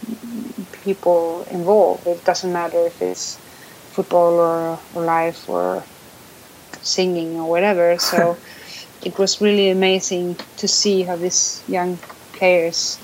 people 0.71 1.45
involved. 1.49 2.07
It 2.07 2.23
doesn't 2.25 2.53
matter 2.53 2.87
if 2.87 3.01
it's 3.01 3.39
football 3.89 4.33
or, 4.33 4.81
or 4.91 5.05
life 5.05 5.47
or 5.47 5.89
singing 6.84 7.39
or 7.39 7.49
whatever. 7.49 7.97
So 8.11 8.38
it 9.03 9.17
was 9.17 9.41
really 9.41 9.69
amazing 9.69 10.38
to 10.57 10.67
see 10.67 11.03
how 11.03 11.15
these 11.15 11.63
young 11.67 11.97
players 12.34 12.99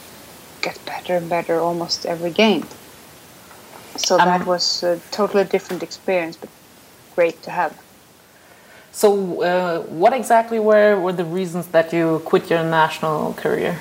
get 0.62 0.80
better 0.86 1.16
and 1.16 1.30
better 1.30 1.60
almost 1.60 2.06
every 2.06 2.32
game. 2.32 2.66
So 3.96 4.18
um, 4.18 4.26
that 4.26 4.46
was 4.46 4.84
a 4.84 5.00
totally 5.12 5.44
different 5.44 5.84
experience, 5.84 6.38
but 6.38 6.50
great 7.16 7.42
to 7.44 7.52
have. 7.52 7.78
So, 8.92 9.42
uh, 9.44 9.82
what 9.84 10.14
exactly 10.14 10.60
were, 10.60 11.00
were 11.00 11.14
the 11.14 11.26
reasons 11.26 11.68
that 11.68 11.94
you 11.94 12.22
quit 12.26 12.50
your 12.50 12.64
national 12.64 13.34
career 13.34 13.78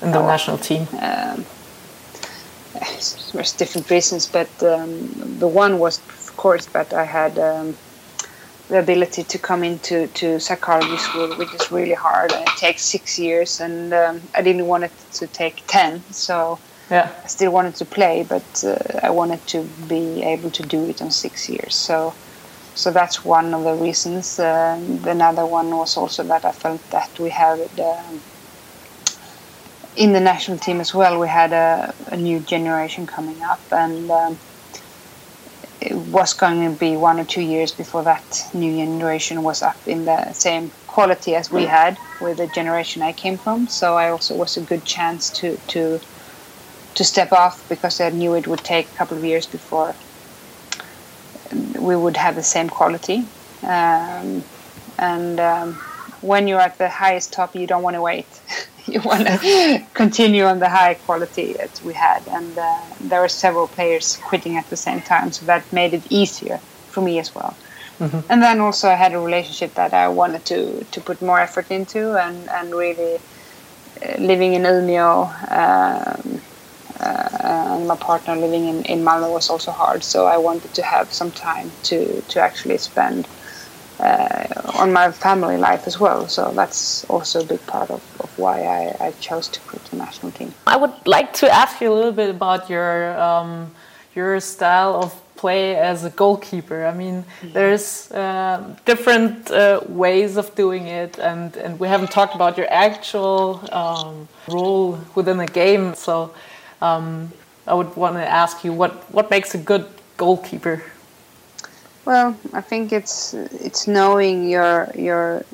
in 0.00 0.12
the 0.12 0.18
oh, 0.18 0.26
national 0.26 0.58
team? 0.58 0.86
Um, 1.00 1.44
there's 3.32 3.52
different 3.52 3.90
reasons, 3.90 4.26
but 4.26 4.50
um, 4.62 5.38
the 5.38 5.48
one 5.48 5.78
was, 5.78 5.98
of 5.98 6.36
course, 6.36 6.66
that 6.66 6.92
I 6.92 7.04
had 7.04 7.38
um, 7.38 7.76
the 8.68 8.78
ability 8.78 9.24
to 9.24 9.38
come 9.38 9.62
into 9.62 10.06
to 10.08 10.38
psychology 10.40 10.96
school, 10.96 11.36
which 11.36 11.52
is 11.54 11.70
really 11.70 11.94
hard. 11.94 12.32
And 12.32 12.42
it 12.42 12.56
takes 12.56 12.82
six 12.82 13.18
years, 13.18 13.60
and 13.60 13.92
um, 13.92 14.22
I 14.34 14.42
didn't 14.42 14.66
want 14.66 14.84
it 14.84 14.92
to 15.12 15.26
take 15.26 15.62
ten. 15.66 16.02
So 16.12 16.58
yeah. 16.90 17.12
I 17.24 17.28
still 17.28 17.52
wanted 17.52 17.74
to 17.76 17.84
play, 17.84 18.24
but 18.28 18.64
uh, 18.64 18.76
I 19.02 19.10
wanted 19.10 19.46
to 19.48 19.62
be 19.88 20.22
able 20.22 20.50
to 20.50 20.62
do 20.62 20.88
it 20.88 21.00
in 21.00 21.10
six 21.10 21.48
years. 21.48 21.74
So, 21.74 22.14
so 22.74 22.90
that's 22.90 23.24
one 23.24 23.54
of 23.54 23.64
the 23.64 23.74
reasons. 23.74 24.38
Uh, 24.38 24.78
another 25.04 25.46
one 25.46 25.70
was 25.76 25.96
also 25.96 26.22
that 26.24 26.44
I 26.44 26.52
felt 26.52 26.90
that 26.90 27.18
we 27.18 27.30
had 27.30 27.68
um, 27.80 28.20
in 29.96 30.12
the 30.12 30.20
national 30.20 30.58
team 30.58 30.80
as 30.80 30.94
well. 30.94 31.18
We 31.18 31.28
had 31.28 31.52
a, 31.52 31.94
a 32.06 32.16
new 32.16 32.40
generation 32.40 33.06
coming 33.06 33.42
up, 33.42 33.62
and 33.70 34.10
um, 34.10 34.38
it 35.84 35.94
was 35.94 36.32
going 36.32 36.62
to 36.64 36.76
be 36.76 36.96
one 36.96 37.20
or 37.20 37.24
two 37.24 37.42
years 37.42 37.72
before 37.72 38.04
that 38.04 38.24
new 38.54 38.74
generation 38.74 39.42
was 39.42 39.62
up 39.62 39.76
in 39.86 40.06
the 40.06 40.32
same 40.32 40.72
quality 40.86 41.34
as 41.34 41.50
we 41.50 41.66
had 41.66 41.98
with 42.22 42.38
the 42.38 42.46
generation 42.54 43.02
I 43.02 43.12
came 43.12 43.36
from. 43.38 43.68
So 43.68 43.94
I 43.96 44.10
also 44.10 44.34
was 44.34 44.56
a 44.56 44.62
good 44.62 44.84
chance 44.86 45.30
to 45.40 45.58
to 45.68 46.00
to 46.94 47.04
step 47.04 47.32
off 47.32 47.64
because 47.68 48.00
I 48.00 48.10
knew 48.10 48.34
it 48.34 48.46
would 48.46 48.64
take 48.64 48.88
a 48.90 48.94
couple 48.94 49.18
of 49.18 49.24
years 49.24 49.46
before 49.46 49.96
we 51.78 51.96
would 51.96 52.16
have 52.16 52.36
the 52.36 52.42
same 52.42 52.70
quality. 52.70 53.28
Um, 53.62 54.44
and 54.98 55.40
um, 55.40 55.82
when 56.20 56.48
you're 56.48 56.60
at 56.60 56.78
the 56.78 56.88
highest 56.88 57.32
top, 57.32 57.56
you 57.56 57.66
don't 57.66 57.82
want 57.82 57.94
to 57.94 58.02
wait. 58.02 58.42
you 58.92 59.00
want 59.00 59.26
to 59.26 59.82
continue 59.94 60.44
on 60.44 60.58
the 60.58 60.68
high 60.68 60.94
quality 60.94 61.54
that 61.54 61.80
we 61.84 61.94
had. 61.94 62.22
And 62.28 62.58
uh, 62.58 62.80
there 63.00 63.20
were 63.20 63.28
several 63.28 63.66
players 63.66 64.18
quitting 64.24 64.56
at 64.56 64.68
the 64.68 64.76
same 64.76 65.00
time, 65.00 65.32
so 65.32 65.46
that 65.46 65.70
made 65.72 65.94
it 65.94 66.02
easier 66.10 66.58
for 66.90 67.00
me 67.00 67.18
as 67.18 67.34
well. 67.34 67.56
Mm-hmm. 67.98 68.20
And 68.28 68.42
then 68.42 68.60
also 68.60 68.88
I 68.88 68.94
had 68.94 69.14
a 69.14 69.18
relationship 69.18 69.74
that 69.74 69.94
I 69.94 70.08
wanted 70.08 70.44
to 70.46 70.84
to 70.84 71.00
put 71.00 71.22
more 71.22 71.40
effort 71.40 71.70
into, 71.70 72.16
and 72.16 72.48
and 72.50 72.74
really 72.74 73.14
uh, 73.16 74.18
living 74.18 74.54
in 74.54 74.62
Umeå. 74.62 75.30
Um, 75.50 76.40
uh, 77.00 77.74
and 77.74 77.88
my 77.88 77.96
partner 77.96 78.36
living 78.36 78.68
in, 78.68 78.82
in 78.84 79.04
Malmö 79.04 79.30
was 79.30 79.50
also 79.50 79.72
hard. 79.72 80.02
So 80.04 80.26
I 80.26 80.36
wanted 80.36 80.72
to 80.74 80.82
have 80.82 81.12
some 81.12 81.30
time 81.32 81.72
to, 81.84 82.22
to 82.22 82.40
actually 82.40 82.78
spend 82.78 83.26
on 84.74 84.92
my 84.92 85.10
family 85.10 85.56
life 85.56 85.86
as 85.86 85.98
well. 85.98 86.28
So 86.28 86.52
that's 86.52 87.04
also 87.04 87.40
a 87.40 87.44
big 87.44 87.64
part 87.66 87.90
of, 87.90 88.02
of 88.20 88.38
why 88.38 88.62
I, 88.62 89.06
I 89.06 89.10
chose 89.20 89.48
to 89.48 89.60
quit 89.60 89.84
the 89.86 89.96
national 89.96 90.32
team. 90.32 90.52
I 90.66 90.76
would 90.76 90.94
like 91.06 91.32
to 91.34 91.50
ask 91.50 91.80
you 91.80 91.92
a 91.92 91.94
little 91.94 92.12
bit 92.12 92.30
about 92.30 92.68
your 92.68 93.18
um, 93.20 93.70
your 94.14 94.40
style 94.40 94.94
of 95.02 95.12
play 95.36 95.76
as 95.76 96.04
a 96.04 96.10
goalkeeper. 96.10 96.86
I 96.86 96.94
mean, 96.94 97.16
mm-hmm. 97.22 97.52
there's 97.52 98.10
uh, 98.12 98.76
different 98.84 99.50
uh, 99.50 99.80
ways 99.88 100.36
of 100.36 100.54
doing 100.54 100.86
it, 100.86 101.18
and, 101.18 101.56
and 101.56 101.78
we 101.80 101.88
haven't 101.88 102.10
talked 102.10 102.34
about 102.34 102.56
your 102.56 102.70
actual 102.70 103.60
um, 103.72 104.28
role 104.48 104.98
within 105.14 105.40
a 105.40 105.46
game. 105.46 105.94
So 105.94 106.32
um, 106.80 107.32
I 107.66 107.74
would 107.74 107.94
want 107.96 108.14
to 108.16 108.26
ask 108.26 108.64
you 108.64 108.72
what 108.72 108.92
what 109.12 109.30
makes 109.30 109.54
a 109.54 109.58
good 109.58 109.86
goalkeeper. 110.16 110.82
Well, 112.04 112.36
I 112.52 112.60
think 112.60 112.92
it's 112.92 113.32
it's 113.34 113.86
knowing 113.86 114.48
your 114.48 114.90
your 114.94 115.44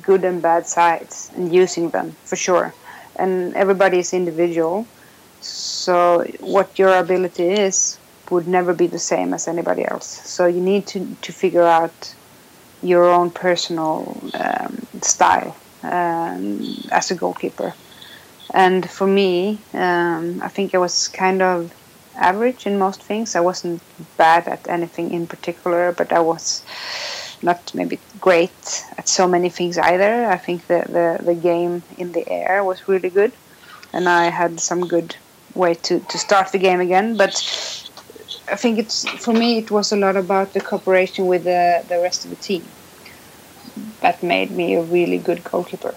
good 0.00 0.24
and 0.24 0.40
bad 0.40 0.66
sides 0.66 1.30
and 1.36 1.52
using 1.52 1.90
them 1.90 2.16
for 2.24 2.36
sure. 2.36 2.72
And 3.16 3.54
everybody 3.54 3.98
is 3.98 4.14
individual, 4.14 4.86
so 5.40 6.24
what 6.40 6.78
your 6.78 6.96
ability 6.96 7.44
is 7.44 7.98
would 8.30 8.48
never 8.48 8.72
be 8.72 8.86
the 8.86 8.98
same 8.98 9.34
as 9.34 9.46
anybody 9.48 9.84
else. 9.84 10.06
So 10.06 10.46
you 10.46 10.60
need 10.60 10.86
to 10.88 11.16
to 11.22 11.32
figure 11.32 11.66
out 11.66 12.14
your 12.82 13.04
own 13.10 13.30
personal 13.30 14.16
um, 14.34 14.86
style 15.02 15.54
um, 15.82 16.60
as 16.90 17.10
a 17.10 17.14
goalkeeper. 17.14 17.74
And 18.54 18.88
for 18.90 19.06
me, 19.06 19.58
um, 19.74 20.40
I 20.42 20.48
think 20.48 20.74
I 20.74 20.78
was 20.78 21.08
kind 21.08 21.42
of 21.42 21.72
average 22.16 22.66
in 22.66 22.78
most 22.78 23.02
things. 23.02 23.34
I 23.34 23.40
wasn't 23.40 23.82
bad 24.16 24.48
at 24.48 24.68
anything 24.68 25.12
in 25.12 25.26
particular, 25.26 25.92
but 25.92 26.12
I 26.12 26.20
was 26.20 26.62
not 27.42 27.74
maybe 27.74 27.98
great 28.20 28.84
at 28.98 29.08
so 29.08 29.26
many 29.26 29.48
things 29.48 29.78
either. 29.78 30.26
I 30.26 30.36
think 30.36 30.66
the, 30.66 30.84
the, 30.88 31.24
the 31.24 31.34
game 31.34 31.82
in 31.98 32.12
the 32.12 32.28
air 32.28 32.62
was 32.64 32.88
really 32.88 33.10
good, 33.10 33.32
and 33.92 34.08
I 34.08 34.30
had 34.30 34.60
some 34.60 34.86
good 34.86 35.16
way 35.54 35.74
to, 35.74 36.00
to 36.00 36.18
start 36.18 36.52
the 36.52 36.58
game 36.58 36.80
again. 36.80 37.16
But 37.16 37.34
I 38.48 38.56
think 38.56 38.78
it's 38.78 39.08
for 39.08 39.32
me, 39.32 39.58
it 39.58 39.70
was 39.70 39.92
a 39.92 39.96
lot 39.96 40.16
about 40.16 40.52
the 40.52 40.60
cooperation 40.60 41.26
with 41.26 41.44
the, 41.44 41.84
the 41.88 41.98
rest 42.00 42.24
of 42.24 42.30
the 42.30 42.36
team 42.36 42.64
that 44.00 44.22
made 44.22 44.50
me 44.50 44.74
a 44.74 44.82
really 44.82 45.18
good 45.18 45.42
goalkeeper. 45.44 45.94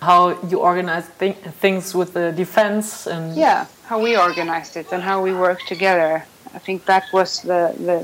How 0.00 0.40
you 0.48 0.60
organize 0.60 1.06
th 1.18 1.36
things 1.60 1.94
with 1.94 2.12
the 2.12 2.30
defense 2.32 3.06
and 3.06 3.36
yeah, 3.36 3.66
how 3.88 3.98
we 3.98 4.16
organized 4.18 4.76
it 4.76 4.92
and 4.92 5.02
how 5.02 5.22
we 5.22 5.32
worked 5.32 5.66
together. 5.66 6.22
I 6.54 6.58
think 6.58 6.84
that 6.84 7.04
was 7.12 7.30
the 7.42 7.62
the, 7.88 7.98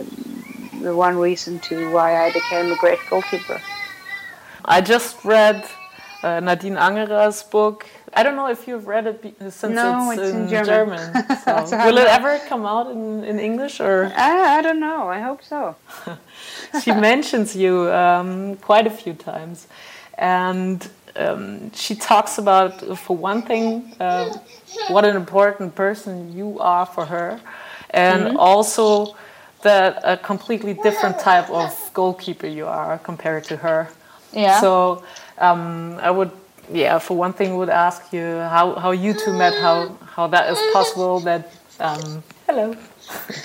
the 0.86 0.94
one 0.96 1.16
reason 1.18 1.58
to 1.68 1.74
why 1.94 2.08
I 2.24 2.32
became 2.32 2.72
a 2.72 2.76
great 2.76 3.00
goalkeeper. 3.10 3.60
I 4.64 4.80
just 4.80 5.24
read 5.24 5.58
uh, 6.22 6.40
Nadine 6.40 6.76
Angerer's 6.76 7.42
book. 7.42 7.86
I 8.16 8.22
don't 8.22 8.36
know 8.36 8.48
if 8.48 8.66
you've 8.66 8.86
read 8.86 9.06
it 9.06 9.18
since 9.52 9.74
no, 9.74 10.10
it's, 10.10 10.22
it's 10.22 10.30
in, 10.30 10.42
in 10.42 10.48
German. 10.48 10.98
German. 10.98 11.24
So 11.44 11.66
so 11.66 11.76
will 11.84 11.98
it 11.98 12.08
ever 12.18 12.32
come 12.48 12.64
out 12.64 12.90
in, 12.90 13.24
in 13.24 13.38
English 13.38 13.80
or? 13.80 14.10
I, 14.16 14.58
I 14.58 14.62
don't 14.62 14.80
know. 14.80 15.08
I 15.16 15.20
hope 15.20 15.42
so. 15.42 15.76
she 16.82 16.92
mentions 16.92 17.54
you 17.54 17.92
um, 17.92 18.56
quite 18.68 18.86
a 18.86 18.94
few 19.02 19.12
times, 19.12 19.66
and 20.16 20.88
um, 21.16 21.72
she 21.72 21.94
talks 21.94 22.38
about, 22.38 22.98
for 22.98 23.16
one 23.16 23.42
thing, 23.42 23.94
uh, 24.00 24.36
what 24.88 25.04
an 25.04 25.16
important 25.16 25.74
person 25.74 26.36
you 26.36 26.58
are 26.60 26.86
for 26.86 27.04
her, 27.06 27.40
and 27.90 28.22
mm 28.22 28.30
-hmm. 28.30 28.38
also 28.38 29.14
that 29.62 29.98
a 30.04 30.16
completely 30.16 30.74
different 30.74 31.18
type 31.18 31.52
of 31.52 31.90
goalkeeper 31.92 32.48
you 32.48 32.68
are 32.68 32.98
compared 32.98 33.44
to 33.44 33.56
her. 33.56 33.88
Yeah. 34.32 34.60
So 34.60 35.02
um, 35.38 35.98
I 36.02 36.10
would, 36.10 36.30
yeah, 36.72 37.00
for 37.00 37.16
one 37.16 37.32
thing, 37.32 37.56
would 37.56 37.70
ask 37.70 38.12
you 38.12 38.40
how, 38.50 38.74
how 38.74 38.92
you 38.92 39.14
two 39.14 39.32
met, 39.32 39.54
how 39.54 39.96
how 40.16 40.28
that 40.28 40.50
is 40.52 40.58
possible. 40.72 41.20
That 41.20 41.50
um, 41.80 42.22
hello. 42.46 42.76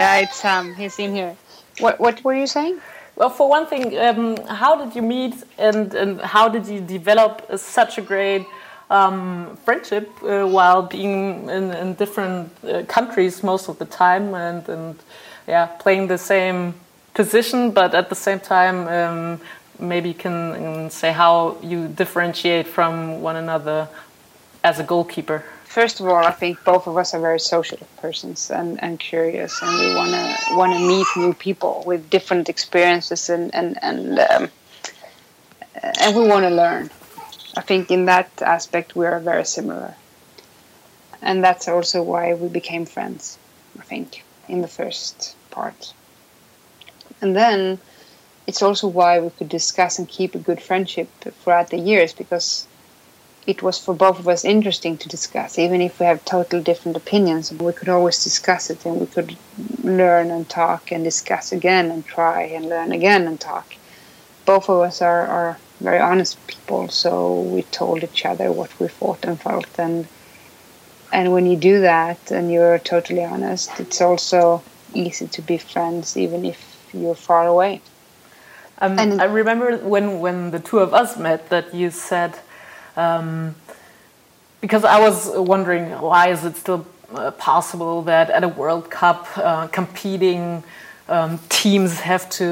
yeah, 0.00 0.22
it's 0.22 0.44
um, 0.44 0.74
he's 0.74 0.98
in 0.98 1.14
here. 1.14 1.34
What 1.80 1.98
what 1.98 2.22
were 2.24 2.34
you 2.34 2.46
saying? 2.46 2.80
Well, 3.18 3.30
for 3.30 3.48
one 3.50 3.66
thing, 3.66 3.98
um, 3.98 4.36
how 4.46 4.76
did 4.76 4.94
you 4.94 5.02
meet, 5.02 5.34
and 5.58 5.92
and 5.92 6.20
how 6.20 6.48
did 6.48 6.68
you 6.68 6.80
develop 6.80 7.42
such 7.58 7.98
a 7.98 8.00
great 8.00 8.46
um, 8.90 9.58
friendship 9.64 10.08
uh, 10.22 10.46
while 10.46 10.82
being 10.82 11.50
in, 11.50 11.74
in 11.74 11.94
different 11.94 12.52
uh, 12.64 12.84
countries 12.84 13.42
most 13.42 13.68
of 13.68 13.76
the 13.80 13.86
time, 13.86 14.34
and 14.34 14.68
and 14.68 14.94
yeah, 15.48 15.66
playing 15.80 16.06
the 16.06 16.16
same 16.16 16.74
position, 17.14 17.72
but 17.72 17.92
at 17.92 18.08
the 18.08 18.14
same 18.14 18.38
time 18.38 18.86
um, 18.86 19.40
maybe 19.80 20.10
you 20.10 20.14
can 20.14 20.88
say 20.88 21.10
how 21.10 21.56
you 21.60 21.88
differentiate 21.88 22.68
from 22.68 23.20
one 23.20 23.34
another 23.34 23.88
as 24.62 24.78
a 24.78 24.84
goalkeeper. 24.84 25.42
First 25.78 26.00
of 26.00 26.08
all, 26.08 26.16
I 26.24 26.32
think 26.32 26.64
both 26.64 26.88
of 26.88 26.96
us 26.96 27.14
are 27.14 27.20
very 27.20 27.38
social 27.38 27.78
persons 27.98 28.50
and, 28.50 28.82
and 28.82 28.98
curious, 28.98 29.62
and 29.62 29.78
we 29.78 29.94
want 29.94 30.10
to 30.10 30.56
want 30.56 30.72
to 30.72 30.80
meet 30.80 31.06
new 31.16 31.32
people 31.32 31.84
with 31.86 32.10
different 32.10 32.48
experiences, 32.48 33.30
and 33.30 33.54
and 33.54 33.78
and 33.80 34.18
um, 34.18 34.50
and 36.00 36.16
we 36.16 36.26
want 36.26 36.46
to 36.46 36.50
learn. 36.50 36.90
I 37.56 37.60
think 37.60 37.92
in 37.92 38.06
that 38.06 38.28
aspect 38.42 38.96
we 38.96 39.06
are 39.06 39.20
very 39.20 39.44
similar, 39.44 39.94
and 41.22 41.44
that's 41.44 41.68
also 41.68 42.02
why 42.02 42.34
we 42.34 42.48
became 42.48 42.84
friends. 42.84 43.38
I 43.78 43.84
think 43.84 44.24
in 44.48 44.62
the 44.62 44.72
first 44.78 45.36
part, 45.52 45.94
and 47.20 47.36
then 47.36 47.78
it's 48.48 48.62
also 48.62 48.88
why 48.88 49.20
we 49.20 49.30
could 49.30 49.48
discuss 49.48 50.00
and 50.00 50.08
keep 50.08 50.34
a 50.34 50.40
good 50.40 50.60
friendship 50.60 51.08
throughout 51.20 51.70
the 51.70 51.78
years 51.78 52.12
because 52.12 52.66
it 53.48 53.62
was 53.62 53.78
for 53.78 53.94
both 53.94 54.18
of 54.18 54.28
us 54.28 54.44
interesting 54.44 54.98
to 54.98 55.08
discuss, 55.08 55.58
even 55.58 55.80
if 55.80 55.98
we 55.98 56.04
have 56.04 56.22
totally 56.26 56.62
different 56.62 56.98
opinions. 56.98 57.50
We 57.50 57.72
could 57.72 57.88
always 57.88 58.22
discuss 58.22 58.68
it 58.68 58.84
and 58.84 59.00
we 59.00 59.06
could 59.06 59.38
learn 59.82 60.30
and 60.30 60.46
talk 60.46 60.92
and 60.92 61.02
discuss 61.02 61.50
again 61.50 61.90
and 61.90 62.04
try 62.04 62.42
and 62.42 62.68
learn 62.68 62.92
again 62.92 63.26
and 63.26 63.40
talk. 63.40 63.74
Both 64.44 64.68
of 64.68 64.82
us 64.82 65.00
are, 65.00 65.26
are 65.26 65.58
very 65.80 65.98
honest 65.98 66.46
people, 66.46 66.90
so 66.90 67.40
we 67.40 67.62
told 67.62 68.04
each 68.04 68.26
other 68.26 68.52
what 68.52 68.78
we 68.78 68.88
thought 68.88 69.24
and 69.24 69.40
felt. 69.40 69.78
And, 69.78 70.06
and 71.10 71.32
when 71.32 71.46
you 71.46 71.56
do 71.56 71.80
that 71.80 72.30
and 72.30 72.52
you're 72.52 72.78
totally 72.78 73.24
honest, 73.24 73.80
it's 73.80 74.02
also 74.02 74.62
easy 74.92 75.26
to 75.26 75.40
be 75.40 75.56
friends, 75.56 76.18
even 76.18 76.44
if 76.44 76.60
you're 76.92 77.14
far 77.14 77.46
away. 77.46 77.80
Um, 78.80 78.98
and 78.98 79.22
I 79.22 79.24
remember 79.24 79.78
when, 79.78 80.20
when 80.20 80.50
the 80.50 80.60
two 80.60 80.80
of 80.80 80.92
us 80.92 81.16
met 81.16 81.48
that 81.48 81.74
you 81.74 81.90
said, 81.90 82.38
um, 82.98 83.54
because 84.60 84.84
I 84.84 84.98
was 85.00 85.30
wondering 85.34 85.90
why 86.00 86.28
is 86.30 86.44
it 86.44 86.56
still 86.56 86.84
uh, 87.14 87.30
possible 87.30 88.02
that 88.02 88.28
at 88.28 88.42
a 88.44 88.48
World 88.48 88.90
Cup 88.90 89.26
uh, 89.36 89.68
competing 89.68 90.64
um, 91.08 91.38
teams 91.48 92.00
have 92.00 92.28
to 92.30 92.48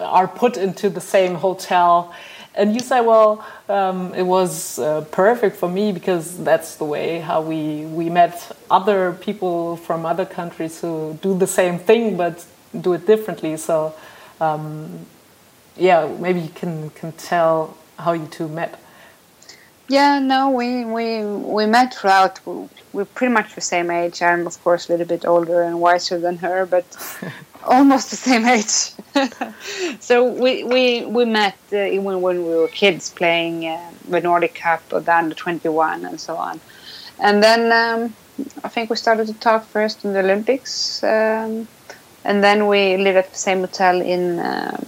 uh, 0.00 0.04
are 0.04 0.26
put 0.26 0.56
into 0.56 0.90
the 0.90 1.00
same 1.00 1.36
hotel, 1.36 2.12
and 2.54 2.74
you 2.74 2.80
say, 2.80 3.00
well, 3.00 3.44
um, 3.68 4.12
it 4.14 4.24
was 4.24 4.78
uh, 4.78 5.02
perfect 5.12 5.56
for 5.56 5.68
me 5.68 5.92
because 5.92 6.42
that's 6.42 6.76
the 6.76 6.84
way 6.84 7.20
how 7.20 7.40
we 7.40 7.84
we 7.84 8.10
met 8.10 8.56
other 8.70 9.12
people 9.12 9.76
from 9.76 10.04
other 10.04 10.26
countries 10.26 10.80
who 10.80 11.18
do 11.22 11.38
the 11.38 11.46
same 11.46 11.78
thing 11.78 12.16
but 12.16 12.44
do 12.80 12.94
it 12.94 13.06
differently. 13.06 13.56
So 13.56 13.94
um, 14.40 15.06
yeah, 15.76 16.08
maybe 16.18 16.40
you 16.40 16.50
can 16.54 16.90
can 16.90 17.12
tell 17.12 17.76
how 17.98 18.12
you 18.12 18.26
two 18.26 18.48
met. 18.48 18.78
Yeah, 19.92 20.20
no, 20.20 20.48
we 20.48 20.86
we 20.86 21.22
we 21.22 21.66
met 21.66 21.92
throughout. 21.92 22.40
We're 22.94 23.12
pretty 23.18 23.34
much 23.34 23.54
the 23.54 23.60
same 23.60 23.90
age. 23.90 24.22
I'm 24.22 24.46
of 24.46 24.56
course 24.64 24.88
a 24.88 24.92
little 24.92 25.06
bit 25.14 25.26
older 25.26 25.60
and 25.60 25.82
wiser 25.82 26.18
than 26.18 26.38
her, 26.38 26.64
but 26.64 26.86
almost 27.76 28.08
the 28.08 28.16
same 28.16 28.44
age. 28.56 28.74
so 30.00 30.14
we 30.42 30.64
we 30.64 31.04
we 31.04 31.26
met 31.26 31.58
uh, 31.74 31.96
even 31.96 32.22
when 32.22 32.36
we 32.46 32.54
were 32.60 32.68
kids 32.68 33.10
playing 33.10 33.66
uh, 33.66 33.90
the 34.08 34.20
Nordic 34.22 34.54
Cup 34.54 34.82
or 34.94 35.00
the 35.00 35.14
under 35.14 35.34
21 35.34 36.06
and 36.06 36.18
so 36.18 36.36
on. 36.36 36.58
And 37.18 37.42
then 37.42 37.62
um, 37.82 38.14
I 38.64 38.68
think 38.68 38.88
we 38.88 38.96
started 38.96 39.26
to 39.26 39.34
talk 39.34 39.62
first 39.66 40.06
in 40.06 40.14
the 40.14 40.20
Olympics, 40.20 41.04
um, 41.04 41.68
and 42.24 42.42
then 42.42 42.66
we 42.66 42.96
lived 42.96 43.18
at 43.18 43.30
the 43.30 43.42
same 43.48 43.60
hotel 43.60 44.00
in 44.00 44.40
um, 44.40 44.82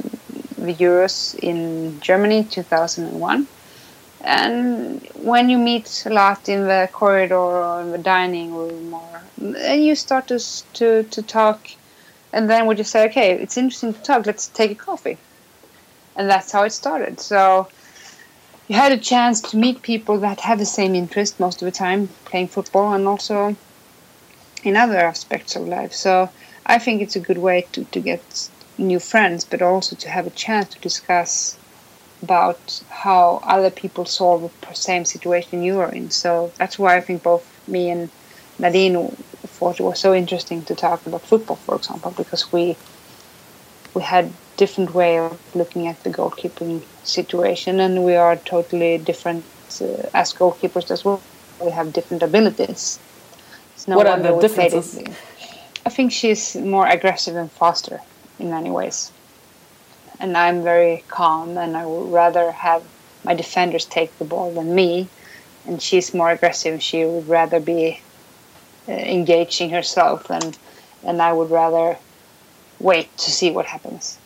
the 0.56 0.72
Euros 0.72 1.38
in 1.40 2.00
Germany 2.00 2.44
2001. 2.44 3.46
And 4.24 5.06
when 5.16 5.50
you 5.50 5.58
meet 5.58 6.04
a 6.06 6.10
lot 6.10 6.48
in 6.48 6.66
the 6.66 6.88
corridor 6.90 7.36
or 7.36 7.82
in 7.82 7.92
the 7.92 7.98
dining 7.98 8.54
room, 8.54 8.94
or 8.94 9.20
and 9.38 9.84
you 9.84 9.94
start 9.94 10.28
to, 10.28 10.40
to, 10.72 11.02
to 11.02 11.22
talk, 11.22 11.68
and 12.32 12.48
then 12.48 12.66
we 12.66 12.74
just 12.74 12.90
say, 12.90 13.04
okay, 13.08 13.32
it's 13.32 13.58
interesting 13.58 13.92
to 13.92 14.02
talk, 14.02 14.24
let's 14.24 14.46
take 14.46 14.70
a 14.70 14.74
coffee. 14.74 15.18
And 16.16 16.30
that's 16.30 16.50
how 16.52 16.62
it 16.62 16.70
started. 16.70 17.20
So 17.20 17.68
you 18.66 18.76
had 18.76 18.92
a 18.92 18.96
chance 18.96 19.42
to 19.42 19.58
meet 19.58 19.82
people 19.82 20.18
that 20.20 20.40
have 20.40 20.58
the 20.58 20.64
same 20.64 20.94
interest 20.94 21.38
most 21.38 21.60
of 21.60 21.66
the 21.66 21.72
time, 21.72 22.08
playing 22.24 22.48
football 22.48 22.94
and 22.94 23.06
also 23.06 23.54
in 24.62 24.74
other 24.74 24.96
aspects 24.96 25.54
of 25.54 25.68
life. 25.68 25.92
So 25.92 26.30
I 26.64 26.78
think 26.78 27.02
it's 27.02 27.16
a 27.16 27.20
good 27.20 27.38
way 27.38 27.66
to, 27.72 27.84
to 27.84 28.00
get 28.00 28.48
new 28.78 29.00
friends, 29.00 29.44
but 29.44 29.60
also 29.60 29.96
to 29.96 30.08
have 30.08 30.26
a 30.26 30.30
chance 30.30 30.70
to 30.70 30.78
discuss 30.80 31.58
about 32.24 32.60
how 33.04 33.24
other 33.54 33.72
people 33.82 34.04
solve 34.20 34.40
the 34.44 34.74
same 34.74 35.04
situation 35.14 35.62
you 35.68 35.76
are 35.84 35.92
in. 36.00 36.06
So 36.10 36.30
that's 36.58 36.76
why 36.82 36.92
I 36.98 37.02
think 37.06 37.22
both 37.32 37.44
me 37.74 37.82
and 37.94 38.04
Nadine 38.58 38.96
thought 39.56 39.80
it 39.80 39.86
was 39.90 39.98
so 40.06 40.10
interesting 40.22 40.60
to 40.68 40.74
talk 40.86 41.00
about 41.06 41.22
football, 41.32 41.58
for 41.66 41.74
example, 41.80 42.10
because 42.22 42.42
we 42.54 42.64
we 43.96 44.02
had 44.14 44.26
different 44.62 44.90
way 45.00 45.12
of 45.18 45.38
looking 45.60 45.84
at 45.92 45.98
the 46.04 46.10
goalkeeping 46.18 46.82
situation, 47.04 47.74
and 47.84 47.92
we 48.08 48.14
are 48.24 48.36
totally 48.54 48.92
different 49.10 49.44
uh, 49.80 50.20
as 50.20 50.26
goalkeepers 50.40 50.90
as 50.90 51.00
well. 51.04 51.20
We 51.66 51.70
have 51.78 51.92
different 51.98 52.22
abilities. 52.22 52.98
No 53.86 53.96
what 53.96 54.06
are 54.06 54.20
the 54.26 54.32
differences? 54.46 54.86
I 55.86 55.90
think 55.90 56.12
she's 56.12 56.56
more 56.56 56.86
aggressive 56.96 57.36
and 57.36 57.50
faster 57.52 58.00
in 58.38 58.50
many 58.50 58.70
ways. 58.70 59.12
And 60.20 60.36
I'm 60.36 60.62
very 60.62 61.04
calm, 61.08 61.58
and 61.58 61.76
I 61.76 61.84
would 61.86 62.12
rather 62.12 62.52
have 62.52 62.82
my 63.24 63.34
defenders 63.34 63.84
take 63.84 64.16
the 64.18 64.24
ball 64.24 64.52
than 64.52 64.74
me. 64.74 65.08
And 65.66 65.80
she's 65.82 66.14
more 66.14 66.30
aggressive. 66.30 66.82
She 66.82 67.04
would 67.04 67.28
rather 67.28 67.58
be 67.58 68.00
uh, 68.88 68.92
engaging 68.92 69.70
herself, 69.70 70.30
and 70.30 70.56
and 71.04 71.20
I 71.20 71.32
would 71.32 71.50
rather 71.50 71.96
wait 72.80 73.16
to 73.18 73.30
see 73.30 73.50
what 73.50 73.66
happens. 73.66 74.18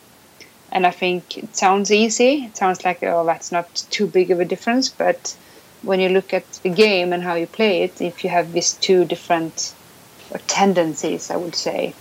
And 0.71 0.85
I 0.85 0.91
think 0.91 1.37
it 1.37 1.55
sounds 1.55 1.91
easy. 1.91 2.43
It 2.43 2.57
sounds 2.57 2.85
like 2.85 3.01
oh, 3.03 3.25
that's 3.25 3.51
not 3.51 3.73
too 3.89 4.07
big 4.07 4.31
of 4.31 4.39
a 4.39 4.45
difference. 4.45 4.89
But 4.89 5.35
when 5.81 5.99
you 5.99 6.09
look 6.09 6.33
at 6.33 6.51
the 6.63 6.69
game 6.69 7.13
and 7.13 7.23
how 7.23 7.35
you 7.35 7.47
play 7.47 7.83
it, 7.83 8.01
if 8.01 8.23
you 8.23 8.29
have 8.29 8.51
these 8.51 8.73
two 8.73 9.05
different 9.05 9.73
tendencies, 10.47 11.31
I 11.31 11.37
would 11.37 11.55
say, 11.55 11.93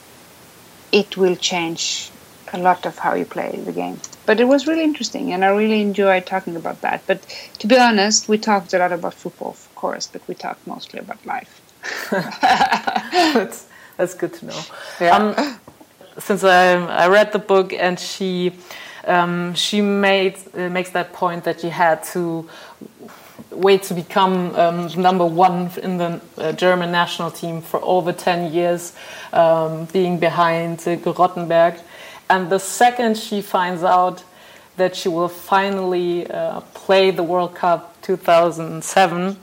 it 0.93 1.17
will 1.17 1.37
change 1.37 2.11
a 2.53 2.59
lot 2.59 2.87
of 2.87 2.99
how 2.99 3.15
you 3.15 3.25
play 3.25 3.59
the 3.65 3.73
game. 3.73 4.01
But 4.27 4.41
it 4.41 4.45
was 4.45 4.67
really 4.67 4.85
interesting, 4.85 5.33
and 5.33 5.45
I 5.45 5.49
really 5.49 5.81
enjoyed 5.81 6.27
talking 6.27 6.57
about 6.57 6.81
that. 6.83 7.03
But 7.07 7.23
to 7.61 7.67
be 7.67 7.79
honest, 7.79 8.29
we 8.29 8.39
talked 8.39 8.75
a 8.75 8.79
lot 8.79 8.93
about 8.93 9.15
football, 9.15 9.51
of 9.51 9.75
course, 9.75 10.07
but 10.07 10.27
we 10.29 10.35
talked 10.35 10.67
mostly 10.67 11.01
about 11.01 11.25
life. 11.25 11.61
that's, 12.11 13.67
that's 13.97 14.15
good 14.15 14.35
to 14.35 14.47
know. 14.47 14.61
Yeah. 15.01 15.17
Um, 15.17 15.61
since 16.19 16.45
I, 16.45 16.75
I 16.75 17.09
read 17.09 17.33
the 17.33 17.39
book 17.39 17.73
and 17.73 17.99
she 17.99 18.53
um, 19.07 19.55
she 19.55 19.81
made 19.81 20.37
uh, 20.55 20.69
makes 20.69 20.91
that 20.91 21.13
point 21.13 21.45
that 21.45 21.65
you 21.65 21.71
had 21.71 22.03
to 22.13 22.49
wait 23.51 23.83
to 23.85 23.95
become 23.95 24.55
um, 24.57 24.89
number 25.01 25.25
one 25.25 25.71
in 25.83 25.97
the 25.97 26.21
uh, 26.37 26.53
German 26.53 26.93
national 26.93 27.31
team 27.31 27.63
for 27.63 27.81
over 27.83 28.13
10 28.13 28.53
years, 28.53 28.93
um, 29.33 29.87
being 29.87 30.19
behind 30.19 30.81
uh, 30.81 30.97
Rottenberg. 30.97 31.81
And 32.31 32.51
the 32.51 32.59
second 32.59 33.17
she 33.17 33.41
finds 33.41 33.83
out 33.83 34.23
that 34.77 34.97
she 34.97 35.09
will 35.09 35.29
finally 35.29 36.27
uh, 36.31 36.61
play 36.73 37.11
the 37.11 37.23
World 37.23 37.55
Cup 37.55 38.01
2007, 38.03 39.37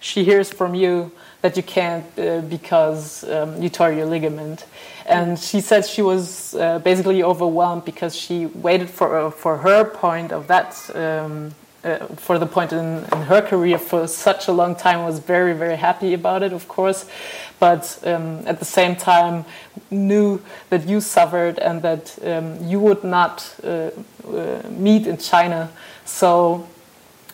she 0.00 0.24
hears 0.24 0.50
from 0.50 0.74
you 0.74 1.10
that 1.42 1.56
you 1.56 1.62
can't 1.62 2.06
uh, 2.18 2.40
because 2.42 3.24
um, 3.24 3.60
you 3.62 3.68
tore 3.68 3.92
your 3.92 4.06
ligament. 4.06 4.66
And 5.06 5.38
she 5.38 5.60
said 5.60 5.84
she 5.84 6.02
was 6.02 6.54
uh, 6.54 6.78
basically 6.80 7.22
overwhelmed 7.22 7.84
because 7.84 8.14
she 8.14 8.46
waited 8.46 8.90
for 8.90 9.18
uh, 9.18 9.30
for 9.30 9.58
her 9.58 9.84
point 9.84 10.32
of 10.32 10.46
that 10.48 10.90
um, 10.94 11.54
uh, 11.88 12.06
for 12.16 12.38
the 12.38 12.46
point 12.46 12.72
in, 12.72 13.04
in, 13.12 13.22
her 13.22 13.42
career 13.42 13.78
for 13.78 14.06
such 14.06 14.48
a 14.48 14.52
long 14.52 14.74
time. 14.76 15.04
Was 15.04 15.18
very 15.18 15.54
very 15.54 15.76
happy 15.76 16.14
about 16.14 16.42
it, 16.42 16.52
of 16.52 16.68
course, 16.68 17.06
but 17.58 17.98
um, 18.04 18.46
at 18.46 18.58
the 18.58 18.64
same 18.64 18.96
time 18.96 19.44
knew 19.90 20.40
that 20.70 20.88
you 20.88 21.00
suffered 21.00 21.58
and 21.58 21.82
that 21.82 22.18
um, 22.24 22.62
you 22.68 22.80
would 22.80 23.04
not 23.04 23.54
uh, 23.64 23.68
uh, 23.68 24.62
meet 24.70 25.06
in 25.06 25.16
China. 25.16 25.70
So, 26.04 26.66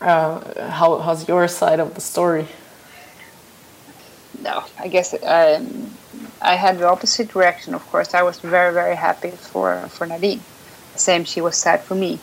how, 0.01 0.99
how's 0.99 1.27
your 1.29 1.49
side 1.49 1.81
of 1.81 1.95
the 1.95 2.01
story? 2.01 2.47
no, 4.45 4.63
I 4.79 4.89
guess 4.89 5.15
um, 5.23 5.91
I 6.41 6.55
had 6.55 6.79
the 6.79 6.87
opposite 6.87 7.35
reaction. 7.35 7.75
Of 7.75 7.85
course, 7.91 8.15
I 8.15 8.23
was 8.23 8.39
very, 8.41 8.73
very 8.73 8.95
happy 8.95 9.31
for 9.31 9.89
for 9.89 10.07
Nadine. 10.07 10.41
Same, 10.95 11.25
she 11.25 11.41
was 11.41 11.57
sad 11.57 11.83
for 11.83 11.97
me. 11.97 12.21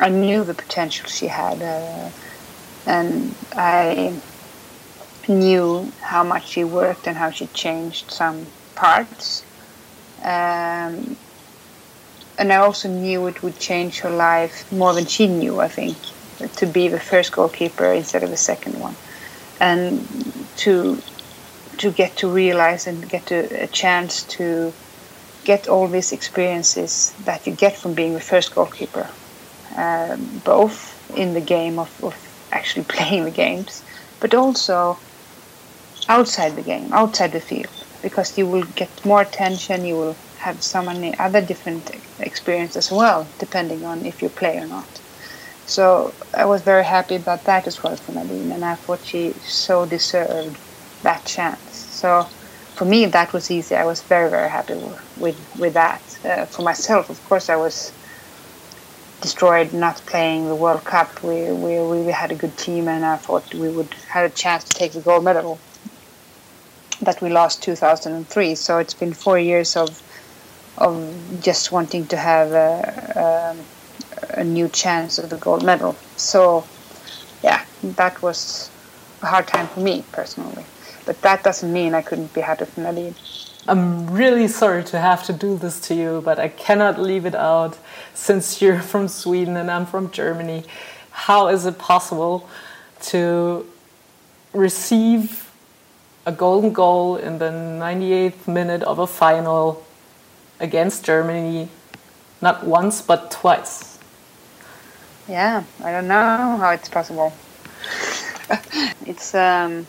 I 0.00 0.08
knew 0.08 0.44
the 0.44 0.54
potential 0.54 1.08
she 1.08 1.28
had, 1.28 1.62
uh, 1.62 2.10
and 2.86 3.34
I 3.52 4.14
knew 5.28 5.92
how 6.00 6.24
much 6.24 6.48
she 6.48 6.64
worked 6.64 7.06
and 7.06 7.16
how 7.16 7.30
she 7.30 7.46
changed 7.48 8.10
some 8.10 8.46
parts. 8.74 9.44
Um, 10.22 11.16
and 12.38 12.52
I 12.52 12.56
also 12.56 12.88
knew 12.88 13.26
it 13.26 13.42
would 13.42 13.58
change 13.58 14.00
her 14.00 14.10
life 14.10 14.70
more 14.72 14.92
than 14.92 15.06
she 15.06 15.28
knew. 15.28 15.60
I 15.60 15.68
think 15.68 15.96
to 16.56 16.66
be 16.66 16.88
the 16.88 17.00
first 17.00 17.32
goalkeeper 17.32 17.92
instead 17.92 18.22
of 18.22 18.30
the 18.30 18.36
second 18.36 18.80
one, 18.80 18.96
and 19.60 20.06
to 20.56 21.00
to 21.78 21.90
get 21.90 22.16
to 22.18 22.28
realize 22.28 22.86
and 22.86 23.08
get 23.08 23.30
a, 23.30 23.64
a 23.64 23.66
chance 23.66 24.24
to 24.24 24.72
get 25.44 25.68
all 25.68 25.88
these 25.88 26.12
experiences 26.12 27.12
that 27.24 27.46
you 27.46 27.52
get 27.52 27.76
from 27.76 27.94
being 27.94 28.14
the 28.14 28.20
first 28.20 28.54
goalkeeper, 28.54 29.08
um, 29.74 30.38
both 30.44 30.98
in 31.14 31.34
the 31.34 31.40
game 31.40 31.78
of, 31.78 31.94
of 32.02 32.16
actually 32.52 32.84
playing 32.96 33.24
the 33.24 33.30
games, 33.30 33.84
but 34.20 34.34
also 34.34 35.02
outside 36.08 36.56
the 36.56 36.62
game, 36.62 36.92
outside 36.92 37.32
the 37.32 37.40
field, 37.40 37.72
because 38.02 38.36
you 38.36 38.46
will 38.46 38.64
get 38.64 39.04
more 39.04 39.22
attention, 39.22 39.84
you 39.84 39.96
will 39.96 40.18
have 40.36 40.62
so 40.62 40.82
many 40.82 41.18
other 41.18 41.40
different 41.40 41.90
experiences 42.18 42.76
as 42.76 42.92
well, 42.92 43.34
depending 43.38 43.84
on 43.84 44.04
if 44.04 44.20
you 44.22 44.28
play 44.28 44.56
or 44.58 44.66
not. 44.66 45.00
So 45.66 46.16
I 46.34 46.44
was 46.44 46.62
very 46.62 46.84
happy 46.84 47.16
about 47.16 47.44
that 47.46 47.66
as 47.66 47.82
well 47.82 47.96
for 47.96 48.12
Nadine, 48.12 48.52
and 48.52 48.64
I 48.64 48.76
thought 48.76 49.04
she 49.04 49.34
so 49.40 49.86
deserved 49.86 50.58
that 51.02 51.24
chance. 51.24 51.76
So 51.90 52.28
for 52.76 52.84
me, 52.84 53.06
that 53.06 53.32
was 53.32 53.50
easy. 53.50 53.74
I 53.74 53.84
was 53.84 54.02
very, 54.02 54.28
very 54.30 54.50
happy 54.50 54.74
with 55.16 55.38
with 55.54 55.74
that. 55.74 56.02
Uh, 56.24 56.46
for 56.46 56.62
myself, 56.62 57.08
of 57.08 57.22
course, 57.24 57.48
I 57.48 57.56
was 57.56 57.94
destroyed 59.24 59.72
not 59.72 59.96
playing 60.04 60.46
the 60.46 60.54
World 60.54 60.84
Cup. 60.84 61.10
We 61.28 61.36
we 61.64 61.72
really 61.94 62.12
had 62.22 62.30
a 62.30 62.38
good 62.42 62.56
team, 62.66 62.84
and 62.94 63.02
I 63.14 63.16
thought 63.24 63.46
we 63.54 63.70
would 63.76 63.92
have 64.14 64.24
a 64.30 64.34
chance 64.42 64.62
to 64.68 64.72
take 64.80 64.92
the 64.92 65.00
gold 65.08 65.24
medal. 65.24 65.58
That 67.06 67.22
we 67.22 67.28
lost 67.30 67.62
2003. 67.62 68.54
So 68.54 68.78
it's 68.82 68.96
been 69.02 69.14
four 69.14 69.38
years 69.38 69.70
of 69.82 69.88
of 70.86 70.92
just 71.48 71.72
wanting 71.72 72.04
to 72.12 72.18
have 72.30 72.48
a, 72.52 72.70
a, 73.24 74.40
a 74.42 74.44
new 74.44 74.68
chance 74.82 75.12
of 75.18 75.30
the 75.30 75.38
gold 75.46 75.64
medal. 75.64 75.96
So 76.16 76.64
yeah, 77.42 77.64
that 78.00 78.20
was 78.26 78.70
a 79.22 79.26
hard 79.32 79.46
time 79.48 79.68
for 79.68 79.80
me 79.80 80.04
personally. 80.12 80.66
But 81.06 81.22
that 81.22 81.42
doesn't 81.44 81.72
mean 81.72 81.94
I 81.94 82.02
couldn't 82.02 82.34
be 82.34 82.42
happy 82.42 82.66
for 82.66 82.80
Nadine. 82.80 83.14
I'm 83.66 84.10
really 84.10 84.46
sorry 84.48 84.84
to 84.84 84.98
have 84.98 85.24
to 85.24 85.32
do 85.32 85.56
this 85.56 85.80
to 85.88 85.94
you, 85.94 86.20
but 86.22 86.38
I 86.38 86.48
cannot 86.48 87.00
leave 87.00 87.24
it 87.24 87.34
out 87.34 87.78
since 88.12 88.60
you're 88.60 88.80
from 88.92 89.08
Sweden 89.08 89.56
and 89.56 89.70
I'm 89.70 89.86
from 89.86 90.10
Germany. 90.10 90.64
How 91.10 91.48
is 91.48 91.64
it 91.64 91.78
possible 91.78 92.46
to 93.12 93.64
receive 94.52 95.50
a 96.26 96.32
golden 96.32 96.72
goal 96.74 97.16
in 97.16 97.38
the 97.38 97.50
98th 97.50 98.46
minute 98.46 98.82
of 98.82 98.98
a 98.98 99.06
final 99.06 99.82
against 100.60 101.04
Germany, 101.04 101.68
not 102.42 102.66
once 102.66 103.00
but 103.00 103.30
twice? 103.30 103.98
Yeah, 105.26 105.64
I 105.82 105.90
don't 105.90 106.08
know 106.08 106.58
how 106.58 106.70
it's 106.70 106.90
possible. 106.90 107.32
it's 109.06 109.34
um, 109.34 109.86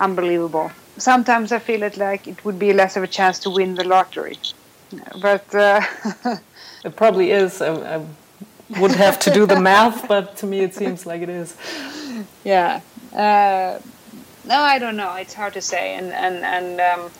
unbelievable. 0.00 0.72
Sometimes 0.98 1.52
I 1.52 1.58
feel 1.58 1.82
it 1.82 1.96
like 1.96 2.28
it 2.28 2.44
would 2.44 2.58
be 2.58 2.72
less 2.72 2.96
of 2.96 3.02
a 3.02 3.06
chance 3.06 3.38
to 3.40 3.50
win 3.50 3.74
the 3.74 3.84
lottery, 3.84 4.38
but 5.20 5.54
uh, 5.54 5.80
it 6.84 6.96
probably 6.96 7.30
is. 7.30 7.62
I, 7.62 7.96
I 7.96 8.06
would 8.80 8.92
have 8.92 9.18
to 9.20 9.30
do 9.30 9.46
the 9.46 9.60
math, 9.70 10.06
but 10.06 10.36
to 10.38 10.46
me 10.46 10.60
it 10.60 10.74
seems 10.74 11.06
like 11.06 11.22
it 11.22 11.28
is. 11.28 11.56
Yeah. 12.44 12.80
Uh, 13.12 13.78
no, 14.44 14.58
I 14.60 14.78
don't 14.78 14.96
know. 14.96 15.14
It's 15.14 15.34
hard 15.34 15.54
to 15.54 15.62
say, 15.62 15.94
and 15.94 16.12
and 16.12 16.44
and 16.44 16.80
um, 16.80 17.10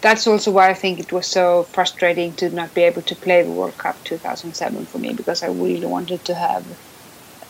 that's 0.00 0.26
also 0.26 0.50
why 0.50 0.70
I 0.70 0.74
think 0.74 0.98
it 0.98 1.12
was 1.12 1.26
so 1.26 1.64
frustrating 1.64 2.32
to 2.34 2.50
not 2.50 2.74
be 2.74 2.82
able 2.82 3.02
to 3.02 3.14
play 3.14 3.42
the 3.42 3.50
World 3.50 3.76
Cup 3.78 4.02
2007 4.04 4.86
for 4.86 4.98
me 4.98 5.12
because 5.12 5.42
I 5.42 5.48
really 5.48 5.86
wanted 5.86 6.24
to 6.24 6.34
have 6.34 6.64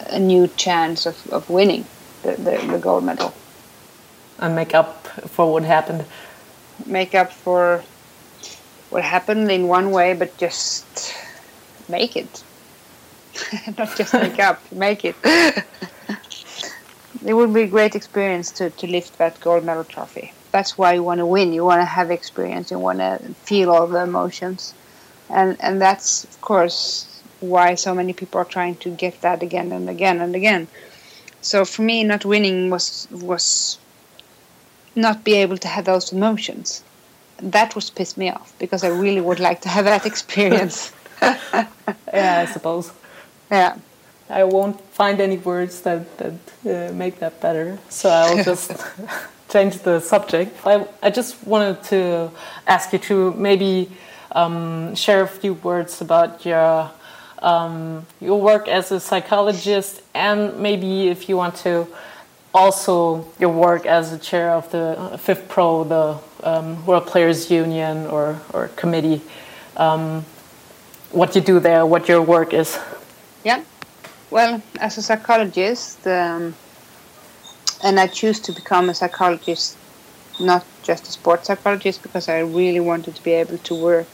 a 0.08 0.18
new 0.18 0.48
chance 0.48 1.06
of, 1.06 1.26
of 1.32 1.48
winning 1.48 1.84
the, 2.22 2.32
the, 2.32 2.66
the 2.66 2.78
gold 2.78 3.04
medal 3.04 3.32
and 4.38 4.56
make 4.56 4.74
up 4.74 4.99
for 5.26 5.52
what 5.52 5.64
happened? 5.64 6.04
Make 6.86 7.14
up 7.14 7.32
for 7.32 7.82
what 8.90 9.04
happened 9.04 9.50
in 9.50 9.68
one 9.68 9.90
way, 9.90 10.14
but 10.14 10.36
just 10.38 11.14
make 11.88 12.16
it. 12.16 12.44
Not 13.78 13.96
just 13.96 14.12
make 14.14 14.38
up, 14.38 14.60
make 14.72 15.04
it. 15.04 15.16
it 17.24 17.34
would 17.34 17.54
be 17.54 17.62
a 17.62 17.66
great 17.66 17.94
experience 17.94 18.50
to, 18.52 18.70
to 18.70 18.86
lift 18.86 19.18
that 19.18 19.40
gold 19.40 19.64
medal 19.64 19.84
trophy. 19.84 20.32
That's 20.52 20.76
why 20.76 20.94
you 20.94 21.02
want 21.02 21.18
to 21.18 21.26
win. 21.26 21.52
You 21.52 21.64
want 21.64 21.80
to 21.80 21.84
have 21.84 22.10
experience. 22.10 22.70
You 22.70 22.78
want 22.78 22.98
to 22.98 23.18
feel 23.44 23.70
all 23.70 23.86
the 23.86 24.02
emotions, 24.02 24.74
and 25.28 25.56
and 25.60 25.80
that's 25.80 26.24
of 26.24 26.40
course 26.40 27.06
why 27.38 27.74
so 27.76 27.94
many 27.94 28.12
people 28.12 28.40
are 28.40 28.44
trying 28.44 28.74
to 28.76 28.90
get 28.90 29.20
that 29.22 29.42
again 29.42 29.70
and 29.72 29.88
again 29.88 30.20
and 30.20 30.34
again. 30.34 30.66
So 31.40 31.64
for 31.64 31.82
me, 31.82 32.02
not 32.02 32.24
winning 32.24 32.68
was 32.68 33.06
was 33.12 33.78
not 34.94 35.24
be 35.24 35.34
able 35.34 35.58
to 35.58 35.68
have 35.68 35.84
those 35.84 36.12
emotions. 36.12 36.82
That 37.38 37.74
was 37.74 37.90
pissed 37.90 38.18
me 38.18 38.30
off 38.30 38.52
because 38.58 38.84
I 38.84 38.88
really 38.88 39.20
would 39.20 39.40
like 39.40 39.60
to 39.62 39.68
have 39.68 39.84
that 39.86 40.06
experience. 40.06 40.92
yeah, 41.22 41.64
I 42.14 42.46
suppose. 42.46 42.92
Yeah. 43.50 43.76
I 44.30 44.44
won't 44.44 44.80
find 44.92 45.20
any 45.20 45.38
words 45.38 45.80
that 45.82 46.06
that 46.18 46.34
uh, 46.64 46.92
make 46.92 47.18
that 47.18 47.40
better, 47.40 47.78
so 47.88 48.08
I'll 48.08 48.44
just 48.50 48.72
change 49.48 49.78
the 49.78 50.00
subject. 50.00 50.56
I 50.64 50.86
I 51.02 51.10
just 51.10 51.44
wanted 51.44 51.82
to 51.90 52.30
ask 52.66 52.92
you 52.92 53.00
to 53.00 53.32
maybe 53.32 53.90
um, 54.32 54.94
share 54.94 55.22
a 55.22 55.26
few 55.26 55.54
words 55.54 56.00
about 56.00 56.46
your 56.46 56.90
um, 57.42 58.06
your 58.20 58.40
work 58.40 58.68
as 58.68 58.92
a 58.92 59.00
psychologist, 59.00 60.02
and 60.14 60.56
maybe 60.60 61.08
if 61.08 61.28
you 61.28 61.36
want 61.36 61.56
to 61.64 61.88
also 62.54 63.26
your 63.38 63.50
work 63.50 63.86
as 63.86 64.10
the 64.10 64.18
chair 64.18 64.50
of 64.50 64.70
the 64.70 65.18
FIFPro, 65.24 65.88
the 65.88 66.48
um, 66.48 66.84
World 66.86 67.06
Players 67.06 67.50
Union 67.50 68.06
or, 68.06 68.40
or 68.52 68.68
committee, 68.76 69.22
um, 69.76 70.24
what 71.10 71.34
you 71.34 71.40
do 71.40 71.60
there, 71.60 71.86
what 71.86 72.08
your 72.08 72.22
work 72.22 72.52
is. 72.52 72.78
Yeah, 73.44 73.62
well, 74.30 74.62
as 74.80 74.98
a 74.98 75.02
psychologist, 75.02 76.06
um, 76.06 76.54
and 77.82 77.98
I 77.98 78.06
choose 78.06 78.40
to 78.40 78.52
become 78.52 78.88
a 78.90 78.94
psychologist, 78.94 79.76
not 80.40 80.64
just 80.82 81.08
a 81.08 81.12
sports 81.12 81.46
psychologist, 81.46 82.02
because 82.02 82.28
I 82.28 82.40
really 82.40 82.80
wanted 82.80 83.16
to 83.16 83.22
be 83.22 83.32
able 83.32 83.58
to 83.58 83.74
work 83.74 84.08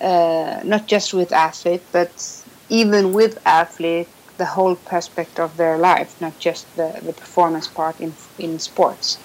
uh, 0.00 0.60
not 0.64 0.86
just 0.86 1.14
with 1.14 1.32
athletes, 1.32 1.84
but 1.92 2.42
even 2.68 3.12
with 3.12 3.38
athletes 3.46 4.10
the 4.38 4.44
whole 4.44 4.76
perspective 4.76 5.44
of 5.44 5.56
their 5.56 5.78
life, 5.78 6.20
not 6.20 6.38
just 6.38 6.66
the, 6.76 6.98
the 7.02 7.12
performance 7.12 7.66
part 7.66 8.00
in 8.00 8.14
in 8.38 8.58
sports. 8.58 9.18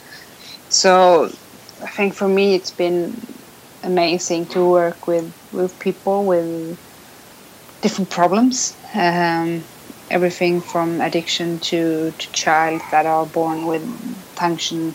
So 0.69 1.31
I 1.81 1.87
think 1.87 2.13
for 2.13 2.27
me 2.27 2.55
it's 2.55 2.71
been 2.71 3.13
amazing 3.83 4.45
to 4.47 4.65
work 4.65 5.07
with 5.07 5.33
with 5.51 5.77
people 5.79 6.23
with 6.23 6.77
different 7.81 8.09
problems. 8.09 8.75
Um, 8.93 9.63
everything 10.09 10.59
from 10.59 10.99
addiction 11.01 11.57
to, 11.59 12.11
to 12.11 12.31
child 12.33 12.81
that 12.91 13.05
are 13.05 13.25
born 13.25 13.65
with 13.65 13.81
function 14.35 14.93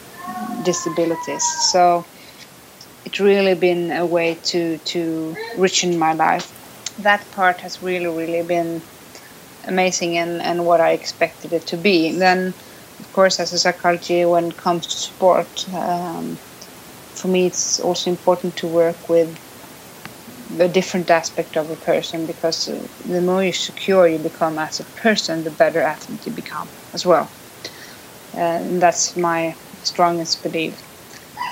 disabilities. 0.62 1.42
So 1.72 2.04
it's 3.04 3.18
really 3.18 3.54
been 3.54 3.90
a 3.92 4.04
way 4.04 4.34
to 4.50 4.78
to 4.78 5.34
richen 5.56 5.98
my 5.98 6.12
life. 6.12 6.52
That 6.98 7.24
part 7.32 7.60
has 7.60 7.82
really 7.82 8.06
really 8.06 8.42
been 8.42 8.82
amazing 9.66 10.16
and, 10.18 10.42
and 10.42 10.64
what 10.64 10.80
I 10.80 10.92
expected 10.92 11.52
it 11.52 11.66
to 11.68 11.76
be. 11.76 12.18
Then, 12.18 12.54
of 13.00 13.12
course, 13.12 13.40
as 13.40 13.52
a 13.52 13.58
psychology, 13.58 14.24
when 14.24 14.46
it 14.48 14.56
comes 14.56 14.86
to 14.88 14.98
sport, 14.98 15.64
um, 15.74 16.40
for 17.14 17.28
me 17.28 17.46
it's 17.46 17.78
also 17.80 18.10
important 18.10 18.56
to 18.56 18.68
work 18.68 19.08
with 19.08 19.38
the 20.48 20.68
different 20.68 21.10
aspect 21.10 21.56
of 21.56 21.70
a 21.70 21.76
person 21.76 22.26
because 22.26 22.64
the 22.64 23.20
more 23.22 23.44
you 23.44 23.52
secure 23.52 24.08
you 24.08 24.18
become 24.18 24.58
as 24.58 24.80
a 24.80 24.84
person, 25.00 25.44
the 25.44 25.50
better 25.50 25.82
athlete 25.82 26.26
you 26.26 26.32
become 26.32 26.70
as 26.94 27.04
well. 27.06 27.32
and 28.32 28.80
that's 28.80 29.16
my 29.16 29.56
strongest 29.82 30.42
belief, 30.42 30.80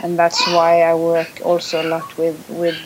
and 0.03 0.19
that's 0.19 0.47
why 0.49 0.83
I 0.83 0.95
work 0.95 1.41
also 1.45 1.83
a 1.83 1.89
lot 1.89 2.17
with 2.19 2.45
with 2.49 2.77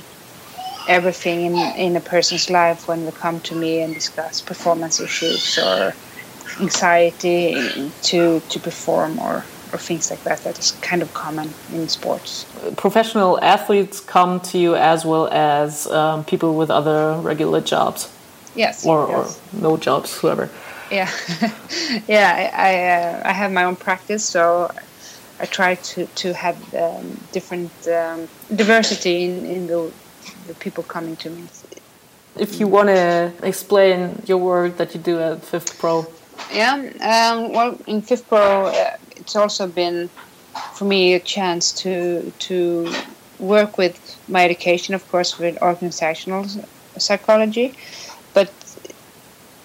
everything 0.89 1.45
in 1.47 1.55
in 1.77 1.97
a 1.97 2.01
person's 2.01 2.51
life 2.51 2.89
when 2.89 3.05
they 3.05 3.13
come 3.13 3.41
to 3.41 3.55
me 3.55 3.81
and 3.83 3.95
discuss 3.95 4.41
performance 4.41 4.99
issues 4.99 5.59
or 5.59 5.95
anxiety 6.61 7.91
to 8.03 8.41
to 8.49 8.59
perform 8.59 9.19
or 9.19 9.45
or 9.73 9.79
things 9.79 10.11
like 10.11 10.23
that 10.25 10.39
that 10.45 10.59
is 10.59 10.73
kind 10.81 11.03
of 11.03 11.13
common 11.13 11.53
in 11.73 11.89
sports. 11.89 12.47
Professional 12.77 13.39
athletes 13.43 14.01
come 14.01 14.41
to 14.41 14.59
you 14.59 14.75
as 14.75 15.05
well 15.05 15.29
as 15.29 15.87
um, 15.89 16.25
people 16.25 16.55
with 16.57 16.71
other 16.71 17.19
regular 17.21 17.61
jobs. 17.61 18.11
Yes. 18.55 18.87
Or, 18.87 19.07
yes. 19.09 19.41
or 19.53 19.61
no 19.61 19.77
jobs, 19.77 20.19
whoever. 20.19 20.49
Yeah, 20.91 21.11
yeah. 22.09 22.33
I 22.35 22.71
I, 22.71 22.73
uh, 22.97 23.23
I, 23.27 23.33
have 23.33 23.53
my 23.53 23.65
own 23.65 23.77
practice, 23.77 24.25
so 24.25 24.71
I 25.39 25.45
try 25.45 25.75
to 25.75 26.07
to 26.07 26.33
have 26.33 26.57
um, 26.75 27.21
different 27.31 27.71
um, 27.89 28.27
diversity 28.57 29.25
in 29.25 29.45
in 29.45 29.67
the 29.67 29.93
the 30.47 30.55
people 30.55 30.83
coming 30.85 31.17
to 31.17 31.31
me. 31.31 31.45
If 32.37 32.61
you 32.61 32.69
want 32.69 32.89
to 32.89 33.33
explain 33.43 34.23
your 34.27 34.39
work 34.39 34.77
that 34.77 34.95
you 34.95 35.01
do 35.01 35.19
at 35.21 35.43
FIFPro. 35.43 36.11
Yeah. 36.53 36.75
Um, 36.75 37.53
well, 37.53 37.79
in 37.87 38.03
FIFPro. 38.03 38.73
Uh, 38.73 38.97
it's 39.17 39.37
also 39.37 39.67
been 39.67 40.09
for 40.75 40.85
me 40.85 41.15
a 41.15 41.21
chance 41.21 41.73
to 41.73 42.33
to 42.39 42.91
work 43.39 43.79
with 43.79 43.97
my 44.29 44.45
education, 44.45 44.95
of 44.95 45.09
course, 45.11 45.39
with 45.39 45.61
organizational 45.63 46.47
psychology, 46.97 47.75
but 48.35 48.51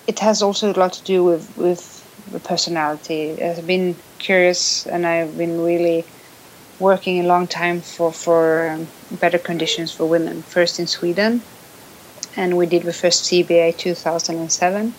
it 0.07 0.19
has 0.19 0.41
also 0.41 0.71
a 0.71 0.75
lot 0.77 0.93
to 0.93 1.03
do 1.03 1.23
with 1.23 1.45
with 1.57 1.83
the 2.31 2.39
personality. 2.39 3.41
I've 3.41 3.65
been 3.65 3.95
curious, 4.19 4.85
and 4.87 5.05
I've 5.05 5.37
been 5.37 5.61
really 5.61 6.05
working 6.79 7.19
a 7.19 7.27
long 7.27 7.47
time 7.47 7.81
for 7.81 8.11
for 8.11 8.69
um, 8.69 8.87
better 9.19 9.37
conditions 9.37 9.91
for 9.91 10.05
women. 10.05 10.41
First 10.43 10.79
in 10.79 10.87
Sweden, 10.87 11.41
and 12.35 12.57
we 12.57 12.65
did 12.65 12.83
the 12.83 12.93
first 12.93 13.25
CBA 13.25 13.77
2007, 13.77 14.93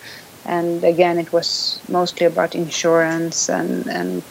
and 0.47 0.85
again 0.85 1.19
it 1.19 1.33
was 1.33 1.81
mostly 1.89 2.27
about 2.27 2.55
insurance 2.55 3.49
and 3.49 3.87
and 3.87 4.23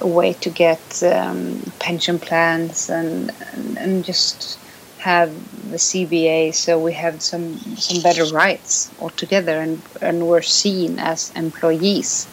a 0.00 0.06
way 0.06 0.32
to 0.32 0.50
get 0.50 1.02
um, 1.04 1.60
pension 1.78 2.18
plans 2.18 2.90
and, 2.90 3.32
and, 3.52 3.78
and 3.78 4.04
just 4.04 4.58
have 4.98 5.30
the 5.70 5.76
CBA 5.76 6.54
so 6.54 6.78
we 6.78 6.94
have 6.94 7.22
some 7.22 7.58
some 7.76 8.02
better 8.02 8.24
rights 8.24 8.90
altogether 9.00 9.60
and 9.60 9.80
and 10.00 10.26
we're 10.26 10.42
seen 10.42 10.98
as 10.98 11.30
employees 11.36 12.26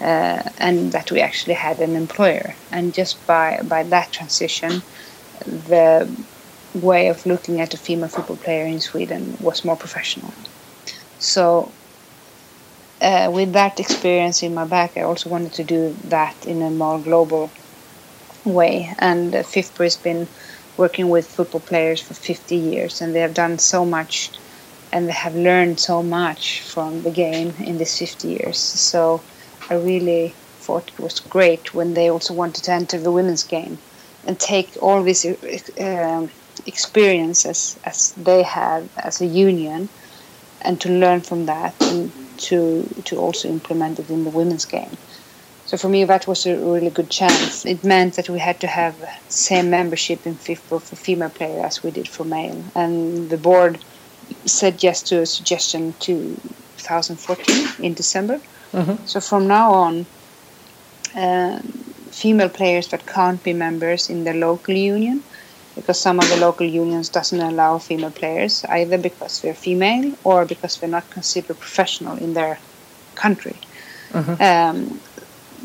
uh, 0.00 0.42
and 0.58 0.92
that 0.92 1.10
we 1.10 1.20
actually 1.20 1.54
had 1.54 1.78
an 1.80 1.94
employer 1.96 2.54
and 2.72 2.94
just 2.94 3.14
by 3.26 3.60
by 3.64 3.82
that 3.82 4.10
transition 4.10 4.82
the 5.46 6.08
way 6.74 7.08
of 7.08 7.24
looking 7.26 7.60
at 7.60 7.74
a 7.74 7.76
female 7.76 8.08
football 8.08 8.36
player 8.36 8.66
in 8.66 8.80
Sweden 8.80 9.36
was 9.40 9.64
more 9.64 9.76
professional 9.76 10.32
so 11.18 11.70
uh, 13.00 13.30
with 13.32 13.52
that 13.52 13.78
experience 13.80 14.42
in 14.42 14.54
my 14.54 14.64
back, 14.64 14.96
I 14.96 15.02
also 15.02 15.30
wanted 15.30 15.52
to 15.54 15.64
do 15.64 15.96
that 16.04 16.46
in 16.46 16.62
a 16.62 16.70
more 16.70 16.98
global 16.98 17.50
way. 18.44 18.92
And 18.98 19.34
uh, 19.34 19.42
FIFPro 19.42 19.84
has 19.84 19.96
been 19.96 20.26
working 20.76 21.08
with 21.08 21.28
football 21.28 21.60
players 21.60 22.00
for 22.00 22.14
50 22.14 22.56
years, 22.56 23.00
and 23.00 23.14
they 23.14 23.20
have 23.20 23.34
done 23.34 23.58
so 23.58 23.84
much, 23.84 24.30
and 24.92 25.08
they 25.08 25.12
have 25.12 25.34
learned 25.34 25.80
so 25.80 26.02
much 26.02 26.60
from 26.62 27.02
the 27.02 27.10
game 27.10 27.52
in 27.60 27.78
these 27.78 27.98
50 27.98 28.28
years. 28.28 28.58
So 28.58 29.20
I 29.70 29.74
really 29.74 30.34
thought 30.60 30.88
it 30.88 31.00
was 31.00 31.20
great 31.20 31.74
when 31.74 31.94
they 31.94 32.10
also 32.10 32.34
wanted 32.34 32.64
to 32.64 32.72
enter 32.72 32.98
the 32.98 33.12
women's 33.12 33.44
game 33.44 33.78
and 34.28 34.38
take 34.38 34.68
all 34.80 35.02
this 35.02 35.24
uh, 35.24 36.28
experiences 36.66 37.78
as 37.84 38.12
they 38.12 38.42
have 38.42 38.88
as 38.98 39.20
a 39.20 39.26
union 39.26 39.88
and 40.62 40.80
to 40.80 40.90
learn 40.90 41.20
from 41.22 41.46
that 41.46 41.74
and 41.80 42.12
to 42.36 42.86
to 43.04 43.16
also 43.16 43.48
implement 43.48 43.98
it 43.98 44.10
in 44.10 44.22
the 44.24 44.30
women's 44.30 44.66
game. 44.66 44.96
So 45.64 45.76
for 45.76 45.88
me, 45.88 46.04
that 46.04 46.26
was 46.26 46.46
a 46.46 46.56
really 46.56 46.90
good 46.90 47.10
chance. 47.10 47.66
It 47.66 47.84
meant 47.84 48.14
that 48.14 48.28
we 48.30 48.38
had 48.38 48.58
to 48.60 48.66
have 48.66 48.94
same 49.28 49.68
membership 49.70 50.26
in 50.26 50.34
FIFPro 50.34 50.80
for 50.80 50.96
female 50.96 51.30
players 51.30 51.64
as 51.64 51.82
we 51.82 51.90
did 51.90 52.08
for 52.08 52.24
male, 52.24 52.62
and 52.74 53.28
the 53.30 53.36
board 53.36 53.78
said 54.44 54.82
yes 54.82 55.02
to 55.02 55.20
a 55.20 55.26
suggestion 55.26 55.94
to 56.00 56.14
2014 56.78 57.84
in 57.84 57.94
December. 57.94 58.40
Mm-hmm. 58.72 59.06
So 59.06 59.20
from 59.20 59.46
now 59.46 59.72
on, 59.72 60.06
uh, 61.14 61.60
female 62.22 62.48
players 62.48 62.88
that 62.88 63.06
can't 63.06 63.42
be 63.42 63.52
members 63.52 64.10
in 64.10 64.24
the 64.24 64.34
local 64.34 64.74
union 64.74 65.22
because 65.74 65.98
some 66.00 66.18
of 66.18 66.28
the 66.28 66.36
local 66.36 66.66
unions 66.66 67.08
doesn't 67.08 67.40
allow 67.40 67.78
female 67.78 68.10
players 68.10 68.64
either 68.78 68.98
because 68.98 69.40
they're 69.40 69.62
female 69.68 70.12
or 70.24 70.44
because 70.44 70.76
they're 70.76 70.96
not 70.98 71.08
considered 71.10 71.58
professional 71.58 72.16
in 72.18 72.34
their 72.34 72.58
country. 73.14 73.56
Mm-hmm. 74.10 74.42
Um, 74.42 75.00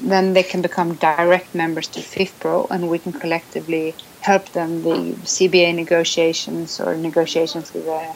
then 0.03 0.33
they 0.33 0.43
can 0.43 0.61
become 0.61 0.95
direct 0.95 1.55
members 1.55 1.87
to 1.87 1.99
FIFPro 1.99 2.67
and 2.69 2.89
we 2.89 2.99
can 2.99 3.13
collectively 3.13 3.95
help 4.21 4.45
them 4.49 4.83
the 4.83 4.97
CBA 5.35 5.73
negotiations 5.75 6.79
or 6.79 6.95
negotiations 6.95 7.73
with 7.73 7.87
a 7.87 8.15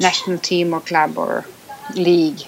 national 0.00 0.38
team 0.38 0.74
or 0.74 0.80
club 0.80 1.16
or 1.16 1.44
league 1.94 2.42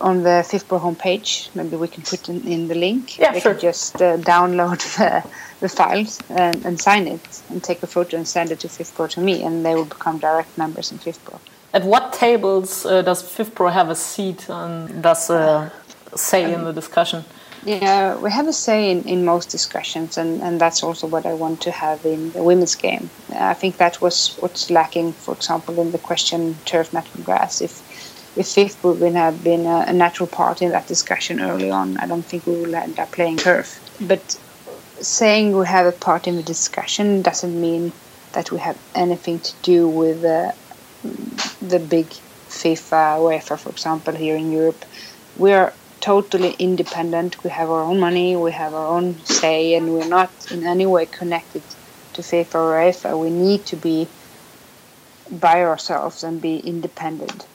on 0.00 0.22
the 0.22 0.44
FIFPro 0.50 0.80
homepage. 0.80 1.54
Maybe 1.54 1.76
we 1.76 1.88
can 1.88 2.02
put 2.02 2.28
in, 2.28 2.46
in 2.46 2.68
the 2.68 2.74
link. 2.74 3.18
Yeah, 3.18 3.32
they 3.32 3.40
sure. 3.40 3.52
can 3.52 3.60
just 3.60 3.96
uh, 3.96 4.16
download 4.18 4.78
the, 4.96 5.28
the 5.60 5.68
files 5.68 6.20
and, 6.28 6.64
and, 6.64 6.80
sign 6.80 7.06
it 7.06 7.42
and 7.50 7.62
take 7.62 7.82
a 7.82 7.86
photo 7.86 8.16
and 8.16 8.26
send 8.26 8.50
it 8.50 8.60
to 8.60 8.68
FIFPro 8.68 9.08
to 9.10 9.20
me, 9.20 9.42
and 9.42 9.64
they 9.64 9.74
will 9.74 9.84
become 9.84 10.18
direct 10.18 10.56
members 10.58 10.92
in 10.92 10.98
FIFPro. 10.98 11.38
At 11.74 11.84
what 11.84 12.12
tables 12.12 12.86
uh, 12.86 13.02
does 13.02 13.22
FIFPro 13.22 13.72
have 13.72 13.90
a 13.90 13.94
seat 13.94 14.48
and 14.48 15.02
does 15.02 15.30
uh, 15.30 15.70
say 16.14 16.44
um, 16.44 16.54
in 16.54 16.64
the 16.64 16.72
discussion? 16.72 17.24
Yeah, 17.64 18.16
we 18.16 18.30
have 18.30 18.46
a 18.46 18.52
say 18.52 18.90
in, 18.90 19.02
in 19.04 19.24
most 19.24 19.50
discussions, 19.50 20.16
and, 20.16 20.40
and 20.42 20.60
that's 20.60 20.82
also 20.82 21.06
what 21.06 21.26
I 21.26 21.34
want 21.34 21.60
to 21.62 21.70
have 21.70 22.04
in 22.06 22.30
the 22.32 22.42
women's 22.42 22.74
game. 22.76 23.10
I 23.34 23.54
think 23.54 23.78
that 23.78 24.00
was 24.00 24.36
what's 24.40 24.70
lacking, 24.70 25.12
for 25.12 25.34
example, 25.34 25.80
in 25.80 25.90
the 25.90 25.98
question 25.98 26.56
turf, 26.64 26.92
natural 26.92 27.24
grass. 27.24 27.60
If 27.60 27.82
if 28.38 28.46
FIFPro 28.46 28.96
would 28.96 29.14
have 29.14 29.42
been 29.42 29.66
a, 29.66 29.86
a, 29.88 29.92
natural 29.92 30.28
part 30.28 30.62
in 30.62 30.70
that 30.70 30.86
discussion 30.86 31.40
early 31.40 31.70
on, 31.72 31.96
I 31.96 32.06
don't 32.06 32.22
think 32.22 32.46
we 32.46 32.54
will 32.54 32.74
end 32.74 32.98
up 33.00 33.10
playing 33.10 33.38
turf. 33.38 33.80
But 34.00 34.38
saying 35.00 35.56
we 35.56 35.66
have 35.66 35.86
a 35.86 35.92
part 35.92 36.28
in 36.28 36.36
the 36.36 36.42
discussion 36.44 37.20
doesn't 37.20 37.60
mean 37.60 37.92
that 38.32 38.52
we 38.52 38.60
have 38.60 38.78
anything 38.94 39.40
to 39.40 39.52
do 39.62 39.88
with 39.88 40.24
uh, 40.24 40.52
the 41.60 41.80
big 41.80 42.06
FIFA, 42.48 43.18
UEFA, 43.18 43.58
for 43.58 43.70
example, 43.70 44.14
here 44.14 44.36
in 44.36 44.52
Europe. 44.52 44.84
We 45.36 45.52
are 45.52 45.72
totally 46.00 46.54
independent. 46.60 47.42
We 47.42 47.50
have 47.50 47.70
our 47.70 47.82
own 47.82 47.98
money, 47.98 48.36
we 48.36 48.52
have 48.52 48.72
our 48.72 48.86
own 48.86 49.18
say, 49.24 49.74
and 49.74 49.92
we're 49.92 50.08
not 50.08 50.30
in 50.52 50.64
any 50.64 50.86
way 50.86 51.06
connected 51.06 51.62
to 52.12 52.22
FIFA 52.22 52.54
or 52.54 52.72
UEFA. 52.78 53.18
We 53.18 53.30
need 53.30 53.66
to 53.66 53.76
be 53.76 54.06
by 55.28 55.62
ourselves 55.62 56.22
and 56.22 56.40
be 56.40 56.58
independent. 56.58 57.46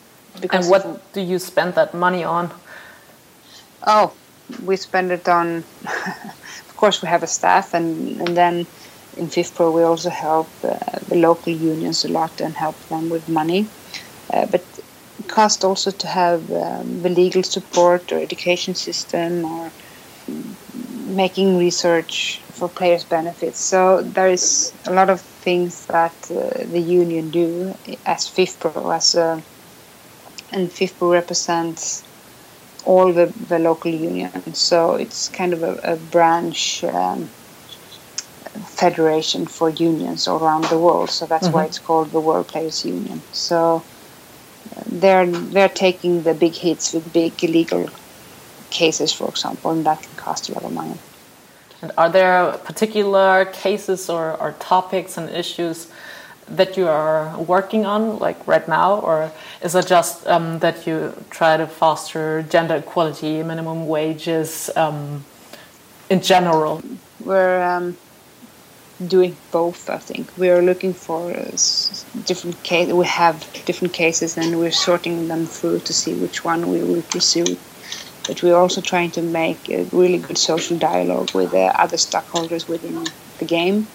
Because 0.41 0.65
and 0.65 0.71
what 0.71 1.13
do 1.13 1.21
you 1.21 1.39
spend 1.39 1.75
that 1.75 1.93
money 1.93 2.23
on? 2.23 2.51
Oh, 3.85 4.13
we 4.65 4.75
spend 4.75 5.11
it 5.11 5.27
on. 5.29 5.63
of 5.85 6.73
course, 6.77 7.01
we 7.01 7.07
have 7.07 7.23
a 7.23 7.27
staff, 7.27 7.73
and 7.73 8.19
and 8.21 8.35
then 8.37 8.65
in 9.17 9.27
FIFPro 9.27 9.71
we 9.73 9.83
also 9.83 10.09
help 10.09 10.47
uh, 10.63 10.77
the 11.07 11.15
local 11.15 11.53
unions 11.53 12.03
a 12.03 12.07
lot 12.07 12.41
and 12.41 12.53
help 12.55 12.77
them 12.89 13.09
with 13.09 13.27
money. 13.29 13.67
Uh, 14.31 14.45
but 14.47 14.63
it 15.19 15.27
costs 15.27 15.63
also 15.63 15.91
to 15.91 16.07
have 16.07 16.51
um, 16.51 17.03
the 17.03 17.09
legal 17.09 17.43
support 17.43 18.11
or 18.11 18.19
education 18.19 18.73
system 18.73 19.45
or 19.45 19.71
making 21.07 21.59
research 21.59 22.39
for 22.53 22.67
players' 22.67 23.03
benefits. 23.03 23.59
So 23.59 24.01
there 24.01 24.29
is 24.29 24.73
a 24.87 24.93
lot 24.93 25.09
of 25.09 25.21
things 25.21 25.85
that 25.87 26.15
uh, 26.31 26.63
the 26.71 26.79
union 26.79 27.29
do 27.29 27.75
as 28.05 28.27
FIFPro 28.27 28.95
as 28.95 29.15
a 29.15 29.43
and 30.53 30.69
FIFPro 30.69 31.11
represents 31.11 32.03
all 32.85 33.11
the, 33.13 33.27
the 33.47 33.59
local 33.59 33.91
unions. 33.91 34.57
So 34.57 34.95
it's 34.95 35.29
kind 35.29 35.53
of 35.53 35.63
a, 35.63 35.73
a 35.83 35.95
branch 35.95 36.83
um, 36.83 37.29
federation 38.83 39.45
for 39.45 39.69
unions 39.69 40.27
all 40.27 40.43
around 40.43 40.65
the 40.65 40.77
world. 40.77 41.09
So 41.09 41.25
that's 41.25 41.47
mm-hmm. 41.47 41.55
why 41.55 41.65
it's 41.65 41.79
called 41.79 42.11
the 42.11 42.19
World 42.19 42.47
Players 42.47 42.85
Union. 42.85 43.21
So 43.31 43.83
uh, 44.75 44.83
they're 44.85 45.25
they're 45.25 45.69
taking 45.69 46.23
the 46.23 46.33
big 46.33 46.53
hits 46.53 46.93
with 46.93 47.11
big 47.13 47.41
legal 47.43 47.89
cases, 48.69 49.13
for 49.13 49.29
example, 49.29 49.71
and 49.71 49.85
that 49.85 50.01
can 50.01 50.15
cost 50.15 50.49
a 50.49 50.53
lot 50.53 50.63
of 50.63 50.73
money. 50.73 50.97
And 51.81 51.91
are 51.97 52.09
there 52.09 52.53
particular 52.63 53.45
cases 53.45 54.09
or, 54.09 54.39
or 54.41 54.53
topics 54.53 55.17
and 55.17 55.29
issues 55.29 55.87
that 56.47 56.77
you 56.77 56.87
are 56.87 57.37
working 57.37 57.85
on, 57.85 58.19
like 58.19 58.47
right 58.47 58.67
now, 58.67 58.99
or 58.99 59.31
is 59.61 59.75
it 59.75 59.87
just 59.87 60.27
um, 60.27 60.59
that 60.59 60.85
you 60.85 61.13
try 61.29 61.57
to 61.57 61.67
foster 61.67 62.43
gender 62.43 62.75
equality, 62.75 63.43
minimum 63.43 63.87
wages 63.87 64.69
um, 64.75 65.23
in 66.09 66.21
general? 66.21 66.81
We're 67.23 67.61
um, 67.61 67.97
doing 69.07 69.35
both. 69.51 69.89
I 69.89 69.97
think 69.97 70.27
we 70.37 70.49
are 70.49 70.61
looking 70.61 70.93
for 70.93 71.31
different 72.25 72.61
cases. 72.63 72.93
We 72.93 73.05
have 73.05 73.47
different 73.65 73.93
cases, 73.93 74.37
and 74.37 74.59
we're 74.59 74.71
sorting 74.71 75.27
them 75.27 75.45
through 75.45 75.79
to 75.79 75.93
see 75.93 76.13
which 76.13 76.43
one 76.43 76.69
we 76.69 76.83
will 76.83 77.01
pursue. 77.03 77.57
But 78.27 78.41
we're 78.41 78.55
also 78.55 78.79
trying 78.79 79.11
to 79.11 79.21
make 79.21 79.69
a 79.69 79.83
really 79.91 80.17
good 80.17 80.37
social 80.37 80.77
dialogue 80.77 81.33
with 81.33 81.51
the 81.51 81.65
other 81.79 81.97
stakeholders 81.97 82.69
within 82.69 83.05
the 83.39 83.45
game 83.45 83.87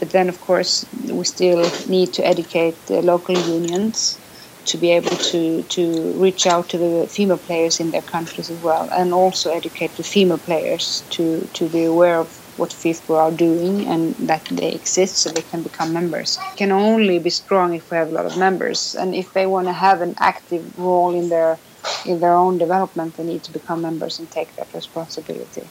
but 0.00 0.10
then, 0.10 0.28
of 0.28 0.40
course, 0.40 0.84
we 1.12 1.24
still 1.24 1.62
need 1.86 2.14
to 2.14 2.26
educate 2.26 2.86
the 2.86 3.02
local 3.02 3.38
unions 3.38 4.18
to 4.64 4.78
be 4.78 4.90
able 4.90 5.16
to, 5.16 5.62
to 5.64 6.12
reach 6.16 6.46
out 6.46 6.68
to 6.70 6.78
the 6.78 7.08
female 7.14 7.38
players 7.38 7.80
in 7.80 7.90
their 7.90 8.02
countries 8.02 8.50
as 8.50 8.58
well, 8.58 8.88
and 8.92 9.12
also 9.12 9.50
educate 9.50 9.94
the 9.96 10.02
female 10.02 10.38
players 10.38 11.04
to, 11.10 11.48
to 11.54 11.68
be 11.68 11.84
aware 11.84 12.20
of 12.20 12.32
what 12.56 12.70
FIFPro 12.70 13.16
are 13.16 13.30
doing 13.30 13.86
and 13.86 14.14
that 14.18 14.46
they 14.50 14.72
exist 14.72 15.16
so 15.18 15.30
they 15.30 15.42
can 15.42 15.62
become 15.62 15.92
members. 15.92 16.38
can 16.56 16.72
only 16.72 17.18
be 17.18 17.30
strong 17.30 17.74
if 17.74 17.90
we 17.90 17.96
have 17.96 18.08
a 18.08 18.12
lot 18.14 18.26
of 18.26 18.36
members, 18.38 18.94
and 18.98 19.14
if 19.14 19.32
they 19.34 19.46
want 19.46 19.66
to 19.66 19.72
have 19.72 20.00
an 20.00 20.14
active 20.18 20.64
role 20.76 21.14
in 21.14 21.28
their 21.28 21.60
in 22.04 22.20
their 22.20 22.36
own 22.36 22.58
development, 22.58 23.16
they 23.16 23.24
need 23.24 23.42
to 23.42 23.52
become 23.52 23.80
members 23.80 24.18
and 24.18 24.30
take 24.30 24.54
that 24.56 24.74
responsibility 24.74 25.70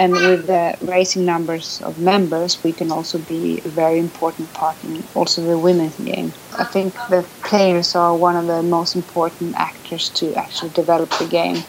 and 0.00 0.14
with 0.14 0.46
the 0.46 0.78
rising 0.80 1.26
numbers 1.26 1.82
of 1.82 1.98
members, 1.98 2.64
we 2.64 2.72
can 2.72 2.90
also 2.90 3.18
be 3.18 3.58
a 3.58 3.68
very 3.68 3.98
important 3.98 4.50
part 4.54 4.82
in 4.82 5.04
also 5.14 5.42
the 5.42 5.58
women's 5.58 5.98
game. 5.98 6.32
I 6.58 6.64
think 6.64 6.94
the 7.10 7.22
players 7.42 7.94
are 7.94 8.16
one 8.16 8.34
of 8.34 8.46
the 8.46 8.62
most 8.62 8.96
important 8.96 9.54
actors 9.56 10.08
to 10.20 10.34
actually 10.36 10.70
develop 10.70 11.10
the 11.18 11.26
game. 11.26 11.64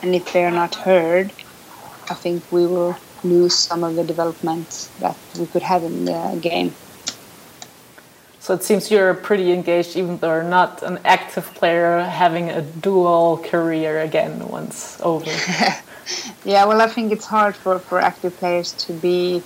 And 0.00 0.14
if 0.14 0.32
they 0.32 0.42
are 0.46 0.56
not 0.62 0.74
heard, 0.74 1.30
I 2.08 2.14
think 2.14 2.50
we 2.50 2.66
will 2.66 2.96
lose 3.22 3.54
some 3.54 3.84
of 3.84 3.94
the 3.94 4.04
development 4.04 4.88
that 5.00 5.16
we 5.38 5.44
could 5.44 5.62
have 5.62 5.84
in 5.84 6.06
the 6.06 6.38
game. 6.40 6.74
So 8.40 8.54
it 8.54 8.62
seems 8.62 8.90
you're 8.90 9.12
pretty 9.12 9.52
engaged, 9.52 9.96
even 9.96 10.16
though 10.16 10.32
you're 10.32 10.54
not 10.60 10.82
an 10.82 10.98
active 11.04 11.52
player, 11.52 12.00
having 12.04 12.48
a 12.48 12.62
dual 12.62 13.44
career 13.44 14.00
again 14.00 14.48
once 14.48 14.98
over. 15.02 15.30
yeah, 16.44 16.64
well, 16.64 16.80
I 16.80 16.86
think 16.88 17.12
it's 17.12 17.26
hard 17.26 17.56
for, 17.56 17.80
for 17.88 17.98
active 18.00 18.36
players 18.36 18.74
to 18.86 18.92
be 18.92 19.44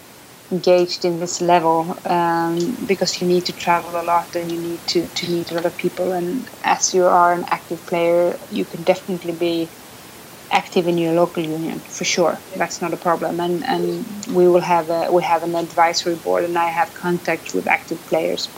engaged 0.51 1.05
in 1.05 1.19
this 1.19 1.41
level 1.41 1.99
um, 2.05 2.59
because 2.87 3.21
you 3.21 3.27
need 3.27 3.47
to 3.47 3.53
travel 3.53 3.91
a 4.01 4.05
lot 4.05 4.37
and 4.37 4.51
you 4.53 4.59
need 4.59 4.87
to, 4.89 5.09
to 5.09 5.31
meet 5.31 5.51
a 5.51 5.55
lot 5.55 5.67
of 5.67 5.77
people. 5.77 6.13
And 6.13 6.49
as 6.63 6.93
you 6.93 7.05
are 7.05 7.33
an 7.33 7.45
active 7.51 7.87
player, 7.87 8.39
you 8.51 8.67
can 8.67 8.83
definitely 8.85 9.33
be 9.33 9.73
active 10.53 10.87
in 10.87 10.99
your 10.99 11.15
local 11.15 11.45
union 11.45 11.83
for 11.91 12.05
sure. 12.05 12.45
That's 12.57 12.81
not 12.83 12.95
a 12.95 12.99
problem. 12.99 13.41
And 13.41 13.65
and 13.67 14.25
we 14.35 14.49
will 14.49 14.61
have 14.61 14.91
a 14.91 15.11
we 15.13 15.23
have 15.25 15.43
an 15.43 15.55
advisory 15.57 16.17
board, 16.17 16.45
and 16.45 16.59
I 16.59 16.71
have 16.71 16.95
contact 16.95 17.55
with 17.55 17.67
active 17.69 18.07
players. 18.07 18.51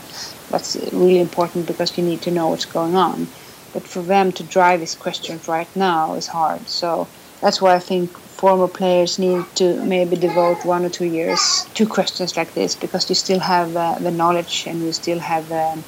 That's 0.51 0.77
really 0.93 1.21
important 1.21 1.67
because 1.67 1.97
you 1.97 2.05
need 2.05 2.23
to 2.23 2.31
know 2.33 2.49
what's 2.49 2.67
going 2.67 2.97
on. 2.97 3.33
But 3.73 3.89
for 3.89 4.03
them 4.05 4.33
to 4.33 4.45
drive 4.45 4.81
these 4.81 4.95
questions 4.97 5.49
right 5.49 5.69
now 5.75 6.15
is 6.15 6.29
hard. 6.29 6.69
So 6.69 7.13
that's 7.45 7.61
why 7.61 7.75
I 7.75 7.79
think 7.79 8.09
former 8.43 8.69
players 8.69 9.19
need 9.19 9.45
to 9.57 9.67
maybe 9.85 10.17
devote 10.17 10.65
one 10.65 10.83
or 10.83 10.89
two 10.89 11.05
years 11.05 11.67
to 11.75 11.87
questions 11.87 12.39
like 12.39 12.55
this 12.55 12.75
because 12.75 13.07
you 13.11 13.15
still 13.15 13.39
have 13.39 13.77
uh, 13.77 13.99
the 14.01 14.11
knowledge 14.11 14.65
and 14.67 14.83
you 14.83 14.93
still 14.93 15.19
have 15.19 15.53
um, 15.53 15.85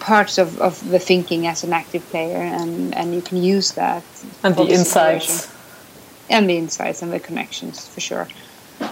parts 0.00 0.38
of, 0.38 0.58
of 0.62 0.74
the 0.88 0.98
thinking 0.98 1.46
as 1.46 1.64
an 1.64 1.74
active 1.74 2.08
player 2.08 2.40
and, 2.40 2.94
and 2.94 3.14
you 3.14 3.20
can 3.20 3.36
use 3.36 3.72
that 3.72 4.02
and 4.42 4.56
the 4.56 4.64
insights. 4.64 5.52
and 6.30 6.48
the 6.48 6.56
insights 6.56 7.02
and 7.02 7.12
the 7.12 7.20
connections 7.20 7.86
for 7.86 8.00
sure. 8.00 8.26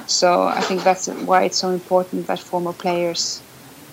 So 0.06 0.42
i 0.42 0.60
think 0.60 0.84
that's 0.84 1.06
why 1.30 1.44
it's 1.44 1.56
so 1.56 1.70
important 1.70 2.26
that 2.26 2.38
former 2.38 2.74
players 2.74 3.40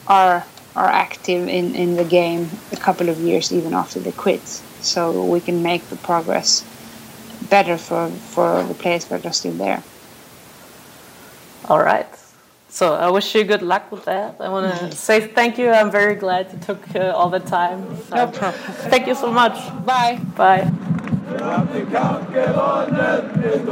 are 0.07 0.45
are 0.75 0.91
active 1.07 1.47
in, 1.47 1.75
in 1.75 1.95
the 1.95 2.03
game 2.03 2.49
a 2.73 2.77
couple 2.77 3.07
of 3.07 3.17
years 3.19 3.53
even 3.53 3.73
after 3.73 3.99
they 3.99 4.11
quit 4.11 4.45
so 4.81 5.23
we 5.23 5.39
can 5.39 5.63
make 5.63 5.83
the 5.89 5.95
progress 6.09 6.63
better 7.49 7.77
for, 7.77 8.09
for 8.09 8.63
the 8.63 8.73
players 8.73 9.05
that 9.05 9.25
are 9.25 9.33
still 9.33 9.53
there. 9.53 9.83
All 11.67 11.83
right. 11.83 12.07
So 12.69 12.93
I 12.93 13.09
wish 13.09 13.33
you 13.33 13.43
good 13.43 13.63
luck 13.63 13.91
with 13.91 14.05
that. 14.05 14.35
I 14.39 14.49
want 14.49 14.71
to 14.79 14.95
say 14.95 15.27
thank 15.27 15.57
you. 15.57 15.69
I'm 15.69 15.89
very 15.89 16.15
glad 16.15 16.51
you 16.53 16.59
took 16.59 16.95
uh, 16.95 17.11
all 17.15 17.29
the 17.29 17.39
time. 17.39 17.81
No 18.11 18.27
problem. 18.27 18.61
Thank 18.91 19.07
you 19.07 19.15
so 19.15 19.31
much. 19.31 19.57
Bye. 19.85 20.19
Bye. 20.35 20.71
habt 21.41 21.73
den 21.73 21.91
Kampf 21.91 22.33
gewonnen, 22.33 23.29
den 23.41 23.65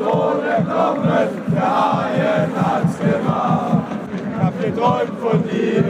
Thron 0.00 0.44
erkommen, 0.44 1.28
der 1.52 1.62
Haien 1.62 2.50
hat's 2.56 2.98
gemacht. 2.98 3.82
Ich 4.14 4.42
hab 4.42 4.60
geträumt 4.60 5.18
von 5.20 5.42
dir, 5.44 5.84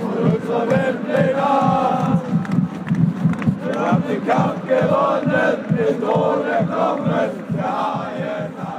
von 0.00 0.32
unserer 0.32 0.66
Wembley 0.70 1.34
Nacht. 1.34 2.22
Wir 3.64 3.80
haben 3.80 4.02
den 4.08 4.26
Kampf 4.26 4.68
gewonnen, 4.68 5.56
den 5.78 6.00
Thron 6.00 6.46
erkommen, 6.46 7.30
der 7.56 7.64
Haien 7.64 8.69